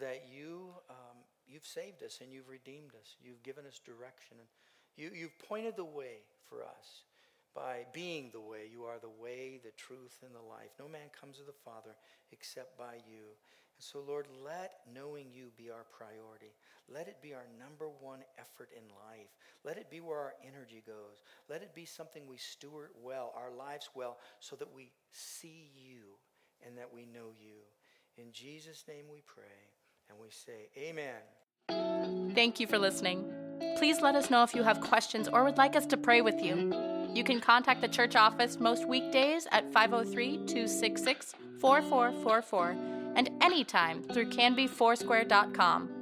that 0.00 0.24
you 0.30 0.72
um, 0.88 1.16
you've 1.46 1.66
saved 1.66 2.02
us 2.02 2.20
and 2.22 2.32
you've 2.32 2.48
redeemed 2.48 2.92
us. 3.00 3.16
You've 3.22 3.42
given 3.42 3.66
us 3.66 3.78
direction, 3.78 4.36
and 4.38 4.48
you, 4.96 5.10
you've 5.18 5.38
pointed 5.38 5.76
the 5.76 5.84
way 5.84 6.24
for 6.48 6.62
us 6.62 7.04
by 7.54 7.86
being 7.92 8.30
the 8.32 8.40
way. 8.40 8.68
You 8.70 8.84
are 8.84 8.98
the 8.98 9.08
way, 9.08 9.60
the 9.62 9.72
truth, 9.72 10.18
and 10.24 10.34
the 10.34 10.48
life. 10.48 10.70
No 10.78 10.88
man 10.88 11.08
comes 11.18 11.38
to 11.38 11.44
the 11.44 11.52
Father 11.64 11.96
except 12.32 12.78
by 12.78 12.94
you. 13.08 13.34
And 13.76 13.84
so, 13.84 14.00
Lord, 14.06 14.26
let 14.44 14.80
knowing 14.94 15.26
you 15.32 15.46
be 15.56 15.70
our 15.70 15.86
priority. 15.90 16.54
Let 16.92 17.08
it 17.08 17.22
be 17.22 17.34
our 17.34 17.46
number 17.58 17.88
one 18.00 18.20
effort 18.38 18.70
in 18.76 18.82
life. 19.08 19.30
Let 19.64 19.78
it 19.78 19.90
be 19.90 20.00
where 20.00 20.18
our 20.18 20.34
energy 20.46 20.82
goes. 20.86 21.22
Let 21.48 21.62
it 21.62 21.74
be 21.74 21.84
something 21.84 22.26
we 22.26 22.36
steward 22.36 22.90
well, 23.02 23.32
our 23.36 23.50
lives 23.50 23.88
well, 23.94 24.18
so 24.40 24.56
that 24.56 24.74
we 24.74 24.90
see 25.12 25.70
you 25.74 26.18
and 26.66 26.76
that 26.76 26.92
we 26.92 27.06
know 27.06 27.30
you. 27.40 27.56
In 28.16 28.32
Jesus' 28.32 28.84
name 28.86 29.04
we 29.10 29.22
pray, 29.26 29.44
and 30.08 30.18
we 30.18 30.28
say, 30.30 30.68
Amen. 30.76 32.34
Thank 32.34 32.60
you 32.60 32.66
for 32.66 32.78
listening. 32.78 33.32
Please 33.76 34.00
let 34.00 34.14
us 34.14 34.30
know 34.30 34.42
if 34.42 34.54
you 34.54 34.62
have 34.62 34.80
questions 34.80 35.28
or 35.28 35.44
would 35.44 35.56
like 35.56 35.76
us 35.76 35.86
to 35.86 35.96
pray 35.96 36.20
with 36.20 36.42
you. 36.42 36.99
You 37.14 37.24
can 37.24 37.40
contact 37.40 37.80
the 37.80 37.88
church 37.88 38.16
office 38.16 38.60
most 38.60 38.86
weekdays 38.88 39.46
at 39.50 39.72
503 39.72 40.36
266 40.46 41.34
4444 41.60 42.76
and 43.16 43.30
anytime 43.42 44.02
through 44.02 44.30
canbyfoursquare.com. 44.30 45.99